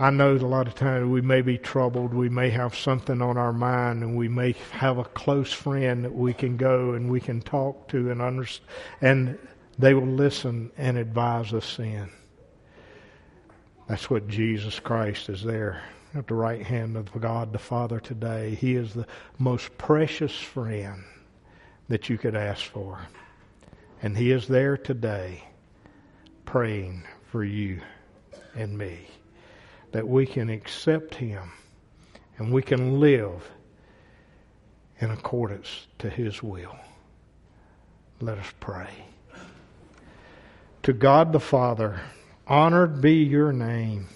I 0.00 0.10
know 0.10 0.36
that 0.36 0.44
a 0.44 0.48
lot 0.48 0.66
of 0.66 0.74
times 0.74 1.08
we 1.08 1.20
may 1.20 1.40
be 1.40 1.56
troubled, 1.56 2.12
we 2.12 2.28
may 2.28 2.50
have 2.50 2.74
something 2.74 3.22
on 3.22 3.38
our 3.38 3.52
mind, 3.52 4.02
and 4.02 4.16
we 4.16 4.28
may 4.28 4.52
have 4.72 4.98
a 4.98 5.04
close 5.04 5.52
friend 5.52 6.04
that 6.04 6.12
we 6.12 6.34
can 6.34 6.56
go 6.56 6.94
and 6.94 7.08
we 7.08 7.20
can 7.20 7.40
talk 7.40 7.86
to 7.90 8.10
and 8.10 8.20
understand, 8.20 8.68
and 9.00 9.38
they 9.78 9.94
will 9.94 10.08
listen 10.08 10.72
and 10.76 10.98
advise 10.98 11.54
us 11.54 11.78
in. 11.78 12.10
That's 13.88 14.10
what 14.10 14.26
Jesus 14.26 14.80
Christ 14.80 15.28
is 15.28 15.44
there 15.44 15.84
at 16.16 16.26
the 16.26 16.34
right 16.34 16.66
hand 16.66 16.96
of 16.96 17.12
God 17.20 17.52
the 17.52 17.60
Father 17.60 18.00
today. 18.00 18.56
He 18.56 18.74
is 18.74 18.92
the 18.92 19.06
most 19.38 19.78
precious 19.78 20.34
friend 20.34 21.04
that 21.88 22.08
you 22.10 22.18
could 22.18 22.34
ask 22.34 22.64
for. 22.64 22.98
And 24.02 24.18
He 24.18 24.32
is 24.32 24.48
there 24.48 24.76
today 24.76 25.44
praying 26.46 27.02
for 27.30 27.44
you 27.44 27.80
and 28.54 28.78
me 28.78 29.06
that 29.92 30.08
we 30.08 30.24
can 30.24 30.48
accept 30.48 31.14
Him 31.16 31.52
and 32.38 32.52
we 32.52 32.62
can 32.62 33.00
live 33.00 33.50
in 34.98 35.10
accordance 35.10 35.86
to 35.98 36.08
His 36.08 36.42
will. 36.42 36.76
Let 38.20 38.38
us 38.38 38.52
pray. 38.60 38.88
To 40.84 40.92
God 40.92 41.32
the 41.32 41.40
Father, 41.40 42.00
honored 42.46 43.00
be 43.00 43.24
your 43.24 43.52
name. 43.52 44.08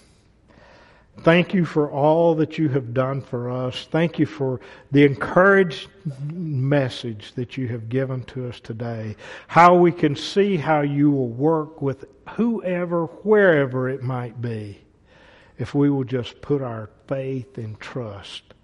Thank 1.22 1.52
you 1.52 1.66
for 1.66 1.90
all 1.90 2.34
that 2.36 2.56
you 2.56 2.70
have 2.70 2.94
done 2.94 3.20
for 3.20 3.50
us. 3.50 3.86
Thank 3.90 4.18
you 4.18 4.24
for 4.24 4.58
the 4.90 5.04
encouraged 5.04 5.88
message 6.32 7.32
that 7.34 7.58
you 7.58 7.68
have 7.68 7.90
given 7.90 8.24
to 8.24 8.48
us 8.48 8.58
today. 8.58 9.16
How 9.46 9.74
we 9.76 9.92
can 9.92 10.16
see 10.16 10.56
how 10.56 10.80
you 10.80 11.10
will 11.10 11.28
work 11.28 11.82
with 11.82 12.06
whoever, 12.36 13.04
wherever 13.06 13.90
it 13.90 14.02
might 14.02 14.40
be, 14.40 14.80
if 15.58 15.74
we 15.74 15.90
will 15.90 16.04
just 16.04 16.40
put 16.40 16.62
our 16.62 16.88
faith 17.06 17.58
and 17.58 17.78
trust 17.78 18.54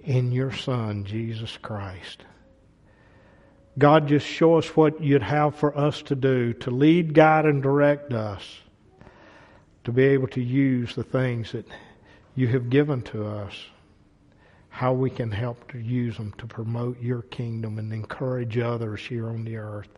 in 0.00 0.32
your 0.32 0.52
Son, 0.52 1.04
Jesus 1.04 1.58
Christ. 1.58 2.24
God, 3.76 4.08
just 4.08 4.26
show 4.26 4.56
us 4.56 4.74
what 4.74 5.02
you'd 5.02 5.22
have 5.22 5.54
for 5.54 5.76
us 5.76 6.00
to 6.02 6.14
do 6.14 6.54
to 6.54 6.70
lead, 6.70 7.12
guide, 7.12 7.44
and 7.44 7.62
direct 7.62 8.14
us 8.14 8.60
to 9.88 9.92
be 9.92 10.04
able 10.04 10.28
to 10.28 10.42
use 10.42 10.94
the 10.94 11.02
things 11.02 11.52
that 11.52 11.66
you 12.34 12.46
have 12.46 12.68
given 12.68 13.00
to 13.00 13.26
us, 13.26 13.54
how 14.68 14.92
we 14.92 15.08
can 15.08 15.30
help 15.30 15.72
to 15.72 15.78
use 15.78 16.14
them 16.18 16.30
to 16.36 16.46
promote 16.46 17.00
your 17.00 17.22
kingdom 17.22 17.78
and 17.78 17.90
encourage 17.90 18.58
others 18.58 19.00
here 19.00 19.30
on 19.30 19.44
the 19.44 19.56
earth. 19.56 19.88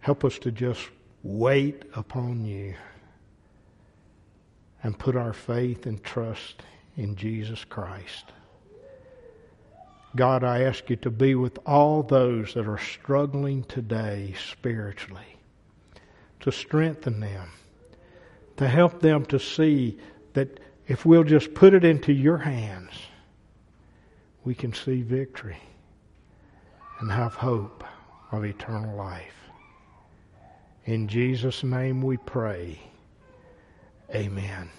Help 0.00 0.24
us 0.24 0.38
to 0.38 0.50
just 0.50 0.80
wait 1.22 1.82
upon 1.94 2.42
you 2.42 2.74
and 4.82 4.98
put 4.98 5.14
our 5.14 5.34
faith 5.34 5.84
and 5.84 6.02
trust 6.02 6.62
in 6.96 7.14
Jesus 7.14 7.66
Christ. 7.66 8.32
God, 10.16 10.42
I 10.42 10.62
ask 10.62 10.88
you 10.88 10.96
to 10.96 11.10
be 11.10 11.34
with 11.34 11.58
all 11.66 12.02
those 12.02 12.54
that 12.54 12.66
are 12.66 12.78
struggling 12.78 13.64
today 13.64 14.32
spiritually, 14.50 15.36
to 16.40 16.50
strengthen 16.50 17.20
them 17.20 17.50
to 18.62 18.68
help 18.68 19.00
them 19.00 19.26
to 19.26 19.40
see 19.40 19.98
that 20.34 20.60
if 20.86 21.04
we'll 21.04 21.24
just 21.24 21.52
put 21.52 21.74
it 21.74 21.84
into 21.84 22.12
your 22.12 22.38
hands, 22.38 22.92
we 24.44 24.54
can 24.54 24.72
see 24.72 25.02
victory 25.02 25.58
and 27.00 27.10
have 27.10 27.34
hope 27.34 27.82
of 28.30 28.44
eternal 28.44 28.96
life. 28.96 29.34
In 30.84 31.08
Jesus' 31.08 31.64
name 31.64 32.02
we 32.02 32.16
pray. 32.16 32.80
Amen. 34.14 34.70